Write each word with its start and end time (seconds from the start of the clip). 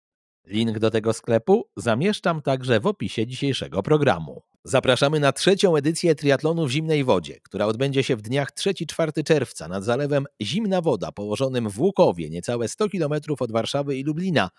Link 0.48 0.80
do 0.80 0.92
tego 0.92 1.14
sklepu 1.14 1.70
zamieszczam 1.78 2.42
także 2.42 2.80
w 2.80 2.88
opisie 2.88 3.28
dzisiejszego 3.28 3.84
programu. 3.84 4.42
Zapraszamy 4.64 5.20
na 5.20 5.32
trzecią 5.32 5.76
edycję 5.76 6.16
triatlonu 6.16 6.68
w 6.68 6.72
zimnej 6.72 7.04
wodzie, 7.04 7.40
która 7.44 7.66
odbędzie 7.66 8.04
się 8.04 8.16
w 8.16 8.22
dniach 8.22 8.52
3-4 8.52 9.24
czerwca 9.24 9.68
nad 9.68 9.84
zalewem 9.84 10.26
Zimna 10.42 10.82
Woda, 10.82 11.12
położonym 11.12 11.70
w 11.70 11.80
Łukowie, 11.80 12.30
niecałe 12.30 12.68
100 12.68 12.90
km 12.90 13.14
od 13.40 13.52
Warszawy 13.52 13.98
i 13.98 14.04
Lublina. 14.04 14.50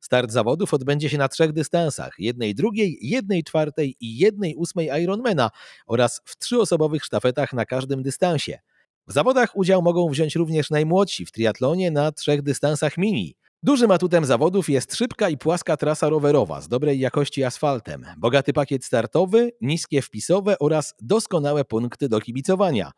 Start 0.00 0.30
zawodów 0.30 0.74
odbędzie 0.74 1.08
się 1.08 1.18
na 1.18 1.28
trzech 1.28 1.52
dystansach: 1.52 2.14
jednej 2.18 2.54
drugiej, 2.54 2.98
jednej 3.00 3.44
czwartej 3.44 3.96
i 4.00 4.18
jednej 4.18 4.54
ósmej 4.54 4.90
Ironmana 5.02 5.50
oraz 5.86 6.20
w 6.24 6.38
trzyosobowych 6.38 7.04
sztafetach 7.04 7.52
na 7.52 7.64
każdym 7.64 8.02
dystansie. 8.02 8.58
W 9.06 9.12
zawodach 9.12 9.56
udział 9.56 9.82
mogą 9.82 10.08
wziąć 10.08 10.36
również 10.36 10.70
najmłodsi 10.70 11.26
w 11.26 11.32
triatlonie 11.32 11.90
na 11.90 12.12
trzech 12.12 12.42
dystansach 12.42 12.98
mini. 12.98 13.34
Dużym 13.62 13.90
atutem 13.90 14.24
zawodów 14.24 14.68
jest 14.68 14.94
szybka 14.94 15.28
i 15.28 15.38
płaska 15.38 15.76
trasa 15.76 16.08
rowerowa 16.08 16.60
z 16.60 16.68
dobrej 16.68 17.00
jakości 17.00 17.44
asfaltem, 17.44 18.04
bogaty 18.18 18.52
pakiet 18.52 18.84
startowy, 18.84 19.52
niskie 19.60 20.02
wpisowe 20.02 20.58
oraz 20.58 20.94
doskonałe 21.00 21.64
punkty 21.64 22.08
do 22.08 22.20
kibicowania. 22.20 22.90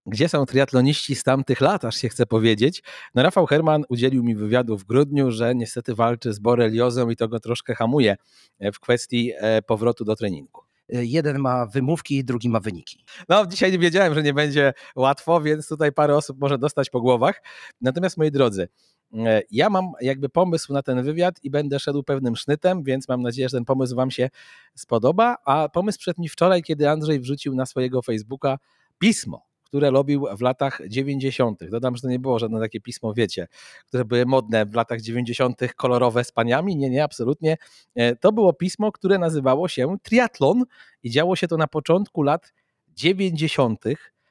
Gdzie 0.06 0.28
są 0.28 0.46
triatloniści 0.46 1.14
z 1.14 1.22
tamtych 1.22 1.60
lat, 1.60 1.84
aż 1.84 1.96
się 1.96 2.08
chce 2.08 2.26
powiedzieć. 2.26 2.82
No 3.14 3.22
Rafał 3.22 3.46
Herman 3.46 3.84
udzielił 3.88 4.24
mi 4.24 4.34
wywiadu 4.34 4.78
w 4.78 4.84
grudniu, 4.84 5.30
że 5.30 5.54
niestety 5.54 5.94
walczy 5.94 6.32
z 6.32 6.38
boreliozą 6.38 7.10
i 7.10 7.16
to 7.16 7.28
go 7.28 7.40
troszkę 7.40 7.74
hamuje 7.74 8.16
w 8.60 8.80
kwestii 8.80 9.32
e, 9.36 9.62
powrotu 9.62 10.04
do 10.04 10.16
treningu. 10.16 10.67
Y, 10.94 11.06
jeden 11.06 11.38
ma 11.38 11.66
wymówki, 11.66 12.24
drugi 12.24 12.48
ma 12.48 12.60
wyniki. 12.60 13.04
No, 13.28 13.46
dzisiaj 13.46 13.72
nie 13.72 13.78
wiedziałem, 13.78 14.14
że 14.14 14.22
nie 14.22 14.34
będzie 14.34 14.72
łatwo, 14.96 15.40
więc 15.40 15.68
tutaj 15.68 15.92
parę 15.92 16.16
osób 16.16 16.40
może 16.40 16.58
dostać 16.58 16.90
po 16.90 17.00
głowach. 17.00 17.42
Natomiast 17.80 18.16
moi 18.16 18.30
drodzy, 18.30 18.68
e, 19.14 19.42
ja 19.50 19.70
mam 19.70 19.92
jakby 20.00 20.28
pomysł 20.28 20.72
na 20.72 20.82
ten 20.82 21.02
wywiad 21.02 21.44
i 21.44 21.50
będę 21.50 21.80
szedł 21.80 22.02
pewnym 22.02 22.36
sznytem, 22.36 22.82
więc 22.82 23.08
mam 23.08 23.22
nadzieję, 23.22 23.48
że 23.48 23.56
ten 23.56 23.64
pomysł 23.64 23.96
Wam 23.96 24.10
się 24.10 24.30
spodoba. 24.74 25.36
A 25.44 25.68
pomysł 25.68 25.98
przed 25.98 26.18
mi 26.18 26.28
wczoraj, 26.28 26.62
kiedy 26.62 26.90
Andrzej 26.90 27.20
wrzucił 27.20 27.54
na 27.54 27.66
swojego 27.66 28.02
Facebooka 28.02 28.58
pismo 28.98 29.47
które 29.68 29.90
robił 29.90 30.26
w 30.36 30.40
latach 30.40 30.80
90. 30.88 31.70
Dodam, 31.70 31.96
że 31.96 32.02
to 32.02 32.08
nie 32.08 32.18
było 32.18 32.38
żadne 32.38 32.60
takie 32.60 32.80
pismo, 32.80 33.14
wiecie, 33.14 33.48
które 33.86 34.04
były 34.04 34.26
modne 34.26 34.66
w 34.66 34.74
latach 34.74 35.00
90. 35.00 35.60
kolorowe 35.76 36.24
z 36.24 36.32
paniami. 36.32 36.76
Nie, 36.76 36.90
nie, 36.90 37.04
absolutnie. 37.04 37.56
E, 37.94 38.16
to 38.16 38.32
było 38.32 38.52
pismo, 38.52 38.92
które 38.92 39.18
nazywało 39.18 39.68
się 39.68 39.96
Triatlon 40.02 40.64
i 41.02 41.10
działo 41.10 41.36
się 41.36 41.48
to 41.48 41.56
na 41.56 41.66
początku 41.66 42.22
lat 42.22 42.52
90. 42.88 43.84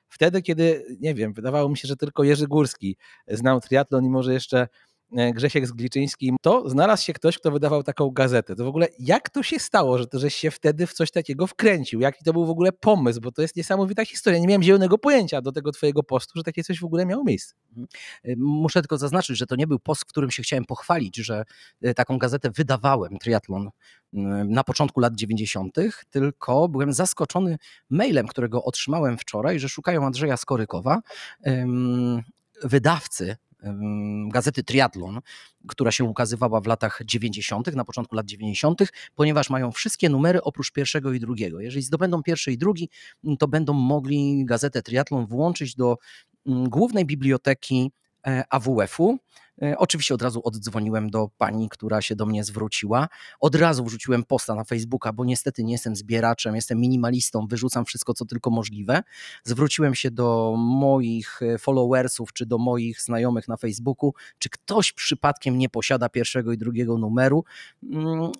Wtedy, 0.09 0.41
kiedy, 0.41 0.85
nie 0.99 1.13
wiem, 1.13 1.33
wydawało 1.33 1.69
mi 1.69 1.77
się, 1.77 1.87
że 1.87 1.95
tylko 1.95 2.23
Jerzy 2.23 2.47
Górski 2.47 2.97
znał 3.27 3.61
triatlon 3.61 4.05
i 4.05 4.09
może 4.09 4.33
jeszcze 4.33 4.67
Grzesiek 5.11 5.67
z 5.67 5.71
Gliczyńskim, 5.71 6.35
to 6.41 6.69
znalazł 6.69 7.03
się 7.03 7.13
ktoś, 7.13 7.37
kto 7.37 7.51
wydawał 7.51 7.83
taką 7.83 8.09
gazetę. 8.09 8.55
To 8.55 8.65
w 8.65 8.67
ogóle 8.67 8.87
jak 8.99 9.29
to 9.29 9.43
się 9.43 9.59
stało, 9.59 9.97
że 9.97 10.07
to 10.07 10.19
żeś 10.19 10.35
się 10.35 10.51
wtedy 10.51 10.87
w 10.87 10.93
coś 10.93 11.11
takiego 11.11 11.47
wkręcił? 11.47 11.99
Jaki 11.99 12.23
to 12.23 12.33
był 12.33 12.45
w 12.45 12.49
ogóle 12.49 12.71
pomysł? 12.71 13.21
Bo 13.21 13.31
to 13.31 13.41
jest 13.41 13.55
niesamowita 13.55 14.05
historia. 14.05 14.39
Nie 14.39 14.47
miałem 14.47 14.63
zielonego 14.63 14.97
pojęcia 14.97 15.41
do 15.41 15.51
tego 15.51 15.71
twojego 15.71 16.03
postu, 16.03 16.33
że 16.35 16.43
takie 16.43 16.63
coś 16.63 16.79
w 16.79 16.83
ogóle 16.83 17.05
miało 17.05 17.23
miejsce. 17.23 17.55
Mhm. 17.69 17.87
E, 18.23 18.33
muszę 18.37 18.81
tylko 18.81 18.97
zaznaczyć, 18.97 19.37
że 19.37 19.45
to 19.45 19.55
nie 19.55 19.67
był 19.67 19.79
post, 19.79 20.01
w 20.01 20.05
którym 20.05 20.31
się 20.31 20.43
chciałem 20.43 20.65
pochwalić, 20.65 21.15
że 21.15 21.43
e, 21.81 21.93
taką 21.93 22.17
gazetę 22.17 22.49
wydawałem, 22.51 23.17
triatlon, 23.17 23.69
na 24.45 24.63
początku 24.63 24.99
lat 24.99 25.15
90., 25.15 25.75
tylko 26.09 26.67
byłem 26.69 26.93
zaskoczony 26.93 27.57
mailem, 27.89 28.27
którego 28.27 28.63
otrzymałem 28.63 29.17
wczoraj, 29.17 29.59
że 29.59 29.69
szukają 29.69 30.05
Andrzeja 30.05 30.37
Skorykowa, 30.37 31.01
wydawcy 32.63 33.37
gazety 34.27 34.63
Triathlon, 34.63 35.19
która 35.67 35.91
się 35.91 36.03
ukazywała 36.03 36.61
w 36.61 36.67
latach 36.67 37.01
90., 37.05 37.75
na 37.75 37.85
początku 37.85 38.15
lat 38.15 38.25
90., 38.25 38.81
ponieważ 39.15 39.49
mają 39.49 39.71
wszystkie 39.71 40.09
numery 40.09 40.41
oprócz 40.41 40.71
pierwszego 40.71 41.13
i 41.13 41.19
drugiego. 41.19 41.59
Jeżeli 41.59 41.83
zdobędą 41.83 42.23
pierwszy 42.23 42.51
i 42.51 42.57
drugi, 42.57 42.89
to 43.39 43.47
będą 43.47 43.73
mogli 43.73 44.45
gazetę 44.45 44.81
Triathlon 44.81 45.25
włączyć 45.25 45.75
do 45.75 45.97
głównej 46.45 47.05
biblioteki 47.05 47.91
e, 48.27 48.43
AWF-u 48.49 49.19
oczywiście 49.77 50.13
od 50.13 50.21
razu 50.21 50.41
oddzwoniłem 50.43 51.09
do 51.09 51.29
pani, 51.37 51.69
która 51.69 52.01
się 52.01 52.15
do 52.15 52.25
mnie 52.25 52.43
zwróciła. 52.43 53.07
Od 53.39 53.55
razu 53.55 53.85
wrzuciłem 53.85 54.23
posta 54.23 54.55
na 54.55 54.63
Facebooka, 54.63 55.13
bo 55.13 55.25
niestety 55.25 55.63
nie 55.63 55.71
jestem 55.71 55.95
zbieraczem, 55.95 56.55
jestem 56.55 56.79
minimalistą, 56.79 57.47
wyrzucam 57.47 57.85
wszystko, 57.85 58.13
co 58.13 58.25
tylko 58.25 58.49
możliwe. 58.49 59.03
Zwróciłem 59.43 59.95
się 59.95 60.11
do 60.11 60.55
moich 60.57 61.41
e, 61.41 61.57
followersów 61.57 62.33
czy 62.33 62.45
do 62.45 62.57
moich 62.57 63.01
znajomych 63.01 63.47
na 63.47 63.57
Facebooku, 63.57 64.13
czy 64.39 64.49
ktoś 64.49 64.93
przypadkiem 64.93 65.57
nie 65.57 65.69
posiada 65.69 66.09
pierwszego 66.09 66.51
i 66.51 66.57
drugiego 66.57 66.97
numeru. 66.97 67.43
Mm, 67.83 68.31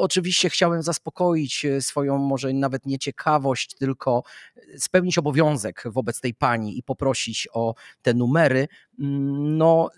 oczywiście 0.00 0.50
chciałem 0.50 0.82
zaspokoić 0.82 1.64
e, 1.64 1.80
swoją 1.80 2.18
może 2.18 2.52
nawet 2.52 2.86
nie 2.86 2.98
ciekawość, 2.98 3.74
tylko 3.74 4.22
spełnić 4.78 5.18
obowiązek 5.18 5.82
wobec 5.86 6.20
tej 6.20 6.34
pani 6.34 6.78
i 6.78 6.82
poprosić 6.82 7.48
o 7.52 7.74
te 8.02 8.14
numery. 8.14 8.68
No, 8.98 9.90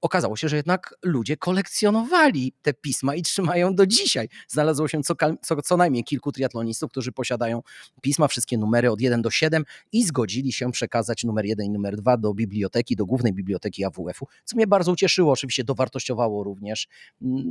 okazało 0.00 0.26
okazało 0.26 0.36
się, 0.36 0.48
że 0.48 0.56
jednak 0.56 0.94
ludzie 1.02 1.36
kolekcjonowali 1.36 2.52
te 2.62 2.74
pisma 2.74 3.14
i 3.14 3.22
trzymają 3.22 3.74
do 3.74 3.86
dzisiaj. 3.86 4.28
Znalazło 4.48 4.88
się 4.88 5.02
co, 5.02 5.14
co, 5.42 5.62
co 5.62 5.76
najmniej 5.76 6.04
kilku 6.04 6.32
triatlonistów, 6.32 6.90
którzy 6.90 7.12
posiadają 7.12 7.62
pisma, 8.02 8.28
wszystkie 8.28 8.58
numery 8.58 8.90
od 8.90 9.00
1 9.00 9.22
do 9.22 9.30
7 9.30 9.64
i 9.92 10.04
zgodzili 10.04 10.52
się 10.52 10.72
przekazać 10.72 11.24
numer 11.24 11.44
1 11.44 11.66
i 11.66 11.70
numer 11.70 11.96
2 11.96 12.16
do 12.16 12.34
biblioteki, 12.34 12.96
do 12.96 13.06
głównej 13.06 13.32
biblioteki 13.32 13.84
AWF-u, 13.84 14.26
co 14.44 14.56
mnie 14.56 14.66
bardzo 14.66 14.92
ucieszyło, 14.92 15.32
oczywiście 15.32 15.64
dowartościowało 15.64 16.44
również. 16.44 16.88
Mm, 17.22 17.42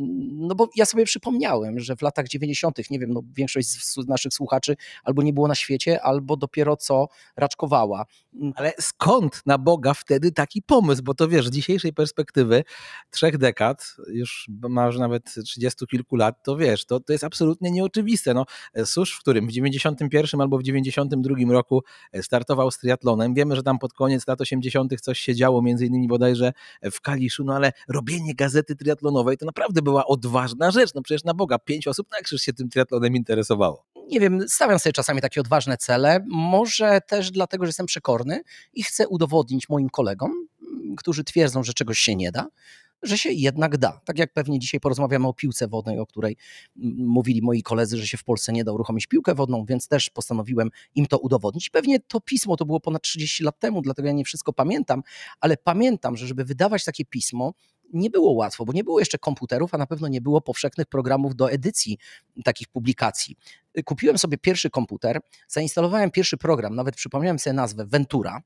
no 0.48 0.56
bo 0.56 0.70
ja 0.76 0.86
sobie 0.86 1.06
przypomniałem, 1.06 1.80
że 1.80 1.96
w 1.96 2.02
latach 2.02 2.28
90., 2.28 2.90
nie 2.90 3.00
wiem, 3.00 3.14
no 3.14 3.22
większość 3.36 3.68
z 3.68 3.98
naszych 4.08 4.34
słuchaczy 4.34 4.76
albo 5.04 5.24
nie 5.24 5.34
było 5.34 5.48
na 5.48 5.56
świecie, 5.56 6.02
albo 6.02 6.38
dopiero 6.38 6.78
co 6.78 7.08
raczkowała. 7.38 8.06
Ale 8.56 8.74
skąd 8.80 9.42
na 9.46 9.58
Boga 9.58 9.94
wtedy 9.94 10.32
taki 10.32 10.62
pomysł? 10.62 10.85
Pomysł, 10.86 11.04
bo 11.04 11.14
to 11.14 11.28
wiesz, 11.28 11.48
z 11.48 11.52
dzisiejszej 11.52 11.94
perspektywy 11.94 12.64
trzech 13.12 13.38
dekad, 13.38 13.96
już 14.08 14.50
masz 14.70 14.98
nawet 14.98 15.34
trzydziestu 15.46 15.88
kilku 15.88 16.16
lat, 16.16 16.44
to 16.44 16.58
wiesz, 16.58 16.86
to, 16.86 17.00
to 17.00 17.14
jest 17.14 17.24
absolutnie 17.24 17.72
nieoczywiste. 17.72 18.34
No, 18.34 18.46
Susz, 18.86 19.16
w 19.16 19.20
którym 19.20 19.48
w 19.48 19.52
91 19.52 20.42
albo 20.42 20.58
w 20.58 20.64
92 20.64 21.36
roku 21.50 21.84
startował 22.22 22.72
z 22.72 22.78
triatlonem, 22.78 23.34
wiemy, 23.34 23.56
że 23.56 23.64
tam 23.64 23.80
pod 23.80 23.94
koniec 23.94 24.28
lat 24.28 24.42
80 24.42 25.02
coś 25.02 25.20
się 25.20 25.36
działo, 25.36 25.62
między 25.62 25.86
innymi 25.86 26.08
bodajże 26.08 26.54
w 26.92 27.02
Kaliszu, 27.02 27.44
no 27.44 27.56
ale 27.56 27.72
robienie 27.90 28.36
gazety 28.36 28.76
triatlonowej 28.76 29.38
to 29.38 29.46
naprawdę 29.46 29.82
była 29.82 30.06
odważna 30.06 30.72
rzecz, 30.72 30.94
no 30.96 31.02
przecież 31.02 31.24
na 31.24 31.34
Boga, 31.34 31.60
pięć 31.60 31.88
osób 31.88 32.12
na 32.12 32.18
krzyż 32.18 32.42
się 32.42 32.54
tym 32.54 32.70
triatlonem 32.70 33.16
interesowało. 33.16 33.86
Nie 34.08 34.20
wiem, 34.20 34.50
stawiam 34.50 34.80
sobie 34.80 34.94
czasami 34.94 35.22
takie 35.22 35.42
odważne 35.42 35.78
cele, 35.78 36.26
może 36.28 37.00
też 37.08 37.32
dlatego, 37.32 37.66
że 37.66 37.70
jestem 37.70 37.86
przekorny 37.86 38.42
i 38.74 38.84
chcę 38.84 39.08
udowodnić 39.08 39.70
moim 39.70 39.90
kolegom, 39.90 40.48
którzy 40.98 41.24
twierdzą, 41.24 41.64
że 41.64 41.74
czegoś 41.74 42.00
się 42.00 42.16
nie 42.16 42.32
da, 42.32 42.48
że 43.04 43.18
się 43.18 43.32
jednak 43.32 43.78
da. 43.78 44.02
Tak 44.06 44.20
jak 44.20 44.34
pewnie 44.34 44.60
dzisiaj 44.60 44.80
porozmawiamy 44.80 45.28
o 45.28 45.34
piłce 45.34 45.68
wodnej, 45.68 46.00
o 46.00 46.06
której 46.06 46.38
mówili 46.98 47.42
moi 47.42 47.64
koledzy, 47.64 47.98
że 47.98 48.08
się 48.08 48.18
w 48.18 48.24
Polsce 48.24 48.54
nie 48.54 48.64
da 48.64 48.72
uruchomić 48.72 49.08
piłkę 49.08 49.36
wodną, 49.36 49.66
więc 49.66 49.88
też 49.88 50.10
postanowiłem 50.10 50.70
im 50.96 51.06
to 51.06 51.18
udowodnić. 51.18 51.70
Pewnie 51.70 52.00
to 52.00 52.22
pismo 52.22 52.58
to 52.58 52.66
było 52.66 52.80
ponad 52.80 53.02
30 53.02 53.44
lat 53.44 53.60
temu, 53.60 53.82
dlatego 53.82 54.08
ja 54.08 54.14
nie 54.14 54.26
wszystko 54.26 54.54
pamiętam, 54.54 55.04
ale 55.40 55.58
pamiętam, 55.58 56.18
że 56.18 56.28
żeby 56.28 56.46
wydawać 56.46 56.86
takie 56.86 57.06
pismo, 57.06 57.54
nie 57.94 58.10
było 58.10 58.32
łatwo, 58.32 58.66
bo 58.66 58.74
nie 58.74 58.84
było 58.84 59.00
jeszcze 59.00 59.18
komputerów, 59.18 59.74
a 59.74 59.78
na 59.78 59.88
pewno 59.88 60.08
nie 60.08 60.22
było 60.22 60.42
powszechnych 60.42 60.88
programów 60.88 61.36
do 61.36 61.52
edycji 61.52 61.98
takich 62.44 62.68
publikacji 62.68 63.36
kupiłem 63.84 64.18
sobie 64.18 64.38
pierwszy 64.38 64.70
komputer, 64.70 65.20
zainstalowałem 65.48 66.12
pierwszy 66.12 66.38
program, 66.38 66.76
nawet 66.76 66.96
przypomniałem 66.96 67.40
sobie 67.40 67.54
nazwę 67.54 67.86
Ventura. 67.86 68.42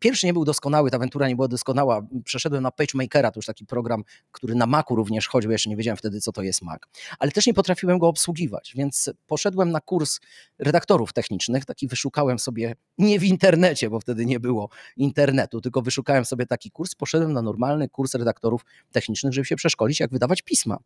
Pierwszy 0.00 0.26
nie 0.26 0.32
był 0.32 0.44
doskonały, 0.44 0.90
ta 0.90 0.98
Ventura 0.98 1.28
nie 1.28 1.36
była 1.36 1.48
doskonała. 1.48 2.06
Przeszedłem 2.24 2.62
na 2.62 2.70
PageMakera, 2.70 3.30
to 3.30 3.38
już 3.38 3.46
taki 3.46 3.66
program, 3.66 4.04
który 4.32 4.54
na 4.54 4.66
Macu 4.66 4.96
również 4.96 5.28
chodził, 5.28 5.50
jeszcze 5.50 5.70
nie 5.70 5.76
wiedziałem 5.76 5.96
wtedy, 5.96 6.20
co 6.20 6.32
to 6.32 6.42
jest 6.42 6.62
Mac. 6.62 6.80
Ale 7.18 7.30
też 7.30 7.46
nie 7.46 7.54
potrafiłem 7.54 7.98
go 7.98 8.08
obsługiwać, 8.08 8.72
więc 8.76 9.10
poszedłem 9.26 9.70
na 9.70 9.80
kurs 9.80 10.20
redaktorów 10.58 11.12
technicznych, 11.12 11.64
taki 11.64 11.88
wyszukałem 11.88 12.38
sobie, 12.38 12.74
nie 12.98 13.18
w 13.18 13.24
internecie, 13.24 13.90
bo 13.90 14.00
wtedy 14.00 14.26
nie 14.26 14.40
było 14.40 14.68
internetu, 14.96 15.60
tylko 15.60 15.82
wyszukałem 15.82 16.24
sobie 16.24 16.46
taki 16.46 16.70
kurs, 16.70 16.94
poszedłem 16.94 17.32
na 17.32 17.42
normalny 17.42 17.88
kurs 17.88 18.14
redaktorów 18.14 18.64
technicznych, 18.92 19.32
żeby 19.32 19.44
się 19.44 19.56
przeszkolić, 19.56 20.00
jak 20.00 20.10
wydawać 20.10 20.42
pisma. 20.42 20.78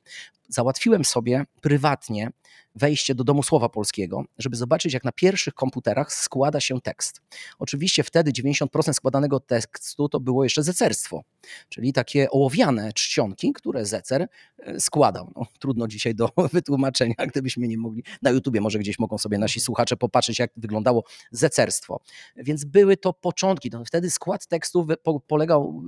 Załatwiłem 0.48 1.04
sobie 1.04 1.44
prywatnie 1.60 2.30
wejście 2.74 3.14
do 3.14 3.24
domu 3.24 3.42
słowa 3.50 3.68
polskiego, 3.68 4.24
żeby 4.38 4.56
zobaczyć, 4.56 4.94
jak 4.94 5.04
na 5.04 5.12
pierwszych 5.12 5.54
komputerach 5.54 6.12
składa 6.12 6.60
się 6.60 6.80
tekst. 6.80 7.20
Oczywiście 7.58 8.02
wtedy 8.04 8.32
90% 8.32 8.92
składanego 8.92 9.40
tekstu 9.40 10.08
to 10.08 10.20
było 10.20 10.44
jeszcze 10.44 10.62
zecerstwo, 10.62 11.22
czyli 11.68 11.92
takie 11.92 12.30
ołowiane 12.30 12.92
czcionki, 12.92 13.52
które 13.52 13.86
zecer 13.86 14.28
e, 14.58 14.80
składał. 14.80 15.32
No, 15.36 15.46
trudno 15.58 15.88
dzisiaj 15.88 16.14
do 16.14 16.28
wytłumaczenia, 16.52 17.14
gdybyśmy 17.28 17.68
nie 17.68 17.78
mogli. 17.78 18.04
Na 18.22 18.30
YouTubie 18.30 18.60
może 18.60 18.78
gdzieś 18.78 18.98
mogą 18.98 19.18
sobie 19.18 19.38
nasi 19.38 19.60
słuchacze 19.60 19.96
popatrzeć, 19.96 20.38
jak 20.38 20.50
wyglądało 20.56 21.04
zecerstwo. 21.30 22.00
Więc 22.36 22.64
były 22.64 22.96
to 22.96 23.12
początki. 23.12 23.70
No, 23.72 23.84
wtedy 23.84 24.10
skład 24.10 24.46
tekstu 24.46 24.86
polegał 25.26 25.82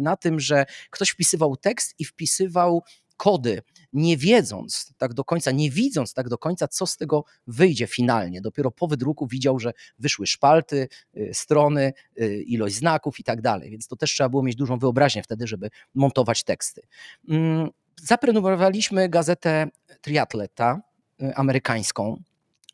na 0.00 0.16
tym, 0.16 0.40
że 0.40 0.66
ktoś 0.90 1.10
wpisywał 1.10 1.56
tekst 1.56 1.94
i 1.98 2.04
wpisywał 2.04 2.82
kody, 3.16 3.62
nie 3.92 4.16
wiedząc 4.16 4.94
tak 4.98 5.14
do 5.14 5.24
końca, 5.24 5.50
nie 5.50 5.70
widząc 5.70 6.14
tak 6.14 6.28
do 6.28 6.38
końca, 6.38 6.68
co 6.68 6.86
z 6.86 6.96
tego 6.96 7.24
wyjdzie 7.46 7.86
finalnie. 7.86 8.40
Dopiero 8.40 8.70
po 8.70 8.88
wydruku 8.88 9.26
widział, 9.26 9.58
że 9.58 9.72
wyszły 9.98 10.26
szpalty, 10.26 10.88
y, 11.16 11.30
strony, 11.32 11.92
y, 12.20 12.42
ilość 12.42 12.74
znaków 12.74 13.20
i 13.20 13.24
tak 13.24 13.40
dalej. 13.40 13.70
Więc 13.70 13.86
to 13.86 13.96
też 13.96 14.12
trzeba 14.12 14.28
było 14.28 14.42
mieć 14.42 14.56
dużą 14.56 14.78
wyobraźnię 14.78 15.22
wtedy, 15.22 15.46
żeby 15.46 15.70
montować 15.94 16.44
teksty. 16.44 16.82
Mm, 17.28 17.70
zaprenumerowaliśmy 18.00 19.08
gazetę 19.08 19.66
Triatleta 20.00 20.80
y, 21.22 21.34
amerykańską, 21.34 22.22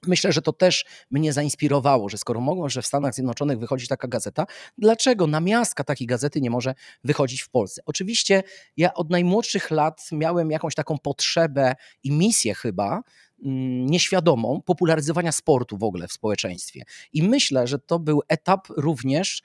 Myślę, 0.07 0.33
że 0.33 0.43
to 0.43 0.53
też 0.53 0.85
mnie 1.11 1.33
zainspirowało, 1.33 2.09
że 2.09 2.19
skoro 2.19 2.41
mogą, 2.41 2.69
że 2.69 2.83
w 2.83 2.87
Stanach 2.87 3.15
Zjednoczonych 3.15 3.59
wychodzi 3.59 3.89
taka 3.89 4.09
gazeta, 4.09 4.47
dlaczego 4.79 5.27
namiastka 5.27 5.85
takiej 5.85 6.07
gazety 6.07 6.41
nie 6.41 6.51
może 6.51 6.75
wychodzić 7.05 7.43
w 7.43 7.51
Polsce? 7.51 7.83
Oczywiście 7.87 8.43
ja 8.77 8.95
od 8.95 9.11
najmłodszych 9.11 9.71
lat 9.71 10.09
miałem 10.13 10.51
jakąś 10.51 10.75
taką 10.75 10.99
potrzebę 10.99 11.75
i 12.03 12.13
misję 12.13 12.55
chyba, 12.55 13.03
mm, 13.45 13.87
nieświadomą 13.87 14.63
popularyzowania 14.63 15.33
sportu 15.33 15.79
w 15.79 15.83
ogóle 15.83 16.09
w 16.09 16.13
społeczeństwie. 16.13 16.83
I 17.13 17.23
myślę, 17.23 17.67
że 17.67 17.79
to 17.79 17.99
był 17.99 18.23
etap 18.29 18.69
również 18.77 19.43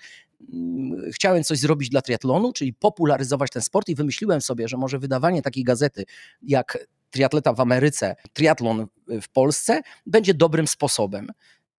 mm, 0.54 1.12
chciałem 1.12 1.44
coś 1.44 1.60
zrobić 1.60 1.90
dla 1.90 2.02
triatlonu, 2.02 2.54
czyli 2.54 2.74
popularyzować 2.74 3.52
ten 3.52 3.62
sport 3.62 3.90
i 3.90 3.96
wymyśliłem 3.96 4.42
sobie, 4.42 4.68
że 4.68 4.78
może 4.78 5.00
wydawanie 5.00 5.42
takiej 5.42 5.64
gazety 5.64 6.04
jak 6.42 6.88
triatleta 7.14 7.54
w 7.54 7.60
Ameryce, 7.60 8.16
triatlon 8.34 8.88
w 9.22 9.30
Polsce 9.30 9.82
będzie 10.06 10.34
dobrym 10.34 10.68
sposobem. 10.68 11.28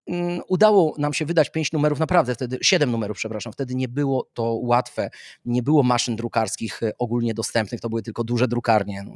Mm, 0.07 0.41
udało 0.49 0.95
nam 0.99 1.13
się 1.13 1.27
wydać 1.27 1.51
pięć 1.51 1.73
numerów, 1.73 1.99
naprawdę 1.99 2.35
wtedy, 2.35 2.59
siedem 2.63 2.91
numerów, 2.91 3.17
przepraszam, 3.17 3.53
wtedy 3.53 3.75
nie 3.75 3.89
było 3.89 4.31
to 4.35 4.55
łatwe, 4.63 5.11
nie 5.45 5.63
było 5.63 5.83
maszyn 5.83 6.17
drukarskich 6.17 6.83
e, 6.83 6.93
ogólnie 6.99 7.35
dostępnych, 7.35 7.81
to 7.81 7.89
były 7.89 8.03
tylko 8.03 8.25
duże 8.25 8.49
drukarnie. 8.49 9.03
No, 9.03 9.13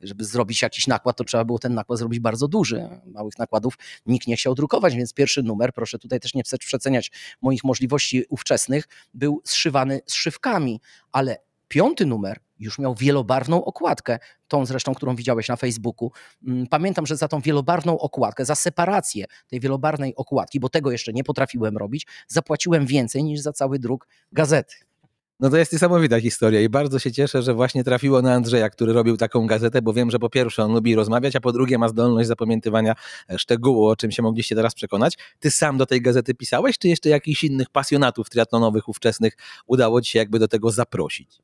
żeby 0.00 0.24
zrobić 0.24 0.62
jakiś 0.62 0.86
nakład, 0.86 1.16
to 1.16 1.24
trzeba 1.24 1.44
było 1.44 1.58
ten 1.58 1.74
nakład 1.74 1.98
zrobić 1.98 2.20
bardzo 2.20 2.48
duży. 2.48 2.88
Małych 3.06 3.38
nakładów 3.38 3.74
nikt 4.06 4.26
nie 4.26 4.36
chciał 4.36 4.54
drukować, 4.54 4.96
więc 4.96 5.14
pierwszy 5.14 5.42
numer, 5.42 5.72
proszę 5.72 5.98
tutaj 5.98 6.20
też 6.20 6.34
nie 6.34 6.42
przeceniać 6.58 7.10
moich 7.42 7.64
możliwości 7.64 8.24
ówczesnych, 8.28 8.88
był 9.14 9.42
zszywany 9.44 10.00
zszywkami, 10.06 10.80
ale 11.12 11.45
piąty 11.68 12.06
numer 12.06 12.40
już 12.58 12.78
miał 12.78 12.94
wielobarwną 12.94 13.64
okładkę, 13.64 14.18
tą 14.48 14.66
zresztą, 14.66 14.94
którą 14.94 15.16
widziałeś 15.16 15.48
na 15.48 15.56
Facebooku. 15.56 16.10
Mm, 16.46 16.66
pamiętam, 16.66 17.06
że 17.06 17.16
za 17.16 17.28
tą 17.28 17.40
wielobarwną 17.40 17.98
okładkę, 17.98 18.44
za 18.44 18.54
separację 18.54 19.24
tej 19.48 19.60
wielobarwnej 19.60 20.14
okładki, 20.16 20.60
bo 20.60 20.68
tego 20.68 20.90
jeszcze 20.90 21.12
nie 21.12 21.24
potrafiłem 21.24 21.76
robić, 21.76 22.06
zapłaciłem 22.28 22.86
więcej 22.86 23.24
niż 23.24 23.40
za 23.40 23.52
cały 23.52 23.78
druk 23.78 24.08
gazety. 24.32 24.74
No 25.40 25.50
to 25.50 25.56
jest 25.56 25.72
niesamowita 25.72 26.20
historia 26.20 26.60
i 26.60 26.68
bardzo 26.68 26.98
się 26.98 27.12
cieszę, 27.12 27.42
że 27.42 27.54
właśnie 27.54 27.84
trafiło 27.84 28.22
na 28.22 28.34
Andrzeja, 28.34 28.70
który 28.70 28.92
robił 28.92 29.16
taką 29.16 29.46
gazetę, 29.46 29.82
bo 29.82 29.92
wiem, 29.92 30.10
że 30.10 30.18
po 30.18 30.30
pierwsze 30.30 30.64
on 30.64 30.72
lubi 30.72 30.94
rozmawiać, 30.94 31.36
a 31.36 31.40
po 31.40 31.52
drugie 31.52 31.78
ma 31.78 31.88
zdolność 31.88 32.28
zapamiętywania 32.28 32.94
e, 33.30 33.38
szczegółu, 33.38 33.86
o 33.86 33.96
czym 33.96 34.10
się 34.10 34.22
mogliście 34.22 34.54
teraz 34.54 34.74
przekonać. 34.74 35.18
Ty 35.40 35.50
sam 35.50 35.78
do 35.78 35.86
tej 35.86 36.02
gazety 36.02 36.34
pisałeś, 36.34 36.78
czy 36.78 36.88
jeszcze 36.88 37.08
jakichś 37.08 37.44
innych 37.44 37.70
pasjonatów 37.70 38.30
triatlonowych 38.30 38.88
ówczesnych 38.88 39.36
udało 39.66 40.00
ci 40.00 40.10
się 40.10 40.18
jakby 40.18 40.38
do 40.38 40.48
tego 40.48 40.70
zaprosić? 40.70 41.38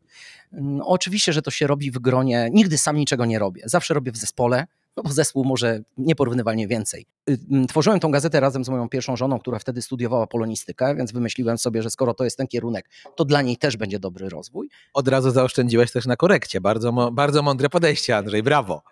No, 0.53 0.87
oczywiście, 0.87 1.33
że 1.33 1.43
to 1.43 1.51
się 1.51 1.67
robi 1.67 1.91
w 1.91 1.99
gronie. 1.99 2.51
Nigdy 2.53 2.79
sam 2.79 2.97
niczego 2.97 3.25
nie 3.25 3.39
robię. 3.39 3.63
Zawsze 3.65 3.95
robię 3.95 4.13
w 4.13 4.17
zespole 4.17 4.67
no 4.97 5.03
bo 5.03 5.13
zespół 5.13 5.45
może 5.45 5.81
nieporównywalnie 5.99 6.69
więcej. 6.69 7.07
Y, 7.31 7.39
tworzyłem 7.69 8.01
tą 8.01 8.11
gazetę 8.11 8.41
razem 8.41 8.65
z 8.65 8.69
moją 8.69 8.89
pierwszą 8.89 9.17
żoną, 9.17 9.39
która 9.39 9.59
wtedy 9.59 9.83
studiowała 9.83 10.27
polonistykę, 10.27 10.95
więc 10.95 11.13
wymyśliłem 11.13 11.59
sobie, 11.59 11.83
że 11.83 11.91
skoro 11.91 12.15
to 12.15 12.25
jest 12.25 12.37
ten 12.37 12.47
kierunek, 12.47 12.89
to 13.17 13.25
dla 13.25 13.43
niej 13.43 13.57
też 13.57 13.77
będzie 13.77 13.99
dobry 13.99 14.29
rozwój. 14.29 14.69
Od 14.95 15.09
razu 15.09 15.31
zaoszczędziłeś 15.31 15.93
też 15.93 16.07
na 16.07 16.17
korekcie. 16.17 16.61
Bardzo, 16.61 17.11
bardzo 17.13 17.43
mądre 17.43 17.69
podejście, 17.69 18.17
Andrzej, 18.17 18.43
brawo. 18.43 18.83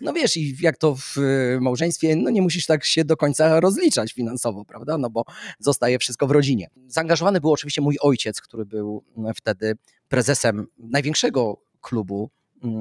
No 0.00 0.12
wiesz, 0.12 0.36
i 0.36 0.56
jak 0.60 0.78
to 0.78 0.94
w 0.94 1.18
y, 1.18 1.58
małżeństwie, 1.60 2.16
no 2.16 2.30
nie 2.30 2.42
musisz 2.42 2.66
tak 2.66 2.84
się 2.84 3.04
do 3.04 3.16
końca 3.16 3.60
rozliczać 3.60 4.12
finansowo, 4.12 4.64
prawda? 4.64 4.98
No 4.98 5.10
bo 5.10 5.24
zostaje 5.58 5.98
wszystko 5.98 6.26
w 6.26 6.30
rodzinie. 6.30 6.70
Zaangażowany 6.86 7.40
był 7.40 7.52
oczywiście 7.52 7.80
mój 7.80 7.96
ojciec, 8.00 8.40
który 8.40 8.66
był 8.66 9.04
wtedy 9.34 9.74
prezesem 10.08 10.66
największego 10.78 11.60
klubu 11.80 12.30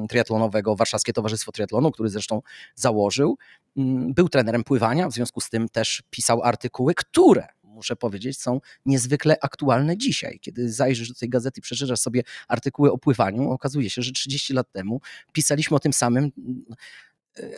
triatlonowego, 0.09 0.75
Warszawskie 0.75 1.13
Towarzystwo 1.13 1.51
Triatlonu, 1.51 1.91
który 1.91 2.09
zresztą 2.09 2.41
założył. 2.75 3.37
Mm, 3.77 4.13
był 4.13 4.29
trenerem 4.29 4.63
pływania, 4.63 5.07
w 5.07 5.13
związku 5.13 5.41
z 5.41 5.49
tym 5.49 5.69
też 5.69 6.03
pisał 6.09 6.43
artykuły, 6.43 6.93
które 6.95 7.47
muszę 7.77 7.95
powiedzieć, 7.95 8.39
są 8.39 8.61
niezwykle 8.85 9.37
aktualne 9.41 9.97
dzisiaj. 9.97 10.39
Kiedy 10.41 10.71
zajrzysz 10.71 11.09
do 11.09 11.15
tej 11.15 11.29
gazety 11.29 11.61
przeczytasz 11.61 11.99
sobie 11.99 12.23
artykuły 12.47 12.91
o 12.91 12.97
pływaniu, 12.97 13.51
okazuje 13.51 13.89
się, 13.89 14.01
że 14.01 14.11
30 14.11 14.53
lat 14.53 14.71
temu 14.71 15.01
pisaliśmy 15.31 15.77
o 15.77 15.79
tym 15.79 15.93
samym, 15.93 16.31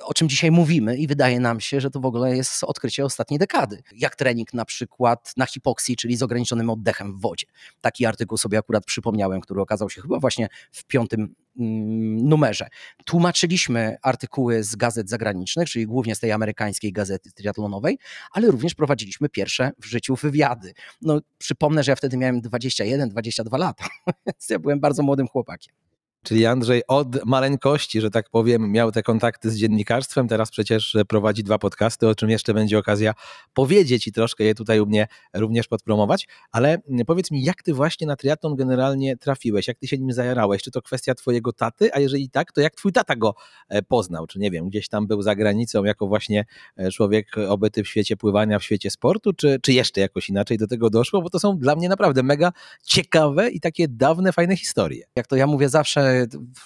o 0.02 0.14
czym 0.14 0.30
dzisiaj 0.30 0.52
mówimy 0.52 0.98
i 0.98 1.08
wydaje 1.08 1.40
nam 1.40 1.60
się, 1.60 1.82
że 1.82 1.90
to 1.92 2.00
w 2.00 2.06
ogóle 2.06 2.38
jest 2.38 2.64
odkrycie 2.64 3.06
ostatniej 3.06 3.40
dekady. 3.40 3.84
Jak 3.96 4.16
trening 4.16 4.54
na 4.54 4.66
przykład 4.66 5.34
na 5.38 5.46
hipoksji, 5.46 5.96
czyli 5.96 6.16
z 6.16 6.24
ograniczonym 6.24 6.70
oddechem 6.70 7.18
w 7.18 7.22
wodzie. 7.22 7.48
Taki 7.82 8.06
artykuł 8.06 8.38
sobie 8.38 8.58
akurat 8.58 8.86
przypomniałem, 8.86 9.42
który 9.42 9.62
okazał 9.62 9.90
się 9.90 10.02
chyba 10.02 10.20
właśnie 10.20 10.48
w 10.72 10.86
piątym 10.86 11.36
mm, 11.60 12.30
numerze. 12.30 12.68
Tłumaczyliśmy 13.06 13.98
artykuły 14.02 14.64
z 14.64 14.76
gazet 14.76 15.10
zagranicznych, 15.10 15.70
czyli 15.70 15.86
głównie 15.86 16.16
z 16.16 16.20
tej 16.20 16.32
amerykańskiej 16.32 16.94
gazety 16.94 17.32
triatlonowej, 17.32 17.98
ale 18.32 18.52
również 18.52 18.76
prowadziliśmy 18.76 19.30
pierwsze 19.30 19.72
w 19.82 19.86
życiu 19.86 20.16
wywiady. 20.16 20.74
No, 21.02 21.20
przypomnę, 21.38 21.84
że 21.84 21.92
ja 21.92 21.96
wtedy 21.96 22.18
miałem 22.18 22.42
21-22 22.42 23.60
lata, 23.60 23.86
więc 24.26 24.50
ja 24.50 24.60
byłem 24.60 24.80
bardzo 24.80 25.04
młodym 25.04 25.28
chłopakiem. 25.28 25.89
Czyli 26.24 26.46
Andrzej 26.46 26.82
od 26.88 27.26
maleńkości, 27.26 28.02
że 28.02 28.10
tak 28.10 28.30
powiem, 28.30 28.72
miał 28.72 28.92
te 28.92 29.04
kontakty 29.04 29.52
z 29.52 29.58
dziennikarstwem. 29.58 30.28
Teraz 30.28 30.52
przecież 30.52 30.98
prowadzi 31.08 31.44
dwa 31.44 31.58
podcasty, 31.58 32.08
o 32.08 32.16
czym 32.16 32.30
jeszcze 32.30 32.54
będzie 32.54 32.78
okazja 32.78 33.14
powiedzieć 33.54 34.08
i 34.08 34.12
troszkę 34.12 34.44
je 34.44 34.56
tutaj 34.56 34.80
u 34.80 34.86
mnie 34.86 35.08
również 35.34 35.68
podpromować. 35.68 36.28
Ale 36.52 36.78
powiedz 37.08 37.32
mi, 37.32 37.44
jak 37.44 37.64
ty 37.64 37.74
właśnie 37.74 38.08
na 38.08 38.16
triatlon 38.16 38.56
generalnie 38.56 39.18
trafiłeś? 39.18 39.68
Jak 39.68 39.80
ty 39.80 39.88
się 39.88 39.98
nim 39.98 40.12
zajarałeś? 40.12 40.64
Czy 40.64 40.72
to 40.72 40.82
kwestia 40.82 41.16
twojego 41.16 41.54
taty? 41.54 41.94
A 41.94 42.00
jeżeli 42.00 42.30
tak, 42.30 42.52
to 42.52 42.62
jak 42.62 42.76
twój 42.76 42.92
tata 42.92 43.16
go 43.16 43.36
e, 43.70 43.82
poznał? 43.82 44.28
Czy 44.28 44.40
nie 44.40 44.52
wiem, 44.52 44.70
gdzieś 44.70 44.88
tam 44.88 45.08
był 45.08 45.22
za 45.22 45.36
granicą 45.36 45.84
jako 45.84 46.08
właśnie 46.08 46.46
e, 46.78 46.92
człowiek 46.92 47.38
obyty 47.48 47.84
w 47.84 47.88
świecie 47.88 48.18
pływania, 48.18 48.60
w 48.60 48.64
świecie 48.64 48.92
sportu, 48.92 49.34
czy, 49.34 49.60
czy 49.62 49.74
jeszcze 49.74 50.02
jakoś 50.02 50.30
inaczej 50.30 50.58
do 50.58 50.68
tego 50.68 50.90
doszło? 50.90 51.22
Bo 51.22 51.30
to 51.30 51.40
są 51.40 51.58
dla 51.58 51.76
mnie 51.76 51.90
naprawdę 51.90 52.24
mega 52.24 52.52
ciekawe 52.84 53.50
i 53.50 53.60
takie 53.60 53.88
dawne, 53.88 54.34
fajne 54.34 54.56
historie. 54.56 55.06
Jak 55.16 55.28
to 55.28 55.36
ja 55.36 55.48
mówię 55.48 55.70
zawsze, 55.70 56.09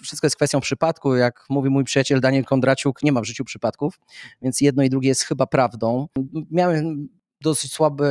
wszystko 0.04 0.28
jest 0.28 0.36
kwestią 0.36 0.60
przypadku. 0.60 1.16
Jak 1.16 1.46
mówi 1.50 1.70
mój 1.70 1.84
przyjaciel 1.84 2.22
Daniel 2.22 2.46
Kondraciuk, 2.46 3.04
nie 3.04 3.12
ma 3.12 3.22
w 3.22 3.26
życiu 3.26 3.44
przypadków, 3.44 4.00
więc 4.42 4.62
jedno 4.62 4.84
i 4.84 4.90
drugie 4.90 5.10
jest 5.10 5.22
chyba 5.22 5.48
prawdą. 5.48 6.08
Miałem 6.52 7.10
dosyć 7.42 7.74
słabą 7.74 8.04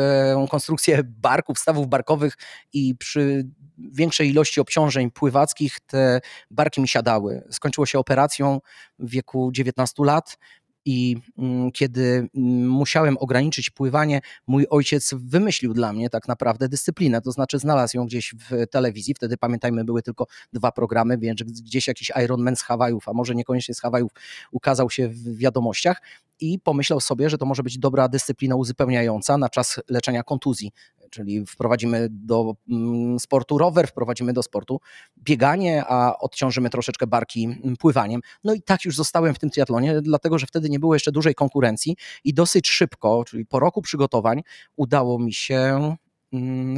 konstrukcję 0.50 1.02
barków, 1.04 1.58
stawów 1.58 1.86
barkowych 1.86 2.34
i 2.72 2.94
przy 2.96 3.48
większej 3.78 4.30
ilości 4.30 4.60
obciążeń 4.60 5.10
pływackich 5.10 5.80
te 5.80 6.20
barki 6.50 6.80
mi 6.80 6.88
siadały. 6.88 7.42
Skończyło 7.50 7.86
się 7.86 7.98
operacją 7.98 8.60
w 8.98 9.10
wieku 9.10 9.52
19 9.52 10.04
lat 10.04 10.38
i 10.84 11.16
mm, 11.38 11.72
kiedy 11.72 12.28
mm, 12.36 12.68
musiałem 12.68 13.16
ograniczyć 13.18 13.70
pływanie, 13.70 14.20
mój 14.46 14.66
ojciec 14.70 15.14
wymyślił 15.14 15.74
dla 15.74 15.92
mnie 15.92 16.10
tak 16.10 16.28
naprawdę 16.28 16.68
dyscyplinę, 16.68 17.20
to 17.20 17.32
znaczy 17.32 17.58
znalazł 17.58 17.96
ją 17.96 18.06
gdzieś 18.06 18.34
w 18.34 18.66
telewizji, 18.70 19.14
wtedy 19.14 19.36
pamiętajmy 19.36 19.84
były 19.84 20.02
tylko 20.02 20.26
dwa 20.52 20.72
programy, 20.72 21.18
więc 21.18 21.42
gdzieś 21.42 21.88
jakiś 21.88 22.12
Ironman 22.24 22.56
z 22.56 22.62
Hawajów, 22.62 23.08
a 23.08 23.12
może 23.12 23.34
niekoniecznie 23.34 23.74
z 23.74 23.80
Hawajów 23.80 24.10
ukazał 24.52 24.90
się 24.90 25.08
w 25.08 25.36
wiadomościach 25.36 26.02
i 26.40 26.58
pomyślał 26.58 27.00
sobie, 27.00 27.30
że 27.30 27.38
to 27.38 27.46
może 27.46 27.62
być 27.62 27.78
dobra 27.78 28.08
dyscyplina 28.08 28.56
uzupełniająca 28.56 29.38
na 29.38 29.48
czas 29.48 29.80
leczenia 29.88 30.22
kontuzji 30.22 30.72
czyli 31.12 31.46
wprowadzimy 31.46 32.08
do 32.10 32.54
mm, 32.70 33.20
sportu 33.20 33.58
rower, 33.58 33.88
wprowadzimy 33.88 34.32
do 34.32 34.42
sportu 34.42 34.80
bieganie, 35.18 35.84
a 35.86 36.18
odciążymy 36.18 36.70
troszeczkę 36.70 37.06
barki 37.06 37.44
mm, 37.44 37.76
pływaniem. 37.76 38.20
No 38.44 38.54
i 38.54 38.62
tak 38.62 38.84
już 38.84 38.96
zostałem 38.96 39.34
w 39.34 39.38
tym 39.38 39.50
triatlonie, 39.50 40.00
dlatego 40.02 40.38
że 40.38 40.46
wtedy 40.46 40.70
nie 40.70 40.78
było 40.78 40.94
jeszcze 40.94 41.12
dużej 41.12 41.34
konkurencji 41.34 41.96
i 42.24 42.34
dosyć 42.34 42.68
szybko, 42.68 43.24
czyli 43.24 43.46
po 43.46 43.60
roku 43.60 43.82
przygotowań, 43.82 44.42
udało 44.76 45.18
mi 45.18 45.32
się 45.32 45.96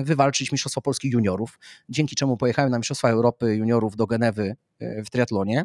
wywalczyć 0.04 0.52
Mistrzostwo 0.52 0.80
Polski 0.80 1.08
Juniorów, 1.11 1.58
dzięki 1.88 2.16
czemu 2.16 2.37
pojechałem 2.37 2.70
na 2.70 2.78
Mistrzostwa 2.78 3.08
Europy 3.08 3.56
Juniorów 3.56 3.96
do 3.96 4.06
Genewy 4.06 4.56
e, 4.78 5.02
w 5.04 5.11
triatlonie 5.11 5.64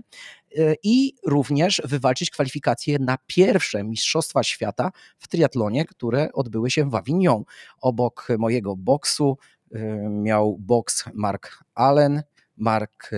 e, 0.58 0.76
i 0.84 1.16
również 1.26 1.82
wywalczyć 1.86 2.30
kwalifikacje 2.30 3.00
na 3.00 3.18
pierwsze 3.28 3.84
Mistrzostwa 3.84 4.44
Świata 4.44 4.92
w 5.18 5.28
triatlonie, 5.28 5.86
które 5.86 6.34
odbyły 6.34 6.72
się 6.72 6.90
w 6.90 6.96
Avignon. 6.96 7.44
Obok 7.82 8.28
mojego 8.40 8.76
boksu 8.76 9.38
e, 9.72 9.80
miał 10.10 10.58
boks 10.60 11.06
Mark 11.14 11.64
Allen, 11.76 12.24
Mark 12.58 13.12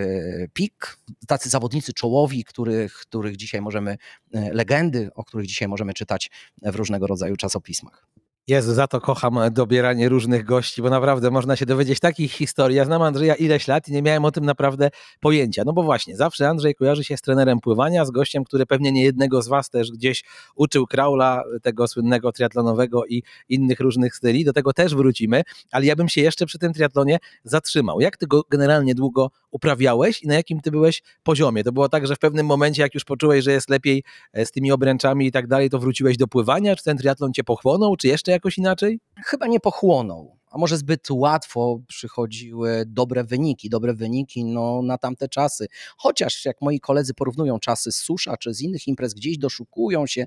Pick, 0.53 0.97
tacy 1.27 1.49
zawodnicy 1.49 1.93
czołowi, 1.93 2.43
których, 2.43 2.93
których 2.93 3.37
dzisiaj 3.37 3.61
możemy, 3.61 3.97
legendy, 4.31 5.09
o 5.15 5.23
których 5.23 5.47
dzisiaj 5.47 5.67
możemy 5.67 5.93
czytać 5.93 6.31
w 6.61 6.75
różnego 6.75 7.07
rodzaju 7.07 7.35
czasopismach. 7.35 8.07
Jezu, 8.48 8.74
za 8.74 8.88
to 8.88 9.01
kocham 9.01 9.39
dobieranie 9.51 10.10
różnych 10.10 10.45
gości, 10.45 10.81
bo 10.81 10.89
naprawdę 10.89 11.31
można 11.31 11.55
się 11.55 11.65
dowiedzieć 11.65 12.00
takich 12.00 12.31
historii. 12.31 12.77
Ja 12.77 12.86
znam 12.86 13.01
Andrzeja 13.01 13.36
ileś 13.36 13.67
lat 13.67 13.88
i 13.88 13.91
nie 13.91 14.01
miałem 14.01 14.25
o 14.25 14.31
tym 14.31 14.45
naprawdę 14.45 14.89
pojęcia. 15.19 15.63
No 15.65 15.74
bo 15.74 15.83
właśnie, 15.83 16.15
zawsze 16.15 16.50
Andrzej 16.50 16.75
kojarzy 16.75 17.03
się 17.03 17.17
z 17.17 17.21
trenerem 17.21 17.60
pływania, 17.60 18.05
z 18.05 18.12
gościem, 18.12 18.43
który 18.43 18.65
pewnie 18.65 18.91
nie 18.91 19.03
jednego 19.03 19.41
z 19.41 19.48
was 19.48 19.69
też 19.69 19.91
gdzieś 19.91 20.24
uczył 20.55 20.88
kraula, 20.88 21.43
tego 21.62 21.88
słynnego 21.88 22.31
triatlonowego 22.31 23.05
i 23.05 23.24
innych 23.50 23.79
różnych 23.79 24.15
styli. 24.15 24.45
Do 24.45 24.53
tego 24.53 24.74
też 24.74 24.95
wrócimy, 24.95 25.43
ale 25.71 25.86
ja 25.86 25.95
bym 25.95 26.10
się 26.10 26.21
jeszcze 26.21 26.45
przy 26.45 26.60
tym 26.60 26.74
triatlonie 26.74 27.17
zatrzymał. 27.43 28.01
Jak 28.01 28.17
ty 28.17 28.27
go 28.27 28.43
generalnie 28.50 28.95
długo 28.95 29.31
uprawiałeś 29.51 30.24
i 30.24 30.27
na 30.27 30.36
jakim 30.36 30.62
ty 30.62 30.71
byłeś 30.71 31.03
poziomie? 31.24 31.63
To 31.63 31.71
było 31.71 31.89
tak, 31.89 32.07
że 32.07 32.15
w 32.15 32.19
pewnym 32.19 32.45
momencie, 32.45 32.81
jak 32.81 32.93
już 32.93 33.03
poczułeś, 33.03 33.43
że 33.43 33.51
jest 33.51 33.69
lepiej 33.69 34.03
e, 34.33 34.45
z 34.45 34.51
tymi 34.51 34.71
obręczami 34.71 35.27
i 35.27 35.31
tak 35.31 35.48
dalej, 35.48 35.69
to 35.69 35.79
wróciłeś 35.79 36.17
do 36.17 36.27
pływania? 36.27 36.75
Czy 36.75 36.83
ten 36.83 36.98
triatlon 36.98 37.33
cię 37.33 37.43
pochłonął, 37.43 37.95
czy 37.95 38.07
jeszcze 38.07 38.30
jakoś 38.31 38.57
inaczej? 38.57 39.00
Chyba 39.25 39.47
nie 39.47 39.59
pochłonął 39.59 40.40
a 40.51 40.58
może 40.58 40.77
zbyt 40.77 41.08
łatwo 41.12 41.81
przychodziły 41.88 42.84
dobre 42.88 43.24
wyniki, 43.24 43.70
dobre 43.70 43.93
wyniki 43.93 44.46
no, 44.46 44.81
na 44.81 44.98
tamte 44.98 45.27
czasy. 45.27 45.67
Chociaż 45.98 46.46
jak 46.46 46.62
moi 46.62 46.79
koledzy 46.79 47.13
porównują 47.13 47.60
czasy 47.60 47.91
z 47.91 47.96
Susza 47.96 48.38
czy 48.38 48.53
z 48.53 48.62
innych 48.62 48.88
imprez, 48.88 49.13
gdzieś 49.13 49.38
doszukują 49.38 50.08
się 50.08 50.25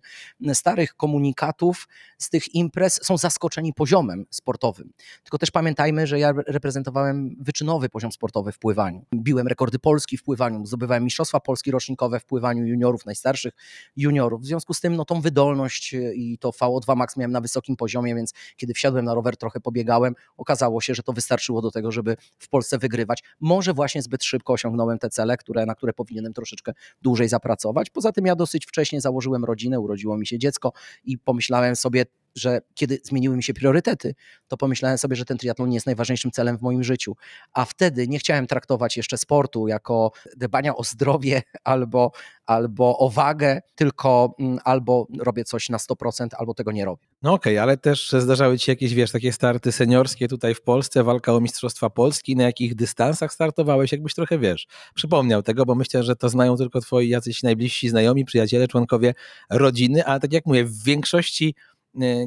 starych 0.54 0.94
komunikatów 0.94 1.88
z 2.18 2.30
tych 2.30 2.54
imprez, 2.54 3.00
są 3.02 3.18
zaskoczeni 3.18 3.72
poziomem 3.72 4.26
sportowym. 4.30 4.92
Tylko 5.22 5.38
też 5.38 5.50
pamiętajmy, 5.50 6.06
że 6.06 6.18
ja 6.18 6.32
reprezentowałem 6.46 7.36
wyczynowy 7.40 7.88
poziom 7.88 8.12
sportowy 8.12 8.52
w 8.52 8.58
pływaniu. 8.58 9.04
Biłem 9.14 9.48
rekordy 9.48 9.78
Polski 9.78 10.16
w 10.16 10.22
pływaniu, 10.22 10.66
zdobywałem 10.66 11.04
mistrzostwa 11.04 11.40
Polski 11.40 11.70
rocznikowe 11.70 12.20
w 12.20 12.24
pływaniu 12.24 12.66
juniorów, 12.66 13.06
najstarszych 13.06 13.54
juniorów. 13.96 14.42
W 14.42 14.46
związku 14.46 14.74
z 14.74 14.80
tym 14.80 14.96
no, 14.96 15.04
tą 15.04 15.20
wydolność 15.20 15.92
i 16.14 16.38
to 16.38 16.50
VO2 16.50 16.96
max 16.96 17.16
miałem 17.16 17.32
na 17.32 17.40
wysokim 17.40 17.76
poziomie, 17.76 18.14
więc 18.14 18.32
kiedy 18.56 18.74
wsiadłem 18.74 19.04
na 19.04 19.14
rower, 19.14 19.36
trochę 19.36 19.60
pobiegałem, 19.60 20.13
okazało 20.36 20.80
się, 20.80 20.94
że 20.94 21.02
to 21.02 21.12
wystarczyło 21.12 21.62
do 21.62 21.70
tego, 21.70 21.92
żeby 21.92 22.16
w 22.38 22.48
Polsce 22.48 22.78
wygrywać. 22.78 23.22
Może 23.40 23.74
właśnie 23.74 24.02
zbyt 24.02 24.24
szybko 24.24 24.52
osiągnąłem 24.52 24.98
te 24.98 25.10
cele, 25.10 25.36
które, 25.36 25.66
na 25.66 25.74
które 25.74 25.92
powinienem 25.92 26.32
troszeczkę 26.32 26.72
dłużej 27.02 27.28
zapracować. 27.28 27.90
Poza 27.90 28.12
tym 28.12 28.26
ja 28.26 28.36
dosyć 28.36 28.66
wcześnie 28.66 29.00
założyłem 29.00 29.44
rodzinę, 29.44 29.80
urodziło 29.80 30.18
mi 30.18 30.26
się 30.26 30.38
dziecko 30.38 30.72
i 31.04 31.18
pomyślałem 31.18 31.76
sobie, 31.76 32.06
że 32.34 32.60
kiedy 32.74 33.00
zmieniły 33.04 33.36
mi 33.36 33.42
się 33.42 33.54
priorytety, 33.54 34.14
to 34.48 34.56
pomyślałem 34.56 34.98
sobie, 34.98 35.16
że 35.16 35.24
ten 35.24 35.38
triatlon 35.38 35.68
nie 35.68 35.76
jest 35.76 35.86
najważniejszym 35.86 36.30
celem 36.30 36.58
w 36.58 36.62
moim 36.62 36.84
życiu. 36.84 37.16
A 37.52 37.64
wtedy 37.64 38.08
nie 38.08 38.18
chciałem 38.18 38.46
traktować 38.46 38.96
jeszcze 38.96 39.18
sportu 39.18 39.68
jako 39.68 40.12
dbania 40.36 40.76
o 40.76 40.84
zdrowie 40.84 41.42
albo, 41.64 42.12
albo 42.46 42.98
o 42.98 43.10
wagę, 43.10 43.60
tylko 43.74 44.34
mm, 44.38 44.58
albo 44.64 45.06
robię 45.18 45.44
coś 45.44 45.68
na 45.68 45.78
100%, 45.78 46.28
albo 46.38 46.54
tego 46.54 46.72
nie 46.72 46.84
robię. 46.84 47.06
No 47.22 47.32
okej, 47.32 47.54
okay, 47.54 47.62
ale 47.62 47.76
też 47.76 48.12
zdarzały 48.18 48.58
ci 48.58 48.66
się 48.66 48.72
jakieś, 48.72 48.94
wiesz, 48.94 49.10
takie 49.10 49.32
starty 49.32 49.72
seniorskie 49.72 50.28
tutaj 50.28 50.54
w 50.54 50.62
Polsce, 50.62 51.04
walka 51.04 51.34
o 51.34 51.40
Mistrzostwa 51.40 51.90
Polski, 51.90 52.36
na 52.36 52.44
jakich 52.44 52.74
dystansach 52.74 53.32
startowałeś, 53.32 53.92
jakbyś 53.92 54.14
trochę, 54.14 54.38
wiesz, 54.38 54.66
przypomniał 54.94 55.42
tego, 55.42 55.66
bo 55.66 55.74
myślę, 55.74 56.02
że 56.02 56.16
to 56.16 56.28
znają 56.28 56.56
tylko 56.56 56.80
twoi 56.80 57.08
jacyś 57.08 57.42
najbliżsi 57.42 57.88
znajomi, 57.88 58.24
przyjaciele, 58.24 58.68
członkowie 58.68 59.14
rodziny, 59.50 60.04
ale 60.04 60.20
tak 60.20 60.32
jak 60.32 60.46
mówię, 60.46 60.64
w 60.64 60.82
większości 60.84 61.54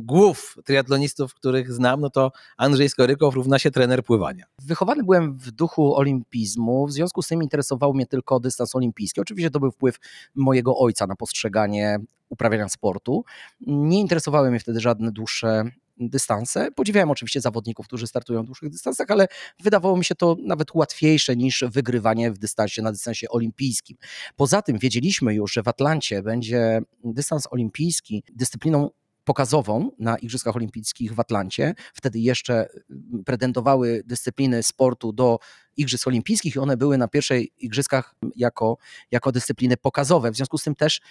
głów 0.02 0.58
triatlonistów, 0.66 1.34
których 1.34 1.74
znam, 1.74 2.02
no 2.02 2.10
to 2.10 2.32
Andrzej 2.58 2.90
Skorykow 2.90 3.36
równa 3.36 3.60
się 3.60 3.72
trener 3.72 4.04
pływania. 4.04 4.46
Wychowany 4.62 5.04
byłem 5.04 5.38
w 5.38 5.52
duchu 5.52 5.96
olimpizmu, 5.96 6.88
w 6.88 6.92
związku 6.92 7.22
z 7.22 7.28
tym 7.28 7.44
interesował 7.44 7.94
mnie 7.94 8.06
tylko 8.06 8.40
dystans 8.40 8.76
olimpijski. 8.76 9.22
Oczywiście 9.22 9.50
to 9.50 9.60
był 9.60 9.72
wpływ 9.72 9.96
mojego 10.36 10.78
ojca 10.78 11.08
na 11.08 11.16
postrzeganie 11.16 12.00
uprawiania 12.30 12.70
sportu. 12.70 13.24
Nie 13.68 14.00
interesowały 14.00 14.50
mnie 14.50 14.60
wtedy 14.60 14.80
żadne 14.80 15.12
dłuższe 15.12 15.64
dystanse. 16.00 16.72
Podziwiałem 16.72 17.12
oczywiście 17.12 17.42
zawodników, 17.42 17.88
którzy 17.88 18.08
startują 18.08 18.44
w 18.44 18.46
dłuższych 18.46 18.70
dystansach, 18.70 19.12
ale 19.12 19.28
wydawało 19.64 19.98
mi 19.98 20.06
się 20.06 20.16
to 20.16 20.36
nawet 20.44 20.76
łatwiejsze 20.76 21.36
niż 21.36 21.64
wygrywanie 21.72 22.32
w 22.32 22.38
dystansie 22.38 22.82
na 22.82 22.92
dystansie 22.92 23.30
olimpijskim. 23.30 23.98
Poza 24.36 24.62
tym 24.62 24.78
wiedzieliśmy 24.78 25.34
już, 25.34 25.54
że 25.54 25.64
w 25.64 25.68
Atlancie 25.68 26.24
będzie 26.24 26.82
dystans 27.04 27.48
olimpijski 27.52 28.24
dyscypliną 28.34 28.90
pokazową 29.28 29.92
na 30.00 30.18
Igrzyskach 30.18 30.56
Olimpijskich 30.56 31.14
w 31.14 31.20
Atlancie. 31.20 31.74
Wtedy 31.94 32.20
jeszcze 32.20 32.54
mm, 32.90 33.24
pretendowały 33.26 34.04
dyscypliny 34.06 34.64
sportu 34.64 35.14
do 35.14 35.40
Igrzysk 35.78 36.08
Olimpijskich 36.08 36.56
i 36.56 36.60
one 36.60 36.78
były 36.78 36.98
na 36.98 37.08
pierwszych 37.08 37.48
Igrzyskach 37.58 38.16
jako, 38.36 38.78
jako 39.12 39.32
dyscypliny 39.32 39.78
pokazowe. 39.78 40.32
W 40.32 40.36
związku 40.36 40.58
z 40.58 40.64
tym 40.64 40.76
też 40.76 41.02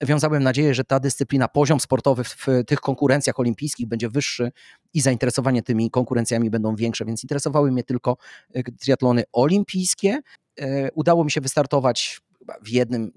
wiązałem 0.00 0.42
nadzieję, 0.42 0.74
że 0.74 0.84
ta 0.84 1.00
dyscyplina, 1.00 1.48
poziom 1.48 1.80
sportowy 1.80 2.24
w, 2.24 2.28
w 2.28 2.46
tych 2.66 2.80
konkurencjach 2.80 3.40
olimpijskich 3.40 3.88
będzie 3.88 4.08
wyższy 4.08 4.52
i 4.94 5.00
zainteresowanie 5.00 5.62
tymi 5.62 5.90
konkurencjami 5.90 6.50
będą 6.50 6.76
większe, 6.76 7.04
więc 7.04 7.22
interesowały 7.22 7.72
mnie 7.72 7.84
tylko 7.84 8.16
e, 8.54 8.62
triatlony 8.62 9.22
olimpijskie. 9.32 10.20
E, 10.60 10.92
udało 10.92 11.24
mi 11.24 11.30
się 11.30 11.40
wystartować 11.40 12.20
w, 12.62 12.68
jednym, 12.68 13.12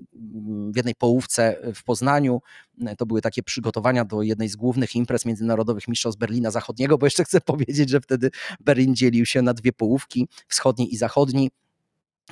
w 0.72 0.76
jednej 0.76 0.96
połówce 0.96 1.58
w 1.76 1.84
Poznaniu. 1.84 2.42
To 2.98 3.06
były 3.06 3.22
takie 3.22 3.44
przygotowania 3.44 4.06
do 4.06 4.22
jednej 4.22 4.50
z 4.50 4.56
głównych 4.56 4.96
imprez 4.96 5.26
międzynarodowych 5.26 5.88
mistrzostw 5.88 6.20
Berlina 6.20 6.52
Zachodniego, 6.52 6.98
bo 6.98 7.06
jeszcze 7.06 7.24
chcę 7.24 7.42
powiedzieć, 7.52 7.90
że 7.90 8.02
wtedy 8.02 8.32
Berlin 8.60 8.96
dzielił 8.96 9.26
się 9.26 9.42
na 9.42 9.54
dwie 9.54 9.74
połówki, 9.74 10.28
wschodni 10.48 10.94
i 10.94 10.98
zachodni. 10.98 11.52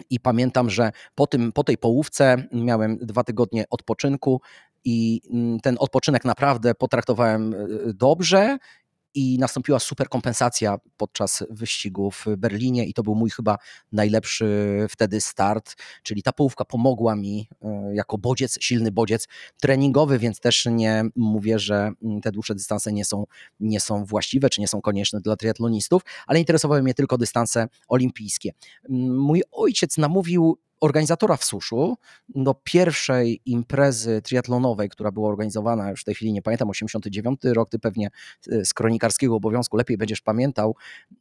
I 0.09 0.19
pamiętam, 0.19 0.69
że 0.69 0.91
po, 1.15 1.27
tym, 1.27 1.51
po 1.51 1.63
tej 1.63 1.77
połówce 1.77 2.43
miałem 2.51 2.97
dwa 2.97 3.23
tygodnie 3.23 3.65
odpoczynku 3.69 4.41
i 4.85 5.21
mm, 5.33 5.59
ten 5.59 5.75
odpoczynek 5.79 6.25
naprawdę 6.25 6.75
potraktowałem 6.75 7.53
e, 7.53 7.57
dobrze 7.93 8.57
i 9.15 9.37
nastąpiła 9.39 9.79
super 9.79 10.09
kompensacja 10.09 10.77
podczas 10.97 11.43
wyścigu 11.49 12.11
w 12.11 12.25
Berlinie 12.37 12.85
i 12.85 12.93
to 12.93 13.03
był 13.03 13.15
mój 13.15 13.29
chyba 13.29 13.57
najlepszy 13.91 14.47
wtedy 14.89 15.21
start, 15.21 15.75
czyli 16.03 16.23
ta 16.23 16.31
połówka 16.31 16.65
pomogła 16.65 17.15
mi 17.15 17.49
e, 17.61 17.95
jako 17.95 18.17
bodziec, 18.17 18.57
silny 18.61 18.91
bodziec 18.91 19.27
treningowy, 19.61 20.19
więc 20.19 20.39
też 20.39 20.67
nie 20.71 21.03
mówię, 21.15 21.59
że 21.59 21.91
mm, 22.03 22.21
te 22.21 22.31
dłuższe 22.31 22.55
dystanse 22.55 22.93
nie 22.93 23.05
są, 23.05 23.25
nie 23.59 23.79
są 23.79 24.05
właściwe, 24.05 24.49
czy 24.49 24.61
nie 24.61 24.67
są 24.67 24.81
konieczne 24.81 25.21
dla 25.21 25.35
triatlonistów, 25.35 26.01
ale 26.27 26.39
interesowały 26.39 26.83
mnie 26.83 26.93
tylko 26.93 27.17
dystanse 27.17 27.67
olimpijskie. 27.87 28.51
Mój 28.89 29.43
ojciec 29.51 29.97
namówił 29.97 30.57
organizatora 30.81 31.37
w 31.37 31.43
suszu 31.43 31.97
do 32.29 32.53
pierwszej 32.53 33.41
imprezy 33.45 34.21
triatlonowej, 34.21 34.89
która 34.89 35.11
była 35.11 35.29
organizowana, 35.29 35.89
już 35.89 36.01
w 36.01 36.03
tej 36.03 36.15
chwili 36.15 36.33
nie 36.33 36.41
pamiętam, 36.41 36.69
89 36.69 37.39
rok, 37.43 37.69
ty 37.69 37.79
pewnie 37.79 38.09
e, 38.51 38.65
z 38.65 38.73
kronikarskiego 38.73 39.35
obowiązku 39.35 39.77
lepiej 39.77 39.97
będziesz 39.97 40.21
pamiętał, 40.21 40.75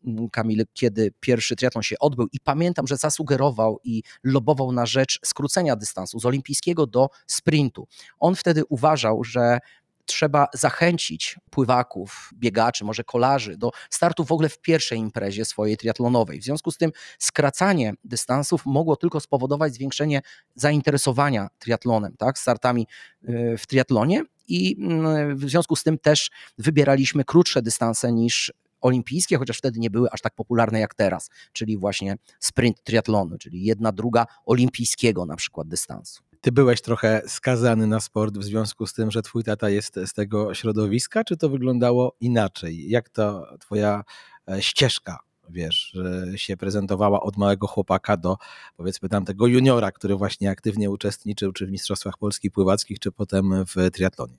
mm, 0.07 0.31
Kamil, 0.31 0.65
kiedy 0.73 1.13
pierwszy 1.21 1.57
triatlon 1.57 1.83
się 1.83 1.97
odbył 1.99 2.27
i 2.33 2.41
pamiętam, 2.41 2.87
że 2.87 2.97
zasugerował 2.97 3.81
i 3.85 4.03
lobował 4.25 4.73
na 4.73 4.87
rzecz 4.87 5.19
skrócenia 5.25 5.77
dystansu 5.77 6.21
z 6.21 6.27
olimpijskiego 6.27 6.87
do 6.87 7.09
sprintu. 7.27 7.87
On 8.19 8.35
wtedy 8.35 8.63
uważał, 8.69 9.25
że 9.25 9.59
trzeba 10.07 10.47
zachęcić 10.55 11.37
pływaków, 11.51 12.31
biegaczy, 12.35 12.85
może 12.85 13.05
kolarzy 13.05 13.57
do 13.57 13.71
startu 13.91 14.25
w 14.25 14.33
ogóle 14.33 14.49
w 14.49 14.59
pierwszej 14.59 14.99
imprezie 14.99 15.45
swojej 15.45 15.77
triatlonowej. 15.77 16.41
W 16.41 16.45
związku 16.45 16.71
z 16.71 16.77
tym 16.77 16.93
skracanie 17.19 17.93
dystansów 18.05 18.67
mogło 18.67 18.97
tylko 18.97 19.21
spowodować 19.21 19.75
zwiększenie 19.75 20.23
zainteresowania 20.55 21.49
triatlonem, 21.59 22.15
tak, 22.19 22.39
startami 22.39 22.87
y, 23.29 23.57
w 23.59 23.67
triatlonie 23.67 24.23
i 24.49 24.77
mm, 24.81 25.37
w 25.37 25.51
związku 25.51 25.77
z 25.77 25.83
tym 25.83 25.99
też 25.99 26.31
wybieraliśmy 26.59 27.25
krótsze 27.25 27.63
dystanse 27.63 28.13
niż 28.13 28.53
olimpijskie, 28.81 29.39
chociaż 29.39 29.59
wtedy 29.59 29.81
nie 29.81 29.91
były 29.91 30.11
aż 30.11 30.21
tak 30.21 30.35
popularne 30.35 30.81
jak 30.81 30.95
teraz, 30.95 31.31
czyli 31.53 31.79
właśnie 31.79 32.17
sprint 32.41 32.83
triatlonu, 32.83 33.39
czyli 33.39 33.65
jedna 33.65 33.93
druga 33.93 34.27
olimpijskiego 34.47 35.27
na 35.27 35.37
przykład 35.37 35.69
dystansu. 35.69 36.24
Ty 36.45 36.53
byłeś 36.53 36.81
trochę 36.83 37.23
skazany 37.27 37.87
na 37.87 38.01
sport 38.01 38.39
w 38.39 38.45
związku 38.45 38.87
z 38.87 38.93
tym, 38.93 39.11
że 39.11 39.23
twój 39.23 39.45
tata 39.45 39.71
jest 39.71 40.01
z 40.07 40.13
tego 40.13 40.55
środowiska, 40.55 41.25
czy 41.25 41.37
to 41.37 41.49
wyglądało 41.49 42.17
inaczej? 42.21 42.91
Jak 42.91 43.09
to 43.09 43.47
twoja 43.61 44.05
e, 44.51 44.63
ścieżka 44.63 45.19
wiesz, 45.49 45.97
się 46.37 46.57
prezentowała 46.57 47.21
od 47.21 47.37
małego 47.37 47.67
chłopaka 47.67 48.17
do 48.17 48.37
powiedzmy 48.77 49.09
tamtego 49.09 49.47
juniora, 49.47 49.93
który 49.93 50.17
właśnie 50.17 50.51
aktywnie 50.51 50.91
uczestniczył 50.91 51.53
czy 51.53 51.67
w 51.67 51.71
Mistrzostwach 51.71 52.19
Polskich 52.19 52.53
Pływackich, 52.53 52.99
czy 52.99 53.13
potem 53.13 53.65
w 53.65 53.91
triatlonie. 53.91 54.37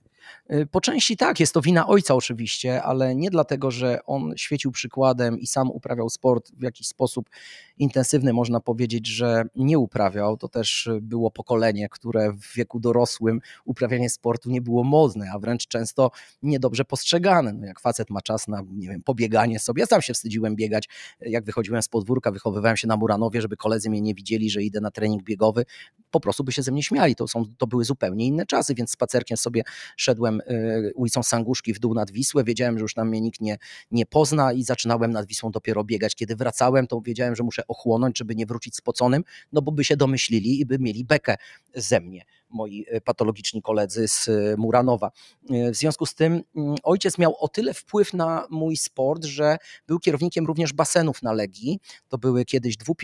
Y, 0.54 0.66
po 0.66 0.82
części 0.82 1.18
tak, 1.18 1.40
jest 1.40 1.54
to 1.54 1.62
wina 1.62 1.88
ojca 1.88 2.16
oczywiście, 2.16 2.84
ale 2.84 3.16
nie 3.16 3.30
dlatego, 3.30 3.72
że 3.72 4.00
on 4.06 4.34
świecił 4.38 4.72
przykładem 4.72 5.40
i 5.40 5.48
sam 5.48 5.72
uprawiał 5.72 6.10
sport 6.10 6.52
w 6.52 6.64
jakiś 6.64 6.88
sposób 6.88 7.30
intensywny, 7.78 8.34
można 8.34 8.60
powiedzieć, 8.60 9.08
że 9.08 9.44
nie 9.56 9.80
uprawiał. 9.80 10.38
To 10.38 10.48
też 10.48 10.90
było 11.02 11.32
pokolenie, 11.32 11.90
które 11.90 12.32
w 12.32 12.56
wieku 12.56 12.80
dorosłym 12.80 13.42
uprawianie 13.66 14.10
sportu 14.10 14.50
nie 14.50 14.62
było 14.62 14.84
modne, 14.84 15.32
a 15.34 15.40
wręcz 15.40 15.68
często 15.68 16.12
niedobrze 16.44 16.86
postrzegane. 16.86 17.54
No 17.54 17.66
jak 17.66 17.80
facet 17.80 18.10
ma 18.10 18.22
czas 18.22 18.48
na, 18.48 18.62
nie 18.72 18.88
wiem, 18.88 19.02
pobieganie 19.02 19.60
sobie. 19.60 19.82
Ja 19.82 19.86
sam 19.86 20.02
się 20.02 20.14
wstydziłem 20.14 20.56
biegać, 20.56 20.90
jak 21.20 21.46
wychodziłem 21.46 21.82
z 21.82 21.88
podwórka, 21.88 22.32
wychowywałem 22.32 22.78
się 22.78 22.88
na 22.88 22.98
Muranowie, 22.98 23.42
żeby 23.42 23.58
koledzy 23.58 23.90
mnie 23.90 24.02
nie 24.02 24.14
widzieli, 24.14 24.50
że 24.50 24.64
idę 24.64 24.82
na 24.82 24.92
trening 24.92 25.24
biegowy. 25.24 25.66
Po 26.12 26.20
prostu 26.20 26.44
by 26.44 26.52
się 26.52 26.64
ze 26.64 26.72
mnie 26.72 26.84
śmiali. 26.84 27.16
To, 27.16 27.28
są, 27.28 27.44
to 27.58 27.68
były 27.68 27.86
zupełnie 27.86 28.26
inne 28.26 28.46
czasy, 28.46 28.76
więc 28.76 28.92
spacerkiem 28.92 29.38
sobie 29.38 29.64
szedłem 29.98 30.15
y, 30.24 30.92
ulicą 30.96 31.24
Sanguszki 31.24 31.74
w 31.74 31.80
dół 31.80 31.94
nad 31.94 32.12
Wisłę. 32.12 32.44
Wiedziałem, 32.44 32.78
że 32.78 32.82
już 32.82 32.94
tam 32.94 33.10
mnie 33.10 33.22
nikt 33.22 33.42
nie, 33.42 33.58
nie 33.92 34.06
pozna 34.06 34.54
i 34.54 34.64
zaczynałem 34.64 35.12
nad 35.12 35.26
Wisłą 35.26 35.52
dopiero 35.52 35.84
biegać. 35.84 36.16
Kiedy 36.16 36.36
wracałem, 36.36 36.88
to 36.88 37.02
wiedziałem, 37.02 37.36
że 37.36 37.44
muszę 37.44 37.68
ochłonąć, 37.68 38.18
żeby 38.18 38.36
nie 38.36 38.46
wrócić 38.46 38.76
spoconym, 38.76 39.24
no 39.52 39.62
bo 39.62 39.72
by 39.72 39.84
się 39.84 39.98
domyślili 39.98 40.60
i 40.60 40.66
by 40.66 40.80
mieli 40.80 41.06
bekę 41.06 41.36
ze 41.76 42.00
mnie 42.02 42.26
moi 42.56 42.86
e, 42.88 43.02
patologiczni 43.02 43.62
koledzy 43.62 44.08
z 44.08 44.28
e, 44.28 44.32
Muranowa. 44.58 45.12
E, 45.50 45.72
w 45.72 45.76
związku 45.76 46.06
z 46.06 46.16
tym 46.16 46.44
mm, 46.56 46.76
ojciec 46.84 47.18
miał 47.18 47.36
o 47.40 47.48
tyle 47.48 47.74
wpływ 47.74 48.14
na 48.14 48.48
mój 48.50 48.78
sport, 48.78 49.26
że 49.26 49.58
był 49.88 50.00
kierownikiem 50.00 50.46
również 50.46 50.74
basenów 50.74 51.24
na 51.24 51.34
Legii. 51.34 51.80
To 52.08 52.18
były 52.18 52.46
kiedyś 52.46 52.78
dwu, 52.78 52.96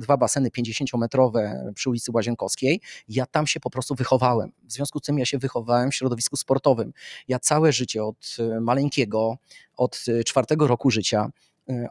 dwa 0.00 0.16
baseny 0.16 0.48
50-metrowe 0.48 1.72
przy 1.74 1.90
ulicy 1.90 2.10
Łazienkowskiej. 2.14 2.80
Ja 3.08 3.26
tam 3.26 3.46
się 3.46 3.60
po 3.60 3.70
prostu 3.70 3.94
wychowałem. 3.94 4.52
W 4.64 4.72
związku 4.72 4.98
z 4.98 5.02
tym 5.02 5.18
ja 5.18 5.24
się 5.24 5.38
wychowałem 5.38 5.90
w 5.90 5.94
środowisku 5.94 6.36
sportowym. 6.36 6.92
Ja 7.28 7.38
całe 7.38 7.72
życie 7.72 8.04
od 8.04 8.36
maleńkiego, 8.60 9.36
od 9.76 10.04
czwartego 10.24 10.66
roku 10.66 10.90
życia 10.90 11.30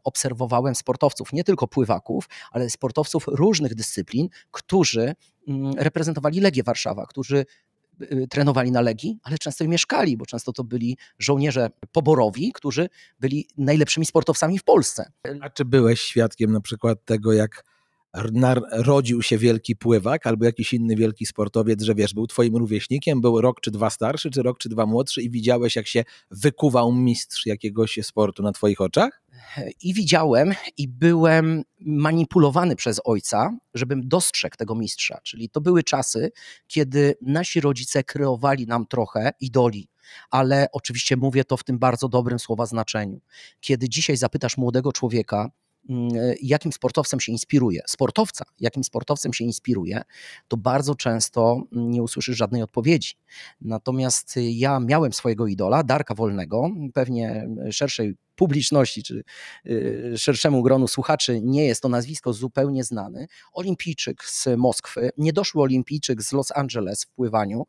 obserwowałem 0.03 0.75
sportowców, 0.75 1.33
nie 1.33 1.43
tylko 1.43 1.67
pływaków, 1.67 2.29
ale 2.51 2.69
sportowców 2.69 3.27
różnych 3.27 3.75
dyscyplin, 3.75 4.27
którzy 4.51 5.15
mm, 5.47 5.73
reprezentowali 5.77 6.39
Legię 6.39 6.63
Warszawa, 6.63 7.05
którzy 7.05 7.45
e, 8.01 8.27
trenowali 8.27 8.71
na 8.71 8.81
Legii, 8.81 9.19
ale 9.23 9.37
często 9.37 9.63
i 9.63 9.67
mieszkali, 9.67 10.17
bo 10.17 10.25
często 10.25 10.53
to 10.53 10.63
byli 10.63 10.97
żołnierze 11.19 11.69
poborowi, 11.91 12.51
którzy 12.51 12.89
byli 13.19 13.47
najlepszymi 13.57 14.05
sportowcami 14.05 14.59
w 14.59 14.63
Polsce. 14.63 15.11
A 15.41 15.49
czy 15.49 15.65
byłeś 15.65 16.01
świadkiem 16.01 16.51
na 16.51 16.61
przykład 16.61 17.05
tego, 17.05 17.33
jak 17.33 17.72
narodził 18.31 19.21
się 19.21 19.37
wielki 19.37 19.75
pływak 19.75 20.27
albo 20.27 20.45
jakiś 20.45 20.73
inny 20.73 20.95
wielki 20.95 21.25
sportowiec, 21.25 21.81
że 21.81 21.95
wiesz, 21.95 22.13
był 22.13 22.27
twoim 22.27 22.55
rówieśnikiem, 22.55 23.21
był 23.21 23.41
rok 23.41 23.61
czy 23.61 23.71
dwa 23.71 23.89
starszy, 23.89 24.31
czy 24.31 24.43
rok 24.43 24.57
czy 24.57 24.69
dwa 24.69 24.85
młodszy 24.85 25.21
i 25.21 25.29
widziałeś, 25.29 25.75
jak 25.75 25.87
się 25.87 26.03
wykuwał 26.31 26.91
mistrz 26.91 27.45
jakiegoś 27.45 27.99
sportu 28.03 28.43
na 28.43 28.51
twoich 28.51 28.81
oczach? 28.81 29.23
I 29.81 29.93
widziałem 29.93 30.53
i 30.77 30.87
byłem 30.87 31.63
manipulowany 31.79 32.75
przez 32.75 33.01
ojca, 33.03 33.57
żebym 33.73 34.07
dostrzegł 34.07 34.55
tego 34.55 34.75
mistrza. 34.75 35.19
Czyli 35.23 35.49
to 35.49 35.61
były 35.61 35.83
czasy, 35.83 36.31
kiedy 36.67 37.15
nasi 37.21 37.61
rodzice 37.61 38.03
kreowali 38.03 38.67
nam 38.67 38.87
trochę 38.87 39.31
idoli, 39.39 39.87
ale 40.29 40.67
oczywiście 40.71 41.17
mówię 41.17 41.43
to 41.43 41.57
w 41.57 41.63
tym 41.63 41.79
bardzo 41.79 42.09
dobrym 42.09 42.39
słowa 42.39 42.65
znaczeniu. 42.65 43.21
Kiedy 43.59 43.89
dzisiaj 43.89 44.17
zapytasz 44.17 44.57
młodego 44.57 44.91
człowieka, 44.91 45.51
jakim 46.41 46.71
sportowcem 46.71 47.19
się 47.19 47.31
inspiruje, 47.31 47.81
sportowca, 47.87 48.45
jakim 48.59 48.83
sportowcem 48.83 49.33
się 49.33 49.43
inspiruje, 49.43 50.01
to 50.47 50.57
bardzo 50.57 50.95
często 50.95 51.63
nie 51.71 52.03
usłyszysz 52.03 52.37
żadnej 52.37 52.61
odpowiedzi. 52.61 53.13
Natomiast 53.61 54.35
ja 54.35 54.79
miałem 54.79 55.13
swojego 55.13 55.47
idola, 55.47 55.83
Darka 55.83 56.15
Wolnego, 56.15 56.69
pewnie 56.93 57.47
szerszej 57.71 58.15
publiczności 58.35 59.03
czy 59.03 59.23
y, 59.67 60.13
szerszemu 60.17 60.63
gronu 60.63 60.87
słuchaczy 60.87 61.41
nie 61.43 61.65
jest 61.65 61.81
to 61.81 61.89
nazwisko 61.89 62.33
zupełnie 62.33 62.83
znane. 62.83 63.27
Olimpijczyk 63.53 64.23
z 64.23 64.47
Moskwy, 64.57 65.09
niedoszły 65.17 65.61
olimpijczyk 65.61 66.21
z 66.21 66.31
Los 66.31 66.51
Angeles 66.51 67.03
w 67.03 67.09
pływaniu, 67.09 67.65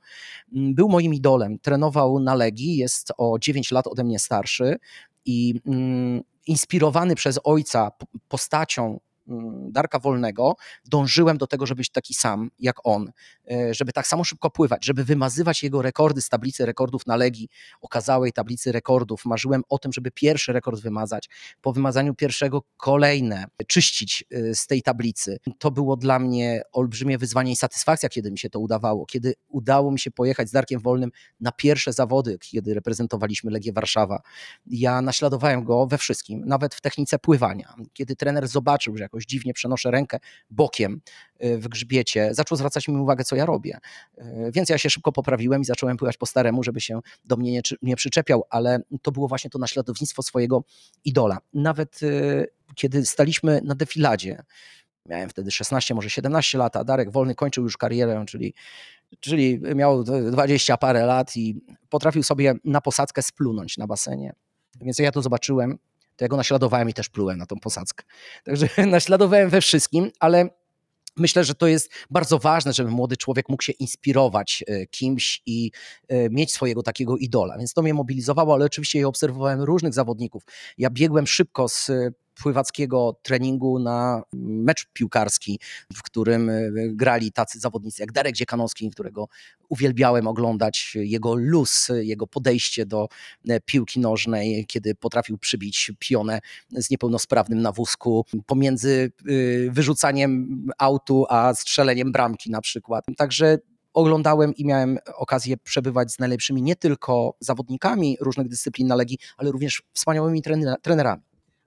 mm, 0.55 0.75
był 0.75 0.89
moim 0.89 1.15
idolem. 1.15 1.59
Trenował 1.59 2.21
na 2.21 2.35
Legii, 2.35 2.77
jest 2.77 3.13
o 3.19 3.39
9 3.39 3.71
lat 3.71 3.87
ode 3.87 4.05
mnie 4.05 4.19
starszy 4.19 4.77
i 5.25 5.61
mm, 5.67 6.23
inspirowany 6.47 7.15
przez 7.15 7.41
ojca 7.45 7.93
postacią 8.29 9.01
Darka 9.71 9.99
Wolnego, 9.99 10.57
dążyłem 10.85 11.39
do 11.39 11.47
tego, 11.47 11.67
żeby 11.67 11.85
być 11.85 11.91
taki 11.91 12.15
sam 12.15 12.51
jak 12.59 12.77
on, 12.85 13.13
e, 13.51 13.75
żeby 13.75 13.93
tak 13.93 14.07
samo 14.07 14.25
szybko 14.25 14.51
pływać, 14.51 14.85
żeby 14.85 15.05
wymazywać 15.05 15.63
jego 15.63 15.83
rekordy 15.83 16.21
z 16.21 16.29
tablicy 16.29 16.67
rekordów 16.67 17.07
na 17.07 17.17
Legii, 17.17 17.49
okazałej 17.81 18.33
tablicy 18.33 18.73
rekordów. 18.73 19.25
Marzyłem 19.25 19.63
o 19.69 19.79
tym, 19.79 19.93
żeby 19.93 20.11
pierwszy 20.11 20.53
rekord 20.53 20.81
wymazać, 20.81 21.29
po 21.61 21.73
wymazaniu 21.73 22.15
pierwszego 22.15 22.63
kolejne, 22.77 23.45
czyścić 23.67 24.25
e, 24.31 24.55
z 24.55 24.67
tej 24.67 24.83
tablicy. 24.83 25.39
To 25.59 25.71
było 25.71 25.97
dla 25.97 26.19
mnie 26.19 26.63
olbrzymie 26.73 27.19
wyzwanie 27.19 27.53
i 27.53 27.57
satysfakcja, 27.57 28.09
kiedy 28.09 28.31
mi 28.31 28.39
się 28.39 28.51
to 28.51 28.61
udawało, 28.61 29.07
kiedy 29.07 29.35
udało 29.49 29.91
mi 29.91 29.99
się 29.99 30.11
pojechać 30.11 30.49
z 30.49 30.53
Darkiem 30.53 30.81
Wolnym 30.81 31.11
na 31.41 31.53
pierwsze 31.53 31.93
zawody, 31.93 32.39
kiedy 32.39 32.75
reprezentowaliśmy 32.75 33.51
Legię 33.51 33.73
Warszawa. 33.73 34.23
Ja 34.67 35.03
naśladowałem 35.03 35.65
go 35.65 35.87
we 35.87 35.99
wszystkim, 35.99 36.45
nawet 36.47 36.75
w 36.75 36.81
technice 36.81 37.19
pływania. 37.19 37.75
Kiedy 37.93 38.17
trener 38.17 38.49
zobaczył, 38.49 38.97
że 38.97 39.03
jak 39.03 39.14
jakoś 39.15 39.27
dziwnie 39.27 39.55
przenoszę 39.55 39.91
rękę 39.91 40.19
bokiem 40.51 41.01
y, 41.45 41.59
w 41.59 41.69
grzbiecie, 41.69 42.29
zaczął 42.33 42.59
zwracać 42.59 42.89
mi 42.89 42.97
uwagę, 42.97 43.25
co 43.25 43.37
ja 43.37 43.47
robię. 43.47 43.79
Y, 44.19 44.23
więc 44.53 44.69
ja 44.69 44.79
się 44.79 44.91
szybko 44.91 45.13
poprawiłem 45.13 45.63
i 45.63 45.65
zacząłem 45.65 45.97
pływać 45.97 46.17
po 46.17 46.27
staremu, 46.27 46.63
żeby 46.63 46.81
się 46.81 47.01
do 47.25 47.37
mnie 47.37 47.53
nie, 47.53 47.61
nie 47.83 47.97
przyczepiał, 47.97 48.45
ale 48.51 48.79
to 49.03 49.13
było 49.13 49.29
właśnie 49.29 49.51
to 49.51 49.59
naśladownictwo 49.59 50.23
swojego 50.23 50.65
idola. 51.05 51.39
Nawet 51.55 52.03
y, 52.03 52.47
kiedy 52.75 53.07
staliśmy 53.07 53.61
na 53.65 53.75
defiladzie, 53.75 54.43
miałem 55.07 55.29
wtedy 55.29 55.51
16, 55.51 55.95
może 55.95 56.11
17 56.11 56.59
lat, 56.59 56.77
a 56.77 56.85
Darek 56.85 57.11
Wolny 57.11 57.35
kończył 57.35 57.65
już 57.65 57.77
karierę, 57.77 58.25
czyli, 58.29 58.55
czyli 59.21 59.61
miał 59.75 60.05
20 60.05 60.77
parę 60.77 61.07
lat 61.07 61.37
i 61.37 61.61
potrafił 61.89 62.23
sobie 62.23 62.55
na 62.65 62.81
posadzkę 62.81 63.23
splunąć 63.23 63.79
na 63.79 63.87
basenie. 63.87 64.33
Więc 64.81 64.99
ja 64.99 65.13
to 65.13 65.23
zobaczyłem, 65.23 65.79
to 66.17 66.25
ja 66.25 66.29
go 66.29 66.37
naśladowałem 66.37 66.89
i 66.89 66.95
też 66.95 67.09
plułem 67.09 67.39
na 67.39 67.47
tą 67.47 67.57
posadzkę. 67.57 68.05
Także 68.45 68.69
naśladowałem 68.87 69.51
we 69.51 69.61
wszystkim, 69.61 70.11
ale 70.21 70.49
Myślę, 71.17 71.45
że 71.45 71.55
to 71.55 71.67
jest 71.67 71.91
bardzo 72.11 72.39
ważne, 72.39 72.73
żeby 72.73 72.91
młody 72.91 73.17
człowiek 73.17 73.49
mógł 73.49 73.63
się 73.63 73.73
inspirować 73.73 74.65
e, 74.67 74.87
kimś 74.87 75.43
i 75.47 75.71
e, 76.09 76.31
mieć 76.31 76.53
swojego 76.53 76.83
takiego 76.83 77.17
idola. 77.17 77.59
Więc 77.59 77.73
to 77.73 77.83
mnie 77.83 77.95
mobilizowało, 77.95 78.55
ale 78.55 78.65
oczywiście 78.65 79.01
ja 79.01 79.07
obserwowałem 79.07 79.63
różnych 79.63 79.95
zawodników. 79.95 80.43
Ja 80.79 80.91
biegłem 80.91 81.27
szybko 81.27 81.69
z 81.69 81.91
pływackiego 82.43 83.17
treningu 83.23 83.79
na 83.79 84.23
mecz 84.33 84.87
piłkarski, 84.93 85.61
w 85.95 86.03
którym 86.03 86.51
e, 86.51 86.71
grali 86.89 87.33
tacy 87.33 87.59
zawodnicy 87.59 88.03
jak 88.03 88.13
Darek 88.13 88.35
Dziekanowski, 88.35 88.91
którego 88.91 89.29
uwielbiałem 89.69 90.27
oglądać, 90.27 90.93
jego 90.95 91.35
luz, 91.35 91.89
jego 92.01 92.27
podejście 92.27 92.87
do 92.87 93.09
e, 93.49 93.61
piłki 93.61 94.01
nożnej, 94.01 94.67
kiedy 94.67 94.95
potrafił 94.95 95.39
przybić 95.39 95.93
pionę 95.99 96.41
z 96.73 96.91
niepełnosprawnym 96.91 97.63
na 97.63 97.73
wózku 97.73 98.27
pomiędzy 98.47 99.13
e, 99.21 99.71
wyrzucaniem 99.71 100.67
autu 100.79 101.27
a 101.29 101.55
strzeleniem 101.55 102.13
bramki 102.13 102.51
na 102.51 102.61
przykład. 102.61 103.05
Także 103.17 103.59
oglądałem 103.95 104.55
i 104.55 104.65
miałem 104.65 104.99
okazję 105.17 105.57
przebywać 105.57 106.13
z 106.13 106.19
najlepszymi 106.19 106.63
nie 106.63 106.77
tylko 106.77 107.37
zawodnikami 107.41 108.17
różnych 108.21 108.49
dyscyplin 108.49 108.89
na 108.89 108.95
Legii, 108.95 109.19
ale 109.37 109.51
również 109.51 109.83
wspaniałymi 109.93 110.43
trenerami. 110.83 111.23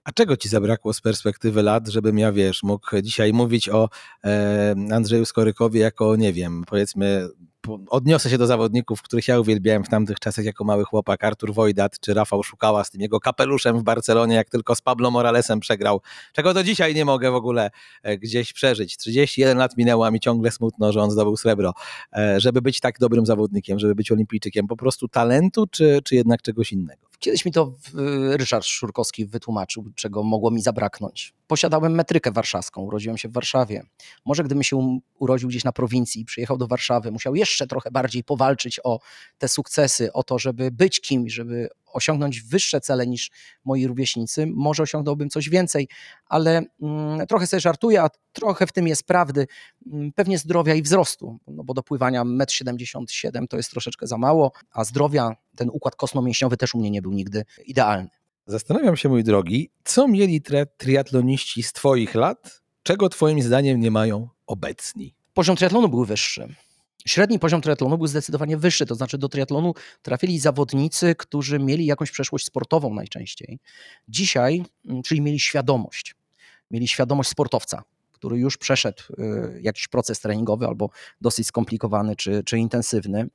A 0.08 0.12
czego 0.12 0.36
ci 0.36 0.48
zabrakło 0.48 0.92
z 0.92 1.00
perspektywy 1.00 1.62
lat, 1.62 1.88
żebym 1.88 2.18
ja, 2.18 2.32
wiesz, 2.32 2.62
mógł 2.62 3.00
dzisiaj 3.02 3.32
mówić 3.32 3.68
o 3.68 3.88
e, 4.24 4.74
Andrzeju 4.92 5.24
Skorykowie 5.24 5.80
jako, 5.80 6.16
nie 6.16 6.32
wiem, 6.32 6.64
powiedzmy 6.66 7.28
odniosę 7.90 8.30
się 8.30 8.38
do 8.38 8.46
zawodników, 8.46 9.02
których 9.02 9.28
ja 9.28 9.40
uwielbiałem 9.40 9.84
w 9.84 9.88
tamtych 9.88 10.20
czasach 10.20 10.44
jako 10.44 10.64
mały 10.64 10.84
chłopak, 10.84 11.24
Artur 11.24 11.54
Wojdat 11.54 12.00
czy 12.00 12.14
Rafał 12.14 12.42
Szukała 12.42 12.84
z 12.84 12.90
tym 12.90 13.00
jego 13.00 13.20
kapeluszem 13.20 13.78
w 13.78 13.82
Barcelonie, 13.82 14.34
jak 14.34 14.50
tylko 14.50 14.74
z 14.74 14.80
Pablo 14.80 15.10
Moralesem 15.10 15.60
przegrał, 15.60 16.00
czego 16.32 16.54
do 16.54 16.64
dzisiaj 16.64 16.94
nie 16.94 17.04
mogę 17.04 17.30
w 17.30 17.34
ogóle 17.34 17.70
e, 18.02 18.18
gdzieś 18.18 18.52
przeżyć. 18.52 18.96
31 18.96 19.58
lat 19.58 19.76
minęło, 19.76 20.06
a 20.06 20.10
mi 20.10 20.20
ciągle 20.20 20.50
smutno, 20.50 20.92
że 20.92 21.02
on 21.02 21.10
zdobył 21.10 21.36
srebro. 21.36 21.72
E, 22.16 22.40
żeby 22.40 22.62
być 22.62 22.80
tak 22.80 22.98
dobrym 22.98 23.26
zawodnikiem, 23.26 23.78
żeby 23.78 23.94
być 23.94 24.12
olimpijczykiem, 24.12 24.66
po 24.66 24.76
prostu 24.76 25.08
talentu, 25.08 25.66
czy, 25.66 26.00
czy 26.04 26.14
jednak 26.14 26.42
czegoś 26.42 26.72
innego? 26.72 27.07
Kiedyś 27.18 27.44
mi 27.44 27.52
to 27.52 27.74
Ryszard 28.36 28.64
Szurkowski 28.64 29.26
wytłumaczył, 29.26 29.84
czego 29.94 30.22
mogło 30.22 30.50
mi 30.50 30.62
zabraknąć. 30.62 31.34
Posiadałem 31.46 31.94
metrykę 31.94 32.32
warszawską, 32.32 32.82
urodziłem 32.82 33.18
się 33.18 33.28
w 33.28 33.32
Warszawie. 33.32 33.82
Może 34.24 34.44
gdybym 34.44 34.62
się 34.62 34.98
urodził 35.18 35.48
gdzieś 35.48 35.64
na 35.64 35.72
prowincji, 35.72 36.24
przyjechał 36.24 36.58
do 36.58 36.66
Warszawy, 36.66 37.10
musiał 37.10 37.34
jeszcze 37.34 37.66
trochę 37.66 37.90
bardziej 37.90 38.24
powalczyć 38.24 38.80
o 38.84 38.98
te 39.38 39.48
sukcesy, 39.48 40.12
o 40.12 40.22
to, 40.22 40.38
żeby 40.38 40.70
być 40.70 41.00
kimś, 41.00 41.32
żeby 41.32 41.68
osiągnąć 41.92 42.42
wyższe 42.42 42.80
cele 42.80 43.06
niż 43.06 43.30
moi 43.64 43.86
rówieśnicy, 43.86 44.46
może 44.46 44.82
osiągnąłbym 44.82 45.30
coś 45.30 45.48
więcej, 45.48 45.88
ale 46.26 46.62
mm, 46.82 47.26
trochę 47.26 47.46
sobie 47.46 47.60
żartuję, 47.60 48.02
a 48.02 48.10
trochę 48.32 48.66
w 48.66 48.72
tym 48.72 48.88
jest 48.88 49.06
prawdy, 49.06 49.46
mm, 49.92 50.12
pewnie 50.12 50.38
zdrowia 50.38 50.74
i 50.74 50.82
wzrostu, 50.82 51.38
no 51.46 51.64
bo 51.64 51.74
do 51.74 51.82
pływania 51.82 52.24
1,77 52.24 53.30
m 53.34 53.48
to 53.48 53.56
jest 53.56 53.70
troszeczkę 53.70 54.06
za 54.06 54.18
mało, 54.18 54.52
a 54.72 54.84
zdrowia, 54.84 55.36
ten 55.56 55.70
układ 55.72 55.96
kosmomięśniowy 55.96 56.56
też 56.56 56.74
u 56.74 56.78
mnie 56.78 56.90
nie 56.90 57.02
był 57.02 57.12
nigdy 57.12 57.44
idealny. 57.66 58.08
Zastanawiam 58.46 58.96
się, 58.96 59.08
mój 59.08 59.24
drogi, 59.24 59.70
co 59.84 60.08
mieli 60.08 60.42
triatloniści 60.76 61.62
z 61.62 61.72
Twoich 61.72 62.14
lat, 62.14 62.62
czego 62.82 63.08
Twoim 63.08 63.42
zdaniem 63.42 63.80
nie 63.80 63.90
mają 63.90 64.28
obecni? 64.46 65.14
Poziom 65.34 65.56
triatlonu 65.56 65.88
był 65.88 66.04
wyższy. 66.04 66.54
Średni 67.06 67.38
poziom 67.38 67.60
triatlonu 67.60 67.98
był 67.98 68.06
zdecydowanie 68.06 68.56
wyższy, 68.56 68.86
to 68.86 68.94
znaczy 68.94 69.18
do 69.18 69.28
triatlonu 69.28 69.74
trafili 70.02 70.38
zawodnicy, 70.38 71.14
którzy 71.14 71.58
mieli 71.58 71.86
jakąś 71.86 72.10
przeszłość 72.10 72.46
sportową 72.46 72.94
najczęściej. 72.94 73.58
Dzisiaj, 74.08 74.64
mm, 74.86 75.02
czyli 75.02 75.20
mieli 75.20 75.40
świadomość, 75.40 76.14
mieli 76.70 76.88
świadomość 76.88 77.28
sportowca, 77.30 77.82
który 78.12 78.38
już 78.38 78.56
przeszedł 78.56 79.02
y, 79.18 79.60
jakiś 79.62 79.88
proces 79.88 80.20
treningowy 80.20 80.66
albo 80.66 80.90
dosyć 81.20 81.46
skomplikowany 81.46 82.16
czy, 82.16 82.44
czy 82.44 82.58
intensywny. 82.58 83.28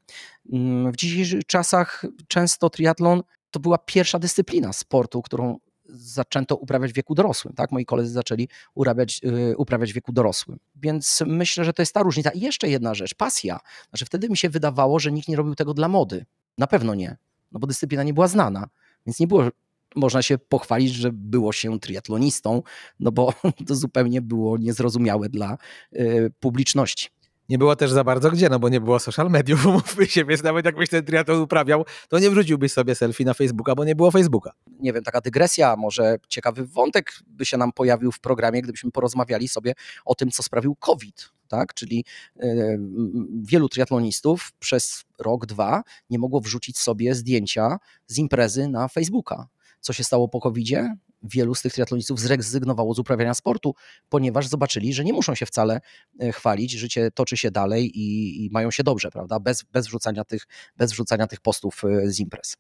Mm, 0.54 0.92
w 0.92 0.96
dzisiejszych 0.96 1.46
czasach 1.46 2.06
często 2.28 2.70
triatlon 2.70 3.24
to 3.52 3.60
była 3.60 3.78
pierwsza 3.78 4.20
dyscyplina 4.20 4.74
sportu, 4.74 5.22
którą 5.22 5.60
zaczęto 5.94 6.56
uprawiać 6.56 6.92
w 6.92 6.96
wieku 6.96 7.16
dorosłym. 7.16 7.54
Tak? 7.54 7.72
Moi 7.72 7.86
koledzy 7.86 8.12
zaczęli 8.12 8.48
uprawiać, 8.76 9.22
yy, 9.24 9.58
uprawiać 9.58 9.92
w 9.92 9.96
wieku 9.96 10.12
dorosłym. 10.12 10.60
Więc 10.76 11.24
myślę, 11.26 11.66
że 11.66 11.74
to 11.74 11.82
jest 11.82 11.94
ta 11.94 12.04
różnica. 12.04 12.30
I 12.30 12.40
jeszcze 12.40 12.70
jedna 12.70 12.94
rzecz, 12.94 13.16
pasja. 13.16 13.60
Znaczy 13.90 14.06
wtedy 14.06 14.30
mi 14.30 14.38
się 14.38 14.50
wydawało, 14.50 15.00
że 15.00 15.12
nikt 15.12 15.28
nie 15.28 15.36
robił 15.36 15.56
tego 15.56 15.74
dla 15.74 15.88
mody. 15.88 16.26
Na 16.58 16.68
pewno 16.68 16.96
nie, 16.96 17.18
no 17.52 17.60
bo 17.60 17.68
dyscyplina 17.68 18.04
nie 18.04 18.14
była 18.14 18.28
znana, 18.28 18.68
więc 19.06 19.20
nie 19.20 19.28
było 19.28 19.44
można 19.96 20.22
się 20.22 20.38
pochwalić, 20.38 20.94
że 20.94 21.12
było 21.12 21.54
się 21.54 21.80
triatlonistą, 21.80 22.62
no 23.00 23.12
bo 23.12 23.34
to 23.68 23.76
zupełnie 23.76 24.22
było 24.22 24.58
niezrozumiałe 24.58 25.30
dla 25.30 25.58
y, 25.94 26.32
publiczności 26.40 27.10
nie 27.50 27.58
było 27.58 27.76
też 27.76 27.92
za 27.92 28.04
bardzo 28.04 28.32
gdzie, 28.32 28.50
no 28.50 28.60
bo 28.60 28.70
nie 28.70 28.82
było 28.82 29.00
social 29.00 29.30
mediów, 29.30 29.66
umówmy 29.68 30.06
się, 30.06 30.26
więc 30.26 30.44
nawet 30.44 30.66
jakbyś 30.66 30.90
ten 30.90 31.06
triatlon 31.06 31.42
uprawiał, 31.42 31.86
to 32.10 32.20
nie 32.20 32.30
wrzuciłbyś 32.30 32.72
sobie 32.72 32.96
selfie 32.96 33.26
na 33.26 33.34
Facebooka, 33.34 33.76
bo 33.76 33.86
nie 33.86 33.96
było 33.96 34.12
Facebooka. 34.12 34.52
Nie 34.80 34.94
wiem, 34.94 35.04
taka 35.04 35.22
dygresja, 35.22 35.76
może 35.76 36.18
ciekawy 36.28 36.66
wątek 36.66 37.14
by 37.28 37.46
się 37.46 37.58
nam 37.58 37.72
pojawił 37.72 38.12
w 38.12 38.20
programie, 38.20 38.62
gdybyśmy 38.62 38.92
porozmawiali 38.92 39.48
sobie 39.48 39.74
o 40.06 40.16
tym, 40.16 40.32
co 40.32 40.44
sprawił 40.44 40.76
COVID. 40.76 41.30
Tak? 41.48 41.74
Czyli 41.74 42.06
yy, 42.36 42.80
wielu 43.42 43.70
triatlonistów 43.70 44.52
przez 44.60 45.04
rok, 45.20 45.46
dwa 45.46 45.84
nie 46.10 46.20
mogło 46.20 46.40
wrzucić 46.40 46.78
sobie 46.78 47.16
zdjęcia 47.16 47.78
z 48.08 48.18
imprezy 48.18 48.68
na 48.68 48.88
Facebooka. 48.88 49.48
Co 49.80 49.94
się 49.94 50.04
stało 50.04 50.28
po 50.28 50.40
COVID-zie? 50.40 50.96
Wielu 51.24 51.56
z 51.56 51.62
tych 51.62 51.74
triatlonistów 51.74 52.20
zrezygnowało 52.20 52.94
z 52.94 53.00
uprawiania 53.00 53.34
sportu, 53.34 53.76
ponieważ 54.10 54.48
zobaczyli, 54.48 54.94
że 54.94 55.04
nie 55.04 55.14
muszą 55.14 55.36
się 55.36 55.46
wcale 55.46 55.82
e, 56.20 56.32
chwalić, 56.32 56.72
życie 56.72 57.12
toczy 57.12 57.38
się 57.38 57.52
dalej 57.52 58.00
i, 58.00 58.46
i 58.46 58.50
mają 58.50 58.72
się 58.72 58.84
dobrze, 58.84 59.12
prawda? 59.12 59.40
Bez, 59.40 59.64
bez, 59.64 59.88
wrzucania 59.88 60.24
tych, 60.24 60.48
bez 60.78 60.92
wrzucania 60.92 61.28
tych 61.28 61.40
postów 61.40 61.82
e, 61.86 62.12
z 62.12 62.20
imprez 62.20 62.58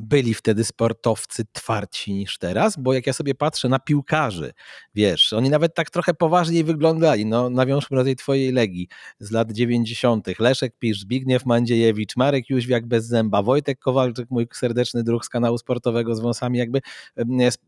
byli 0.00 0.34
wtedy 0.34 0.64
sportowcy 0.64 1.44
twardsi 1.52 2.12
niż 2.12 2.38
teraz, 2.38 2.76
bo 2.78 2.92
jak 2.92 3.06
ja 3.06 3.12
sobie 3.12 3.34
patrzę 3.34 3.68
na 3.68 3.78
piłkarzy, 3.78 4.52
wiesz, 4.94 5.32
oni 5.32 5.50
nawet 5.50 5.74
tak 5.74 5.90
trochę 5.90 6.14
poważniej 6.14 6.64
wyglądali, 6.64 7.26
no 7.26 7.50
nawiążmy 7.50 7.96
do 7.96 8.04
tej 8.04 8.16
twojej 8.16 8.52
legii 8.52 8.88
z 9.18 9.30
lat 9.30 9.52
90. 9.52 10.38
Leszek 10.38 10.78
Pisz, 10.78 11.00
Zbigniew 11.00 11.46
Mandziejewicz, 11.46 12.16
Marek 12.16 12.50
Jóźwiak 12.50 12.86
bez 12.86 13.06
zęba, 13.06 13.42
Wojtek 13.42 13.78
Kowalczyk, 13.78 14.30
mój 14.30 14.46
serdeczny 14.52 15.04
druh 15.04 15.24
z 15.24 15.28
kanału 15.28 15.58
sportowego 15.58 16.14
z 16.14 16.20
wąsami, 16.20 16.58
jakby 16.58 16.80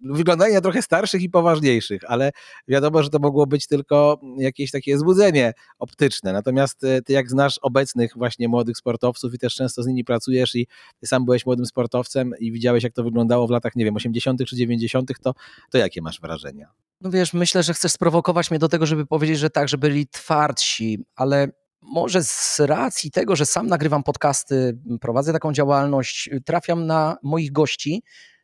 wyglądali 0.00 0.54
na 0.54 0.60
trochę 0.60 0.82
starszych 0.82 1.22
i 1.22 1.30
poważniejszych, 1.30 2.02
ale 2.08 2.30
wiadomo, 2.68 3.02
że 3.02 3.10
to 3.10 3.18
mogło 3.18 3.46
być 3.46 3.66
tylko 3.66 4.20
jakieś 4.38 4.70
takie 4.70 4.98
zbudzenie 4.98 5.52
optyczne, 5.78 6.32
natomiast 6.32 6.84
e, 6.84 7.02
ty 7.02 7.12
jak 7.12 7.30
znasz 7.30 7.58
obecnych 7.62 8.12
właśnie 8.16 8.48
młodych 8.48 8.76
sportowców 8.76 9.34
i 9.34 9.38
też 9.38 9.54
często 9.54 9.82
z 9.82 9.86
nimi 9.86 10.04
pracujesz 10.04 10.54
i 10.54 10.66
sam 11.04 11.24
byłeś 11.24 11.46
młodym 11.46 11.66
sportowcem, 11.66 12.21
i 12.40 12.52
widziałeś, 12.52 12.84
jak 12.84 12.92
to 12.92 13.04
wyglądało 13.04 13.46
w 13.46 13.50
latach, 13.50 13.76
nie 13.76 13.84
wiem, 13.84 13.96
80. 13.96 14.44
czy 14.44 14.56
90., 14.56 15.10
to, 15.22 15.34
to 15.70 15.78
jakie 15.78 16.02
masz 16.02 16.20
wrażenia? 16.20 16.68
No 17.00 17.10
wiesz, 17.10 17.32
myślę, 17.32 17.62
że 17.62 17.74
chcesz 17.74 17.92
sprowokować 17.92 18.50
mnie 18.50 18.58
do 18.58 18.68
tego, 18.68 18.86
żeby 18.86 19.06
powiedzieć, 19.06 19.38
że 19.38 19.50
tak, 19.50 19.68
że 19.68 19.78
byli 19.78 20.06
twardsi, 20.06 21.04
ale 21.16 21.48
może 21.82 22.24
z 22.24 22.60
racji 22.60 23.10
tego, 23.10 23.36
że 23.36 23.46
sam 23.46 23.66
nagrywam 23.66 24.02
podcasty, 24.02 24.78
prowadzę 25.00 25.32
taką 25.32 25.52
działalność, 25.52 26.30
trafiam 26.44 26.86
na 26.86 27.16
moich 27.22 27.52
gości, 27.52 28.02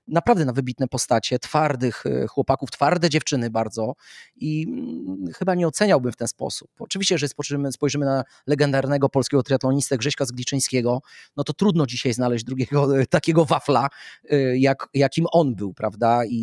naprawdę 0.08 0.44
na 0.44 0.52
wybitne 0.52 0.88
postacie, 0.88 1.38
twardych 1.38 2.06
e, 2.06 2.26
chłopaków, 2.26 2.70
twarde 2.70 3.10
dziewczyny 3.10 3.50
bardzo 3.50 3.94
i 4.36 4.66
mm, 4.68 5.32
chyba 5.32 5.54
nie 5.54 5.68
oceniałbym 5.68 6.12
w 6.12 6.16
ten 6.16 6.28
sposób. 6.28 6.70
Oczywiście, 6.78 7.18
że 7.18 7.28
spojrzymy, 7.28 7.72
spojrzymy 7.72 8.06
na 8.06 8.24
legendarnego 8.46 9.08
polskiego 9.08 9.42
triatlonistę 9.42 9.98
Grześka 9.98 10.24
Zgliczyńskiego, 10.24 11.00
no 11.36 11.44
to 11.44 11.52
trudno 11.52 11.86
dzisiaj 11.86 12.12
znaleźć 12.12 12.44
drugiego 12.44 13.00
e, 13.00 13.06
takiego 13.06 13.44
wafla, 13.44 13.88
e, 14.30 14.58
jak, 14.58 14.88
jakim 14.94 15.26
on 15.32 15.54
był, 15.54 15.74
prawda? 15.74 16.24
I, 16.24 16.38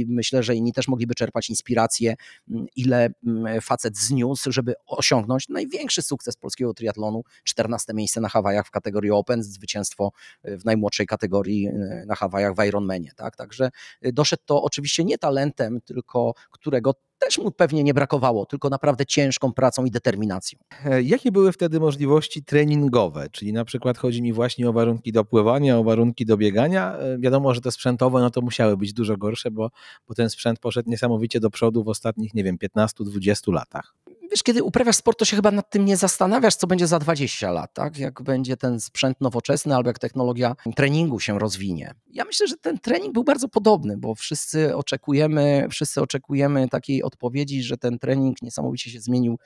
I 0.00 0.06
myślę, 0.08 0.42
że 0.42 0.54
inni 0.54 0.72
też 0.72 0.88
mogliby 0.88 1.14
czerpać 1.14 1.50
inspirację, 1.50 2.14
mm, 2.50 2.66
ile 2.76 3.08
mm, 3.26 3.60
facet 3.60 3.98
zniósł, 3.98 4.52
żeby 4.52 4.74
osiągnąć 4.86 5.48
największy 5.48 6.02
sukces 6.02 6.36
polskiego 6.36 6.74
triatlonu, 6.74 7.22
14 7.44 7.94
miejsce 7.94 8.20
na 8.20 8.28
Hawajach 8.28 8.66
w 8.66 8.70
kategorii 8.70 9.10
Open, 9.10 9.42
zwycięstwo 9.42 10.12
w 10.44 10.64
najmłodszej 10.64 11.06
kategorii 11.06 11.68
na 12.06 12.14
Hawajach 12.14 12.54
w 12.54 12.60
Tak? 13.16 13.36
Także 13.36 13.70
y, 14.06 14.12
doszedł 14.12 14.42
to 14.46 14.62
oczywiście 14.62 15.04
nie 15.04 15.18
talentem, 15.18 15.80
tylko 15.80 16.34
którego 16.50 16.94
też 17.20 17.38
mu 17.38 17.50
pewnie 17.50 17.84
nie 17.84 17.94
brakowało, 17.94 18.46
tylko 18.46 18.68
naprawdę 18.68 19.06
ciężką 19.06 19.52
pracą 19.52 19.84
i 19.84 19.90
determinacją. 19.90 20.58
E, 20.84 21.02
jakie 21.02 21.32
były 21.32 21.52
wtedy 21.52 21.80
możliwości 21.80 22.44
treningowe? 22.44 23.26
Czyli 23.30 23.52
na 23.52 23.64
przykład 23.64 23.98
chodzi 23.98 24.22
mi 24.22 24.32
właśnie 24.32 24.68
o 24.68 24.72
warunki 24.72 25.12
do 25.12 25.24
pływania, 25.24 25.78
o 25.78 25.84
warunki 25.84 26.26
do 26.26 26.36
biegania. 26.36 26.96
E, 26.96 27.18
wiadomo, 27.18 27.54
że 27.54 27.60
te 27.60 27.70
sprzętowe 27.70 28.20
no 28.20 28.30
to 28.30 28.40
musiały 28.40 28.76
być 28.76 28.92
dużo 28.92 29.16
gorsze, 29.16 29.50
bo, 29.50 29.70
bo 30.08 30.14
ten 30.14 30.30
sprzęt 30.30 30.58
poszedł 30.58 30.90
niesamowicie 30.90 31.40
do 31.40 31.50
przodu 31.50 31.84
w 31.84 31.88
ostatnich, 31.88 32.34
nie 32.34 32.44
wiem, 32.44 32.56
15-20 32.76 33.52
latach 33.52 33.94
wiesz, 34.30 34.42
kiedy 34.42 34.62
uprawiasz 34.62 34.96
sport, 34.96 35.18
to 35.18 35.24
się 35.24 35.36
chyba 35.36 35.50
nad 35.50 35.70
tym 35.70 35.84
nie 35.84 35.96
zastanawiasz, 35.96 36.54
co 36.54 36.66
będzie 36.66 36.86
za 36.86 36.98
20 36.98 37.50
lat, 37.50 37.74
tak? 37.74 37.98
Jak 37.98 38.22
będzie 38.22 38.56
ten 38.56 38.80
sprzęt 38.80 39.20
nowoczesny 39.20 39.74
albo 39.74 39.90
jak 39.90 39.98
technologia 39.98 40.56
treningu 40.76 41.20
się 41.20 41.38
rozwinie. 41.38 41.94
Ja 42.12 42.24
myślę, 42.24 42.46
że 42.46 42.56
ten 42.56 42.78
trening 42.78 43.14
był 43.14 43.24
bardzo 43.24 43.48
podobny, 43.48 43.96
bo 43.96 44.14
wszyscy 44.14 44.76
oczekujemy, 44.76 45.66
wszyscy 45.70 46.00
oczekujemy 46.00 46.68
takiej 46.68 47.02
odpowiedzi, 47.02 47.62
że 47.62 47.76
ten 47.76 47.98
trening 47.98 48.42
niesamowicie 48.42 48.90
się 48.90 49.00
zmienił 49.00 49.38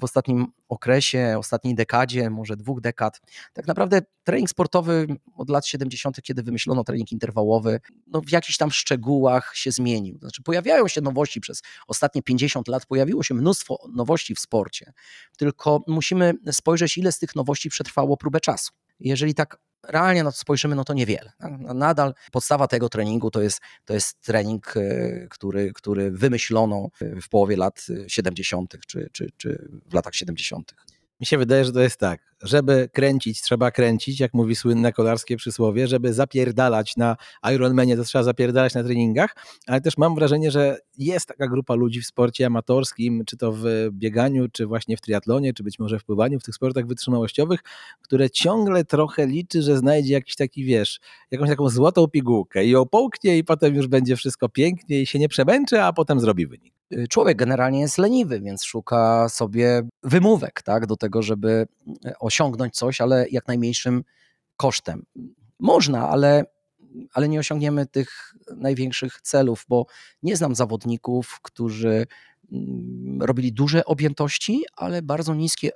w 0.00 0.04
ostatnim 0.04 0.46
okresie, 0.68 1.34
ostatniej 1.38 1.74
dekadzie, 1.74 2.30
może 2.30 2.56
dwóch 2.56 2.80
dekad. 2.80 3.20
Tak 3.52 3.66
naprawdę 3.66 4.02
trening 4.24 4.50
sportowy 4.50 5.06
od 5.36 5.50
lat 5.50 5.66
70., 5.66 6.22
kiedy 6.22 6.42
wymyślono 6.42 6.84
trening 6.84 7.12
interwałowy, 7.12 7.80
no 8.06 8.20
w 8.20 8.30
jakichś 8.30 8.56
tam 8.56 8.70
szczegółach 8.70 9.52
się 9.54 9.70
zmienił. 9.70 10.18
Znaczy 10.18 10.42
pojawiają 10.42 10.88
się 10.88 11.00
nowości 11.00 11.40
przez 11.40 11.62
ostatnie 11.86 12.22
50 12.22 12.68
lat, 12.68 12.86
pojawiło 12.86 13.22
się 13.22 13.34
mnóstwo 13.34 13.78
nowości 13.92 14.34
w 14.34 14.40
sporcie, 14.40 14.92
tylko 15.38 15.84
musimy 15.86 16.34
spojrzeć, 16.52 16.98
ile 16.98 17.12
z 17.12 17.18
tych 17.18 17.34
nowości 17.34 17.68
przetrwało 17.68 18.16
próbę 18.16 18.40
czasu. 18.40 18.72
Jeżeli 19.00 19.34
tak 19.34 19.58
realnie 19.88 20.24
na 20.24 20.32
to 20.32 20.38
spojrzymy, 20.38 20.76
no 20.76 20.84
to 20.84 20.94
niewiele. 20.94 21.32
Nadal 21.74 22.14
podstawa 22.32 22.68
tego 22.68 22.88
treningu 22.88 23.30
to 23.30 23.42
jest, 23.42 23.60
to 23.84 23.94
jest 23.94 24.20
trening, 24.20 24.76
e, 24.76 25.26
który, 25.30 25.72
który 25.72 26.10
wymyślono 26.10 26.88
w 27.00 27.28
połowie 27.28 27.56
lat 27.56 27.86
70. 28.06 28.76
czy, 28.86 29.08
czy, 29.12 29.30
czy 29.36 29.68
w 29.86 29.94
latach 29.94 30.14
70. 30.14 30.74
Mi 31.20 31.26
się 31.26 31.38
wydaje, 31.38 31.64
że 31.64 31.72
to 31.72 31.80
jest 31.80 32.00
tak. 32.00 32.20
Żeby 32.42 32.88
kręcić, 32.92 33.42
trzeba 33.42 33.70
kręcić, 33.70 34.20
jak 34.20 34.34
mówi 34.34 34.56
słynne 34.56 34.92
kolarskie 34.92 35.36
przysłowie, 35.36 35.88
żeby 35.88 36.12
zapierdalać 36.12 36.96
na 36.96 37.16
Ironmanie, 37.54 37.96
to 37.96 38.04
trzeba 38.04 38.24
zapierdalać 38.24 38.74
na 38.74 38.84
treningach, 38.84 39.36
ale 39.66 39.80
też 39.80 39.98
mam 39.98 40.14
wrażenie, 40.14 40.50
że 40.50 40.78
jest 40.98 41.26
taka 41.26 41.48
grupa 41.48 41.74
ludzi 41.74 42.00
w 42.00 42.06
sporcie 42.06 42.46
amatorskim, 42.46 43.22
czy 43.26 43.36
to 43.36 43.52
w 43.52 43.64
bieganiu, 43.90 44.48
czy 44.52 44.66
właśnie 44.66 44.96
w 44.96 45.00
triatlonie, 45.00 45.54
czy 45.54 45.62
być 45.62 45.78
może 45.78 45.98
w 45.98 46.04
pływaniu, 46.04 46.40
w 46.40 46.42
tych 46.42 46.54
sportach 46.54 46.86
wytrzymałościowych, 46.86 47.60
które 48.02 48.30
ciągle 48.30 48.84
trochę 48.84 49.26
liczy, 49.26 49.62
że 49.62 49.76
znajdzie 49.76 50.14
jakiś 50.14 50.36
taki, 50.36 50.64
wiesz, 50.64 51.00
jakąś 51.30 51.48
taką 51.48 51.68
złotą 51.68 52.08
pigułkę 52.08 52.64
i 52.64 52.70
ją 52.70 52.86
połknie 52.86 53.38
i 53.38 53.44
potem 53.44 53.74
już 53.74 53.86
będzie 53.86 54.16
wszystko 54.16 54.48
pięknie 54.48 55.02
i 55.02 55.06
się 55.06 55.18
nie 55.18 55.28
przemęczy, 55.28 55.82
a 55.82 55.92
potem 55.92 56.20
zrobi 56.20 56.46
wynik 56.46 56.75
człowiek 57.08 57.36
generalnie 57.36 57.80
jest 57.80 57.98
leniwy, 57.98 58.40
więc 58.40 58.64
szuka 58.64 59.28
sobie 59.28 59.82
wymówek 60.02 60.62
tak, 60.62 60.86
do 60.86 60.96
tego, 60.96 61.22
żeby 61.22 61.66
osiągnąć 62.20 62.74
coś, 62.74 63.00
ale 63.00 63.26
jak 63.30 63.48
najmniejszym 63.48 64.04
kosztem. 64.56 65.04
Można, 65.60 66.08
ale, 66.08 66.44
ale 67.12 67.28
nie 67.28 67.38
osiągniemy 67.38 67.86
tych 67.86 68.34
największych 68.56 69.20
celów, 69.20 69.64
bo 69.68 69.86
nie 70.22 70.36
znam 70.36 70.54
zawodników, 70.54 71.38
którzy 71.42 72.06
robili 73.20 73.52
duże 73.52 73.84
objętości, 73.84 74.62
ale 74.76 75.02
bardzo 75.02 75.34
niskie 75.34 75.70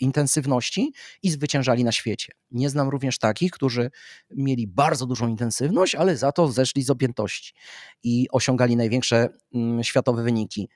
intensywności 0.00 0.92
i 1.22 1.30
zwyciężali 1.30 1.84
na 1.84 1.92
świecie. 1.92 2.32
Nie 2.50 2.70
znam 2.70 2.88
również 2.88 3.18
takich, 3.18 3.50
którzy 3.50 3.90
mieli 4.30 4.66
bardzo 4.66 5.06
dużą 5.06 5.28
intensywność, 5.28 5.94
ale 5.94 6.16
za 6.16 6.32
to 6.32 6.48
zeszli 6.48 6.82
z 6.82 6.90
objętości 6.90 7.54
i 8.02 8.28
osiągali 8.32 8.76
największe 8.76 9.28
mm, 9.54 9.84
światowe 9.84 10.22
wyniki 10.22 10.68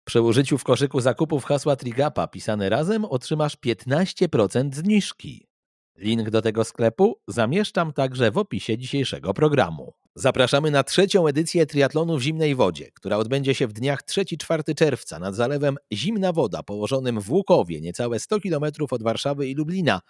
Przy 0.05 0.21
użyciu 0.21 0.57
w 0.57 0.63
koszyku 0.63 1.01
zakupów 1.01 1.45
hasła 1.45 1.75
Trigapa 1.75 2.27
pisane 2.27 2.69
razem 2.69 3.05
otrzymasz 3.05 3.57
15% 3.57 4.73
zniżki. 4.73 5.47
Link 5.97 6.29
do 6.29 6.41
tego 6.41 6.63
sklepu 6.63 7.19
zamieszczam 7.27 7.93
także 7.93 8.31
w 8.31 8.37
opisie 8.37 8.77
dzisiejszego 8.77 9.33
programu. 9.33 9.93
Zapraszamy 10.15 10.71
na 10.71 10.83
trzecią 10.83 11.27
edycję 11.27 11.65
triatlonu 11.65 12.17
w 12.17 12.21
zimnej 12.21 12.55
wodzie, 12.55 12.91
która 12.93 13.17
odbędzie 13.17 13.55
się 13.55 13.67
w 13.67 13.73
dniach 13.73 14.03
3-4 14.03 14.75
czerwca 14.75 15.19
nad 15.19 15.35
zalewem 15.35 15.77
Zimna 15.93 16.33
Woda, 16.33 16.63
położonym 16.63 17.21
w 17.21 17.31
Łukowie, 17.31 17.81
niecałe 17.81 18.19
100 18.19 18.39
km 18.39 18.63
od 18.91 19.03
Warszawy 19.03 19.47
i 19.47 19.55
Lublina. 19.55 20.01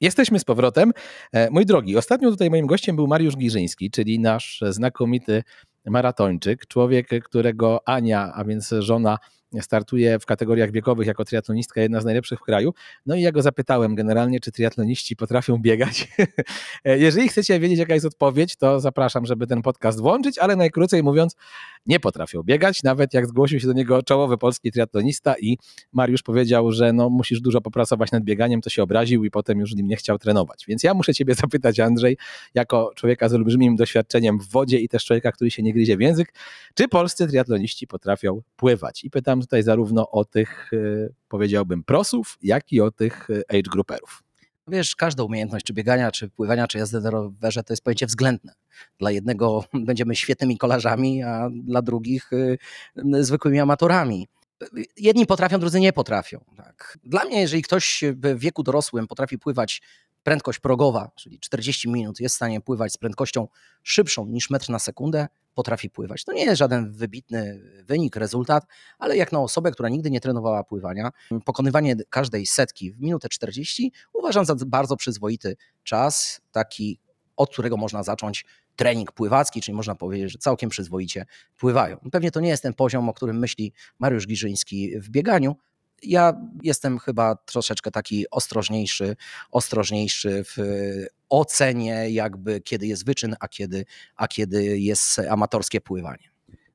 Jesteśmy 0.00 0.38
z 0.38 0.44
powrotem. 0.44 0.92
E, 1.32 1.50
mój 1.50 1.66
drogi, 1.66 1.96
ostatnio 1.96 2.30
tutaj 2.30 2.50
moim 2.50 2.66
gościem 2.66 2.96
był 2.96 3.06
Mariusz 3.06 3.36
Giżyński, 3.36 3.90
czyli 3.90 4.20
nasz 4.20 4.62
znakomity 4.70 5.42
maratończyk, 5.86 6.66
człowiek, 6.66 7.24
którego 7.24 7.88
Ania, 7.88 8.32
a 8.34 8.44
więc 8.44 8.74
żona 8.78 9.18
startuje 9.60 10.18
w 10.18 10.26
kategoriach 10.26 10.70
wiekowych 10.70 11.06
jako 11.06 11.24
triatlonistka, 11.24 11.80
jedna 11.80 12.00
z 12.00 12.04
najlepszych 12.04 12.38
w 12.38 12.42
kraju. 12.42 12.74
No 13.06 13.14
i 13.14 13.20
ja 13.20 13.32
go 13.32 13.42
zapytałem 13.42 13.94
generalnie, 13.94 14.40
czy 14.40 14.52
triatloniści 14.52 15.16
potrafią 15.16 15.58
biegać. 15.58 16.08
Jeżeli 16.84 17.28
chcecie 17.28 17.60
wiedzieć, 17.60 17.78
jaka 17.78 17.94
jest 17.94 18.06
odpowiedź, 18.06 18.56
to 18.56 18.80
zapraszam, 18.80 19.26
żeby 19.26 19.46
ten 19.46 19.62
podcast 19.62 20.00
włączyć, 20.00 20.38
ale 20.38 20.56
najkrócej 20.56 21.02
mówiąc, 21.02 21.36
nie 21.86 22.00
potrafią 22.00 22.42
biegać, 22.42 22.82
nawet 22.82 23.14
jak 23.14 23.26
zgłosił 23.26 23.60
się 23.60 23.66
do 23.66 23.72
niego 23.72 24.02
czołowy 24.02 24.38
polski 24.38 24.72
triatlonista 24.72 25.34
i 25.40 25.58
Mariusz 25.92 26.22
powiedział, 26.22 26.72
że 26.72 26.92
no, 26.92 27.10
musisz 27.10 27.40
dużo 27.40 27.60
popracować 27.60 28.12
nad 28.12 28.24
bieganiem, 28.24 28.60
to 28.60 28.70
się 28.70 28.82
obraził 28.82 29.24
i 29.24 29.30
potem 29.30 29.60
już 29.60 29.74
nim 29.74 29.86
nie 29.86 29.96
chciał 29.96 30.18
trenować. 30.18 30.64
Więc 30.68 30.82
ja 30.82 30.94
muszę 30.94 31.14
ciebie 31.14 31.34
zapytać, 31.44 31.80
Andrzej, 31.80 32.16
jako 32.54 32.92
człowieka 32.96 33.28
z 33.28 33.34
olbrzymim 33.34 33.76
doświadczeniem 33.76 34.38
w 34.38 34.50
wodzie 34.50 34.78
i 34.78 34.88
też 34.88 35.04
człowieka, 35.04 35.32
który 35.32 35.50
się 35.50 35.62
nie 35.62 35.72
gryzie 35.72 35.96
w 35.96 36.00
język, 36.00 36.34
czy 36.74 36.88
polscy 36.88 37.26
triatloniści 37.26 37.86
potrafią 37.86 38.42
pływać? 38.56 39.04
I 39.04 39.10
pytam 39.10 39.40
tutaj 39.40 39.62
zarówno 39.62 40.10
o 40.10 40.24
tych, 40.24 40.70
e, 40.72 41.08
powiedziałbym, 41.28 41.84
prosów, 41.84 42.38
jak 42.42 42.72
i 42.72 42.80
o 42.80 42.90
tych 42.90 43.28
e, 43.30 43.56
age 43.56 43.70
grouperów. 43.72 44.25
Wiesz, 44.68 44.96
każda 44.96 45.24
umiejętność, 45.24 45.66
czy 45.66 45.72
biegania, 45.72 46.10
czy 46.10 46.28
pływania, 46.28 46.66
czy 46.66 46.78
jazdy 46.78 47.00
na 47.00 47.10
rowerze, 47.10 47.62
to 47.62 47.72
jest 47.72 47.84
pojęcie 47.84 48.06
względne. 48.06 48.52
Dla 48.98 49.10
jednego 49.10 49.64
będziemy 49.86 50.16
świetnymi 50.16 50.58
kolarzami, 50.58 51.22
a 51.22 51.48
dla 51.50 51.82
drugich 51.82 52.32
y, 52.32 52.58
zwykłymi 53.20 53.60
amatorami. 53.60 54.28
Jedni 54.96 55.26
potrafią, 55.26 55.58
drudzy 55.58 55.80
nie 55.80 55.92
potrafią. 55.92 56.44
Tak. 56.56 56.98
Dla 57.04 57.24
mnie, 57.24 57.40
jeżeli 57.40 57.62
ktoś 57.62 58.04
w 58.16 58.38
wieku 58.38 58.62
dorosłym 58.62 59.06
potrafi 59.06 59.38
pływać 59.38 59.82
prędkość 60.26 60.58
progowa, 60.58 61.10
czyli 61.16 61.40
40 61.40 61.88
minut, 61.88 62.20
jest 62.20 62.34
w 62.34 62.36
stanie 62.36 62.60
pływać 62.60 62.92
z 62.92 62.96
prędkością 62.96 63.48
szybszą 63.82 64.26
niż 64.26 64.50
metr 64.50 64.70
na 64.70 64.78
sekundę, 64.78 65.26
potrafi 65.54 65.90
pływać. 65.90 66.24
To 66.24 66.32
nie 66.32 66.44
jest 66.44 66.58
żaden 66.58 66.92
wybitny 66.92 67.60
wynik, 67.84 68.16
rezultat, 68.16 68.64
ale 68.98 69.16
jak 69.16 69.32
na 69.32 69.40
osobę, 69.40 69.70
która 69.70 69.88
nigdy 69.88 70.10
nie 70.10 70.20
trenowała 70.20 70.64
pływania, 70.64 71.10
pokonywanie 71.44 71.96
każdej 72.10 72.46
setki 72.46 72.92
w 72.92 73.00
minutę 73.00 73.28
40 73.28 73.92
uważam 74.12 74.44
za 74.44 74.54
bardzo 74.66 74.96
przyzwoity 74.96 75.56
czas, 75.84 76.40
taki 76.52 76.98
od 77.36 77.50
którego 77.50 77.76
można 77.76 78.02
zacząć 78.02 78.44
trening 78.76 79.12
pływacki, 79.12 79.60
czyli 79.60 79.74
można 79.74 79.94
powiedzieć, 79.94 80.32
że 80.32 80.38
całkiem 80.38 80.70
przyzwoicie 80.70 81.26
pływają. 81.58 81.96
Pewnie 82.12 82.30
to 82.30 82.40
nie 82.40 82.48
jest 82.48 82.62
ten 82.62 82.74
poziom, 82.74 83.08
o 83.08 83.14
którym 83.14 83.38
myśli 83.38 83.72
Mariusz 83.98 84.26
Giżyński 84.26 85.00
w 85.00 85.08
bieganiu, 85.08 85.56
ja 86.02 86.32
jestem 86.62 86.98
chyba 86.98 87.34
troszeczkę 87.34 87.90
taki 87.90 88.30
ostrożniejszy, 88.30 89.16
ostrożniejszy 89.50 90.44
w 90.44 90.56
ocenie 91.28 92.10
jakby 92.10 92.60
kiedy 92.60 92.86
jest 92.86 93.06
wyczyn, 93.06 93.36
a 93.40 93.48
kiedy, 93.48 93.84
a 94.16 94.28
kiedy 94.28 94.78
jest 94.78 95.18
amatorskie 95.18 95.80
pływanie. 95.80 96.30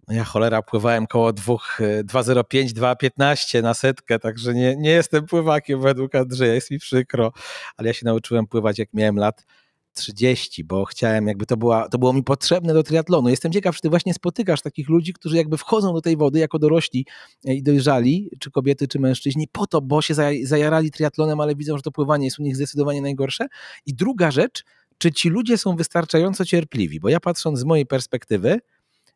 No 0.08 0.16
ja 0.16 0.24
cholera 0.24 0.62
pływałem 0.62 1.08
koło 1.08 1.32
2,05, 1.32 2.44
2,15 2.68 3.64
na 3.64 3.74
setkę, 3.74 4.20
także 4.20 4.54
nie, 4.54 4.76
nie 4.76 4.90
jestem 4.90 5.26
pływakiem 5.26 5.82
według 5.82 6.16
Andrzeja, 6.16 6.54
jest 6.54 6.72
mi 6.72 6.80
przykro, 6.80 7.32
ale 7.78 7.88
ja 7.88 7.94
się 7.94 8.06
nauczyłem 8.06 8.48
pływać 8.48 8.80
jak 8.80 8.90
miałem 8.94 9.16
lat 9.16 9.46
30, 9.94 10.64
bo 10.64 10.86
chciałem, 10.86 11.28
jakby 11.28 11.46
to, 11.46 11.58
była, 11.58 11.90
to 11.90 11.98
było 11.98 12.14
mi 12.14 12.24
potrzebne 12.24 12.74
do 12.74 12.84
triatlonu. 12.84 13.30
Jestem 13.30 13.52
ciekaw, 13.52 13.76
czy 13.76 13.82
ty 13.82 13.90
właśnie 13.90 14.14
spotykasz 14.14 14.62
takich 14.62 14.90
ludzi, 14.90 15.14
którzy 15.14 15.38
jakby 15.38 15.58
wchodzą 15.58 15.94
do 15.94 16.02
tej 16.02 16.18
wody 16.18 16.40
jako 16.40 16.60
dorośli 16.60 17.06
e, 17.46 17.54
i 17.56 17.64
dojrzali, 17.64 18.30
czy 18.40 18.52
kobiety, 18.52 18.88
czy 18.88 19.00
mężczyźni, 19.00 19.48
po 19.52 19.68
to, 19.68 19.82
bo 19.82 20.02
się 20.02 20.14
zajarali 20.44 20.92
triatlonem, 20.92 21.40
ale 21.40 21.56
widzą, 21.56 21.78
że 21.78 21.84
to 21.84 21.92
pływanie 21.92 22.26
jest 22.26 22.40
u 22.40 22.44
nich 22.44 22.56
zdecydowanie 22.56 23.02
najgorsze. 23.02 23.48
I 23.86 23.94
druga 23.94 24.32
rzecz, 24.32 24.64
czy 24.98 25.12
ci 25.12 25.30
ludzie 25.30 25.58
są 25.58 25.76
wystarczająco 25.76 26.46
cierpliwi? 26.46 27.00
Bo 27.00 27.10
ja 27.10 27.20
patrząc 27.20 27.60
z 27.60 27.64
mojej 27.64 27.86
perspektywy, 27.86 28.60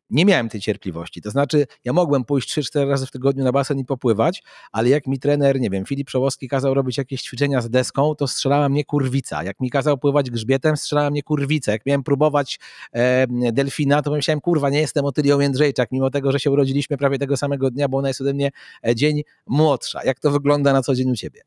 nie 0.10 0.26
miałem 0.26 0.50
tej 0.50 0.62
cierpliwości. 0.62 1.22
To 1.22 1.32
znaczy, 1.32 1.68
ja 1.84 1.94
mogłem 1.94 2.26
pójść 2.26 2.58
3-4 2.58 2.90
razy 2.90 3.06
w 3.06 3.12
tygodniu 3.12 3.44
na 3.44 3.52
basen 3.52 3.80
i 3.80 3.86
popływać, 3.86 4.44
ale 4.72 4.90
jak 4.90 5.08
mi 5.08 5.20
trener, 5.20 5.60
nie 5.60 5.70
wiem, 5.70 5.86
Filip 5.86 6.08
Przełoski 6.08 6.48
kazał 6.48 6.74
robić 6.74 6.98
jakieś 6.98 7.22
ćwiczenia 7.22 7.62
z 7.62 7.70
deską, 7.70 8.16
to 8.16 8.28
strzelała 8.28 8.70
mnie 8.70 8.86
kurwica. 8.86 9.44
Jak 9.44 9.60
mi 9.60 9.70
kazał 9.70 9.98
pływać 9.98 10.32
grzbietem, 10.32 10.78
strzelała 10.78 11.10
mnie 11.10 11.24
kurwica. 11.24 11.72
Jak 11.72 11.86
miałem 11.86 12.04
próbować 12.04 12.60
e, 12.92 13.28
delfina, 13.52 14.02
to 14.02 14.12
myślałem, 14.12 14.42
kurwa, 14.42 14.70
nie 14.70 14.80
jestem 14.80 15.06
Otylią 15.06 15.40
Jędrzejczak, 15.40 15.92
mimo 15.92 16.10
tego, 16.10 16.32
że 16.32 16.40
się 16.40 16.52
urodziliśmy 16.52 16.98
prawie 16.98 17.20
tego 17.20 17.38
samego 17.38 17.72
dnia, 17.72 17.88
bo 17.88 17.98
ona 17.98 18.08
jest 18.08 18.22
ode 18.22 18.34
mnie 18.34 18.52
e, 18.88 18.96
dzień 18.96 19.22
młodsza. 19.48 20.04
Jak 20.04 20.20
to 20.20 20.32
wygląda 20.32 20.74
na 20.74 20.82
co 20.82 20.96
dzień 20.96 21.12
u 21.12 21.16
ciebie? 21.16 21.42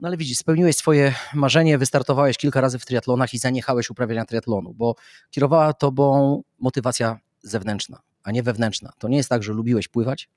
No 0.00 0.08
ale 0.08 0.16
widzisz, 0.16 0.38
spełniłeś 0.38 0.76
swoje 0.76 1.14
marzenie, 1.34 1.78
wystartowałeś 1.78 2.36
kilka 2.36 2.60
razy 2.60 2.78
w 2.78 2.86
triatlonach 2.86 3.34
i 3.34 3.38
zaniechałeś 3.38 3.90
uprawiania 3.90 4.24
triatlonu, 4.24 4.74
bo 4.74 4.94
kierowała 5.30 5.72
tobą 5.72 6.42
motywacja 6.58 7.18
zewnętrzna, 7.42 8.00
a 8.22 8.30
nie 8.30 8.42
wewnętrzna. 8.42 8.92
To 8.98 9.08
nie 9.08 9.16
jest 9.16 9.28
tak, 9.28 9.42
że 9.42 9.52
lubiłeś 9.52 9.88
pływać 9.88 10.28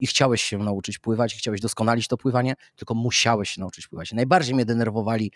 i 0.00 0.06
chciałeś 0.06 0.42
się 0.42 0.58
nauczyć 0.58 0.98
pływać, 0.98 1.34
chciałeś 1.34 1.60
doskonalić 1.60 2.08
to 2.08 2.16
pływanie, 2.16 2.54
tylko 2.76 2.94
musiałeś 2.94 3.50
się 3.50 3.60
nauczyć 3.60 3.88
pływać. 3.88 4.12
Najbardziej 4.12 4.54
mnie 4.54 4.64
denerwowali 4.64 5.32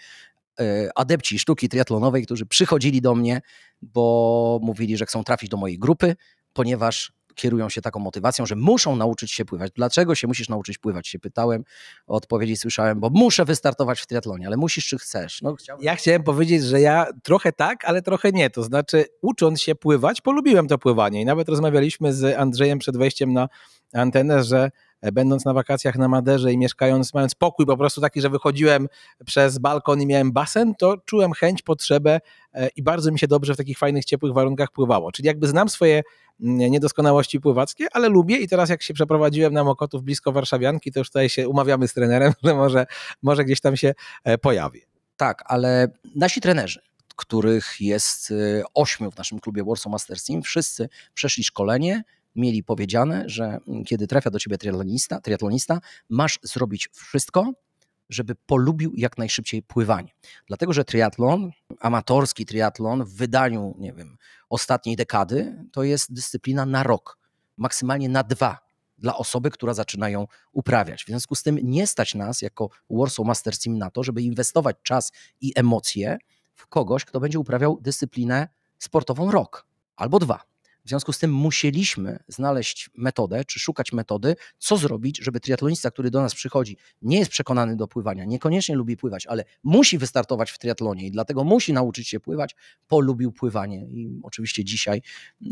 e, 0.61 0.90
adepci 0.94 1.38
sztuki 1.38 1.68
triatlonowej, 1.68 2.24
którzy 2.24 2.46
przychodzili 2.46 3.00
do 3.00 3.14
mnie, 3.14 3.40
bo 3.83 4.59
mówili, 4.62 4.96
że 4.96 5.07
chcą 5.07 5.24
trafić 5.24 5.48
do 5.50 5.57
mojej 5.57 5.79
grupy, 5.79 6.16
ponieważ 6.52 7.12
kierują 7.37 7.68
się 7.68 7.81
taką 7.83 8.01
motywacją, 8.01 8.46
że 8.46 8.57
muszą 8.57 8.96
nauczyć 8.96 9.33
się 9.33 9.44
pływać. 9.44 9.72
Dlaczego 9.75 10.14
się 10.14 10.27
musisz 10.27 10.49
nauczyć 10.49 10.79
pływać? 10.79 11.09
Się 11.09 11.18
pytałem, 11.18 11.64
odpowiedzi 12.07 12.57
słyszałem, 12.57 13.01
bo 13.01 13.11
muszę 13.11 13.44
wystartować 13.44 14.01
w 14.01 14.07
triatlonie, 14.07 14.46
ale 14.46 14.57
musisz 14.57 14.87
czy 14.87 14.99
chcesz. 14.99 15.42
No, 15.42 15.55
chciałem... 15.55 15.83
Ja 15.83 15.96
chciałem 15.96 16.22
powiedzieć, 16.22 16.62
że 16.64 16.81
ja 16.81 17.07
trochę 17.22 17.53
tak, 17.53 17.85
ale 17.85 18.03
trochę 18.03 18.33
nie. 18.33 18.51
To 18.51 18.62
znaczy, 18.62 19.05
ucząc 19.22 19.62
się 19.62 19.75
pływać, 19.75 20.20
polubiłem 20.20 20.68
to 20.68 20.79
pływanie 20.79 21.20
i 21.20 21.25
nawet 21.25 21.49
rozmawialiśmy 21.49 22.12
z 22.12 22.38
Andrzejem 22.38 22.79
przed 22.79 22.96
wejściem 22.96 23.33
na 23.33 23.49
antenę, 23.92 24.44
że 24.44 24.70
będąc 25.02 25.44
na 25.44 25.52
wakacjach 25.52 25.96
na 25.96 26.09
Maderze 26.09 26.52
i 26.52 26.59
mieszkając, 26.59 27.14
mając 27.14 27.35
pokój 27.35 27.66
po 27.66 27.76
prostu 27.76 28.00
taki, 28.00 28.20
że 28.20 28.30
wychodziłem 28.30 28.88
przez 29.26 29.59
balkon 29.59 30.02
i 30.02 30.06
miałem 30.06 30.32
basen, 30.32 30.74
to 30.74 30.96
czułem 31.04 31.32
chęć, 31.32 31.62
potrzebę 31.62 32.20
e, 32.54 32.68
i 32.76 32.82
bardzo 32.82 33.12
mi 33.12 33.18
się 33.18 33.28
dobrze 33.28 33.54
w 33.54 33.56
takich 33.56 33.78
fajnych, 33.78 34.04
ciepłych 34.04 34.32
warunkach 34.32 34.70
pływało. 34.70 35.12
Czyli 35.12 35.26
jakby 35.26 35.48
znam 35.48 35.68
swoje 35.68 36.02
mm, 36.40 36.59
niedoskonałości 36.59 37.40
pływackie, 37.40 37.87
ale 37.92 38.09
lubię 38.09 38.37
i 38.37 38.48
teraz 38.48 38.70
jak 38.70 38.82
się 38.82 38.94
przeprowadziłem 38.94 39.52
na 39.52 39.64
Mokotów 39.64 40.02
blisko 40.02 40.32
Warszawianki, 40.32 40.92
to 40.92 41.00
już 41.00 41.09
tutaj 41.09 41.28
się 41.28 41.48
umawiamy 41.48 41.88
z 41.88 41.94
trenerem, 41.94 42.32
że 42.44 42.54
może, 42.54 42.87
może 43.22 43.44
gdzieś 43.44 43.61
tam 43.61 43.76
się 43.76 43.94
e, 44.24 44.38
pojawi. 44.38 44.80
Tak, 45.16 45.42
ale 45.46 45.88
nasi 46.14 46.40
trenerzy, 46.40 46.80
których 47.16 47.80
jest 47.80 48.32
ośmiu 48.74 49.11
w 49.11 49.16
naszym 49.16 49.40
klubie 49.40 49.64
Warsaw 49.64 49.92
Masters 49.92 50.24
Team, 50.24 50.42
wszyscy 50.42 50.88
przeszli 51.14 51.44
szkolenie, 51.44 52.02
mieli 52.37 52.64
powiedziane, 52.64 53.25
że 53.27 53.59
kiedy 53.87 54.07
trafia 54.07 54.31
do 54.31 54.38
ciebie 54.38 54.59
triatlonista, 54.59 55.20
triatlonista 55.20 55.81
masz 56.09 56.38
zrobić 56.42 56.88
wszystko, 56.92 57.53
żeby 58.09 58.35
polubił 58.35 58.92
jak 58.94 59.18
najszybciej 59.18 59.62
pływanie. 59.62 60.12
Dlatego, 60.46 60.72
że 60.72 60.85
triatlon, 60.85 61.51
amatorski 61.81 62.46
triatlon 62.46 63.05
w 63.05 63.14
wydaniu, 63.14 63.75
nie 63.79 63.92
wiem, 63.92 64.16
ostatniej 64.51 64.96
dekady, 64.96 65.64
to 65.72 65.83
jest 65.83 66.12
dyscyplina 66.12 66.66
na 66.66 66.83
rok, 66.83 67.18
maksymalnie 67.57 68.09
na 68.09 68.22
dwa 68.22 68.66
dla 68.99 69.16
osoby, 69.16 69.51
która 69.51 69.75
zaczyna 69.75 70.09
ją 70.09 70.27
uprawiać. 70.53 71.05
W 71.05 71.07
związku 71.07 71.35
z 71.35 71.42
tym 71.42 71.59
nie 71.62 71.87
stać 71.87 72.14
nas 72.14 72.42
jako 72.42 72.68
Warsaw 72.90 73.27
Masters 73.27 73.59
Team 73.59 73.79
na 73.79 73.90
to, 73.90 74.03
żeby 74.03 74.22
inwestować 74.22 74.77
czas 74.83 75.12
i 75.40 75.53
emocje 75.57 76.18
w 76.55 76.66
kogoś, 76.66 77.05
kto 77.05 77.20
będzie 77.20 77.38
uprawiał 77.38 77.79
dyscyplinę 77.81 78.49
sportową 78.79 79.31
rok 79.31 79.66
albo 79.96 80.18
dwa. 80.18 80.56
W 80.87 80.88
związku 80.88 81.12
z 81.12 81.18
tym 81.18 81.33
musieliśmy 81.35 82.18
znaleźć 82.29 82.90
metodę, 82.94 83.44
czy 83.44 83.61
szukać 83.61 83.92
metody, 83.92 84.37
co 84.59 84.77
zrobić, 84.77 85.18
żeby 85.22 85.40
triatlonista, 85.40 85.90
który 85.90 86.11
do 86.11 86.20
nas 86.20 86.35
przychodzi, 86.35 86.77
nie 87.03 87.18
jest 87.18 87.31
przekonany 87.31 87.77
do 87.77 87.88
pływania, 87.88 88.25
niekoniecznie 88.25 88.75
lubi 88.75 88.96
pływać, 88.96 89.27
ale 89.27 89.44
musi 89.64 89.99
wystartować 89.99 90.51
w 90.51 90.59
triatlonie 90.59 91.07
i 91.07 91.11
dlatego 91.11 91.44
musi 91.44 91.72
nauczyć 91.72 92.09
się 92.09 92.20
pływać, 92.20 92.57
polubił 92.88 93.33
pływanie. 93.33 93.87
I 93.90 94.20
oczywiście 94.22 94.64
dzisiaj 94.64 95.03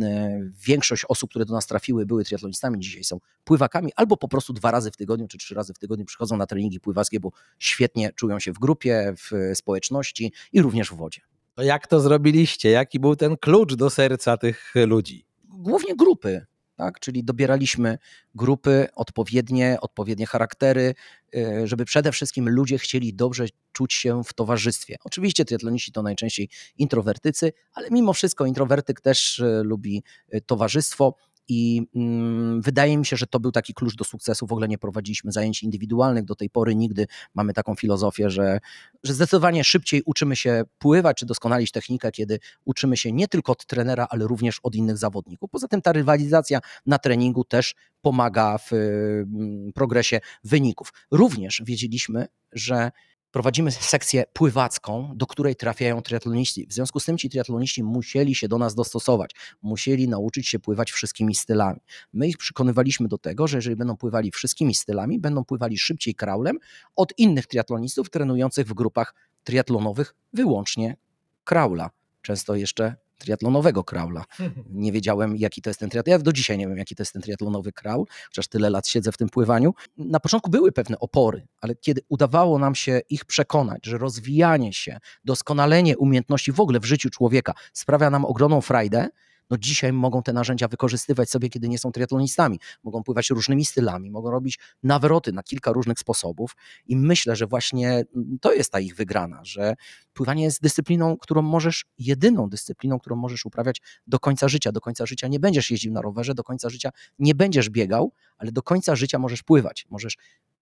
e, 0.00 0.40
większość 0.66 1.04
osób, 1.08 1.30
które 1.30 1.44
do 1.44 1.54
nas 1.54 1.66
trafiły, 1.66 2.06
były 2.06 2.24
triatlonistami, 2.24 2.80
dzisiaj 2.80 3.04
są 3.04 3.18
pływakami, 3.44 3.92
albo 3.96 4.16
po 4.16 4.28
prostu 4.28 4.52
dwa 4.52 4.70
razy 4.70 4.90
w 4.90 4.96
tygodniu, 4.96 5.28
czy 5.28 5.38
trzy 5.38 5.54
razy 5.54 5.74
w 5.74 5.78
tygodniu 5.78 6.04
przychodzą 6.04 6.36
na 6.36 6.46
treningi 6.46 6.80
pływackie, 6.80 7.20
bo 7.20 7.30
świetnie 7.58 8.12
czują 8.12 8.40
się 8.40 8.52
w 8.52 8.58
grupie, 8.58 9.14
w 9.16 9.56
społeczności 9.56 10.32
i 10.52 10.62
również 10.62 10.90
w 10.90 10.96
wodzie. 10.96 11.33
To 11.54 11.62
jak 11.62 11.86
to 11.86 12.00
zrobiliście? 12.00 12.70
Jaki 12.70 13.00
był 13.00 13.16
ten 13.16 13.36
klucz 13.36 13.74
do 13.74 13.90
serca 13.90 14.36
tych 14.36 14.74
ludzi? 14.86 15.26
Głównie 15.44 15.96
grupy. 15.96 16.46
Tak? 16.76 17.00
Czyli 17.00 17.24
dobieraliśmy 17.24 17.98
grupy 18.34 18.88
odpowiednie, 18.94 19.78
odpowiednie 19.80 20.26
charaktery, 20.26 20.94
y, 21.36 21.66
żeby 21.66 21.84
przede 21.84 22.12
wszystkim 22.12 22.48
ludzie 22.48 22.78
chcieli 22.78 23.14
dobrze 23.14 23.46
czuć 23.72 23.94
się 23.94 24.24
w 24.24 24.32
towarzystwie. 24.32 24.96
Oczywiście 25.04 25.44
triatloniści 25.44 25.92
to 25.92 26.02
najczęściej 26.02 26.48
introwertycy, 26.78 27.52
ale 27.72 27.88
mimo 27.90 28.12
wszystko 28.12 28.46
introwertyk 28.46 29.00
też 29.00 29.38
y, 29.38 29.62
lubi 29.64 30.02
y, 30.34 30.40
towarzystwo 30.40 31.14
i 31.48 31.82
mm, 31.94 32.62
wydaje 32.62 32.98
mi 32.98 33.06
się, 33.06 33.16
że 33.16 33.26
to 33.26 33.40
był 33.40 33.52
taki 33.52 33.74
klucz 33.74 33.96
do 33.96 34.04
sukcesu. 34.04 34.46
W 34.46 34.52
ogóle 34.52 34.68
nie 34.68 34.78
prowadziliśmy 34.78 35.32
zajęć 35.32 35.62
indywidualnych 35.62 36.24
do 36.24 36.34
tej 36.34 36.50
pory, 36.50 36.74
nigdy 36.74 37.06
mamy 37.34 37.52
taką 37.52 37.74
filozofię, 37.74 38.30
że, 38.30 38.60
że 39.02 39.14
zdecydowanie 39.14 39.64
szybciej 39.64 40.02
uczymy 40.06 40.36
się 40.36 40.62
pływać 40.78 41.16
czy 41.16 41.26
doskonalić 41.26 41.70
technikę, 41.70 42.12
kiedy 42.12 42.38
uczymy 42.64 42.96
się 42.96 43.12
nie 43.12 43.28
tylko 43.28 43.52
od 43.52 43.66
trenera, 43.66 44.06
ale 44.10 44.26
również 44.26 44.60
od 44.62 44.74
innych 44.74 44.98
zawodników. 44.98 45.50
Poza 45.50 45.68
tym 45.68 45.82
ta 45.82 45.92
rywalizacja 45.92 46.60
na 46.86 46.98
treningu 46.98 47.44
też 47.44 47.74
pomaga 48.02 48.58
w 48.58 48.72
mm, 48.72 49.72
progresie 49.72 50.20
wyników. 50.44 50.92
Również 51.10 51.62
wiedzieliśmy, 51.64 52.26
że 52.52 52.90
prowadzimy 53.34 53.72
sekcję 53.72 54.24
pływacką, 54.32 55.12
do 55.14 55.26
której 55.26 55.56
trafiają 55.56 56.02
triatloniści. 56.02 56.66
W 56.66 56.72
związku 56.72 57.00
z 57.00 57.04
tym 57.04 57.18
ci 57.18 57.30
triatloniści 57.30 57.82
musieli 57.82 58.34
się 58.34 58.48
do 58.48 58.58
nas 58.58 58.74
dostosować, 58.74 59.30
musieli 59.62 60.08
nauczyć 60.08 60.48
się 60.48 60.58
pływać 60.58 60.92
wszystkimi 60.92 61.34
stylami. 61.34 61.80
My 62.12 62.28
ich 62.28 62.38
przekonywaliśmy 62.38 63.08
do 63.08 63.18
tego, 63.18 63.46
że 63.46 63.58
jeżeli 63.58 63.76
będą 63.76 63.96
pływali 63.96 64.30
wszystkimi 64.30 64.74
stylami, 64.74 65.20
będą 65.20 65.44
pływali 65.44 65.78
szybciej 65.78 66.14
kraulem 66.14 66.58
od 66.96 67.18
innych 67.18 67.46
triatlonistów 67.46 68.10
trenujących 68.10 68.66
w 68.66 68.74
grupach 68.74 69.14
triatlonowych 69.44 70.14
wyłącznie 70.32 70.96
kraula. 71.44 71.90
Często 72.22 72.54
jeszcze 72.54 72.96
triatlonowego 73.18 73.84
kraula. 73.84 74.24
Nie 74.70 74.92
wiedziałem, 74.92 75.36
jaki 75.36 75.62
to 75.62 75.70
jest 75.70 75.80
ten 75.80 75.90
triatlon. 75.90 76.12
Ja 76.12 76.18
do 76.18 76.32
dzisiaj 76.32 76.58
nie 76.58 76.68
wiem, 76.68 76.78
jaki 76.78 76.94
to 76.94 77.02
jest 77.02 77.12
ten 77.12 77.22
triatlonowy 77.22 77.72
kraul, 77.72 78.06
chociaż 78.26 78.48
tyle 78.48 78.70
lat 78.70 78.88
siedzę 78.88 79.12
w 79.12 79.16
tym 79.16 79.28
pływaniu. 79.28 79.74
Na 79.98 80.20
początku 80.20 80.50
były 80.50 80.72
pewne 80.72 80.98
opory, 80.98 81.46
ale 81.60 81.74
kiedy 81.74 82.00
udawało 82.08 82.58
nam 82.58 82.74
się 82.74 83.00
ich 83.10 83.24
przekonać, 83.24 83.86
że 83.86 83.98
rozwijanie 83.98 84.72
się, 84.72 84.98
doskonalenie 85.24 85.98
umiejętności 85.98 86.52
w 86.52 86.60
ogóle 86.60 86.80
w 86.80 86.84
życiu 86.84 87.10
człowieka 87.10 87.54
sprawia 87.72 88.10
nam 88.10 88.24
ogromną 88.24 88.60
frajdę, 88.60 89.08
no 89.50 89.58
dzisiaj 89.58 89.92
mogą 89.92 90.22
te 90.22 90.32
narzędzia 90.32 90.68
wykorzystywać 90.68 91.30
sobie, 91.30 91.48
kiedy 91.48 91.68
nie 91.68 91.78
są 91.78 91.92
triatlonistami. 91.92 92.60
Mogą 92.84 93.02
pływać 93.02 93.30
różnymi 93.30 93.64
stylami, 93.64 94.10
mogą 94.10 94.30
robić 94.30 94.58
nawroty 94.82 95.32
na 95.32 95.42
kilka 95.42 95.72
różnych 95.72 95.98
sposobów 95.98 96.56
i 96.86 96.96
myślę, 96.96 97.36
że 97.36 97.46
właśnie 97.46 98.04
mm, 98.16 98.38
to 98.40 98.52
jest 98.52 98.72
ta 98.72 98.80
ich 98.80 98.96
wygrana, 98.96 99.40
że 99.44 99.74
pływanie 100.12 100.42
jest 100.42 100.62
dyscypliną, 100.62 101.16
którą 101.16 101.42
możesz, 101.42 101.84
jedyną 101.98 102.48
dyscypliną, 102.48 102.98
którą 102.98 103.16
możesz 103.16 103.46
uprawiać 103.46 103.82
do 104.06 104.18
końca 104.18 104.48
życia. 104.48 104.72
Do 104.72 104.80
końca 104.80 105.06
życia 105.06 105.28
nie 105.28 105.40
będziesz 105.40 105.70
jeździł 105.70 105.92
na 105.92 106.02
rowerze, 106.02 106.34
do 106.34 106.44
końca 106.44 106.70
życia 106.70 106.90
nie 107.18 107.34
będziesz 107.34 107.70
biegał, 107.70 108.12
ale 108.38 108.52
do 108.52 108.62
końca 108.62 108.96
życia 108.96 109.18
możesz 109.18 109.42
pływać. 109.42 109.86
Możesz 109.90 110.16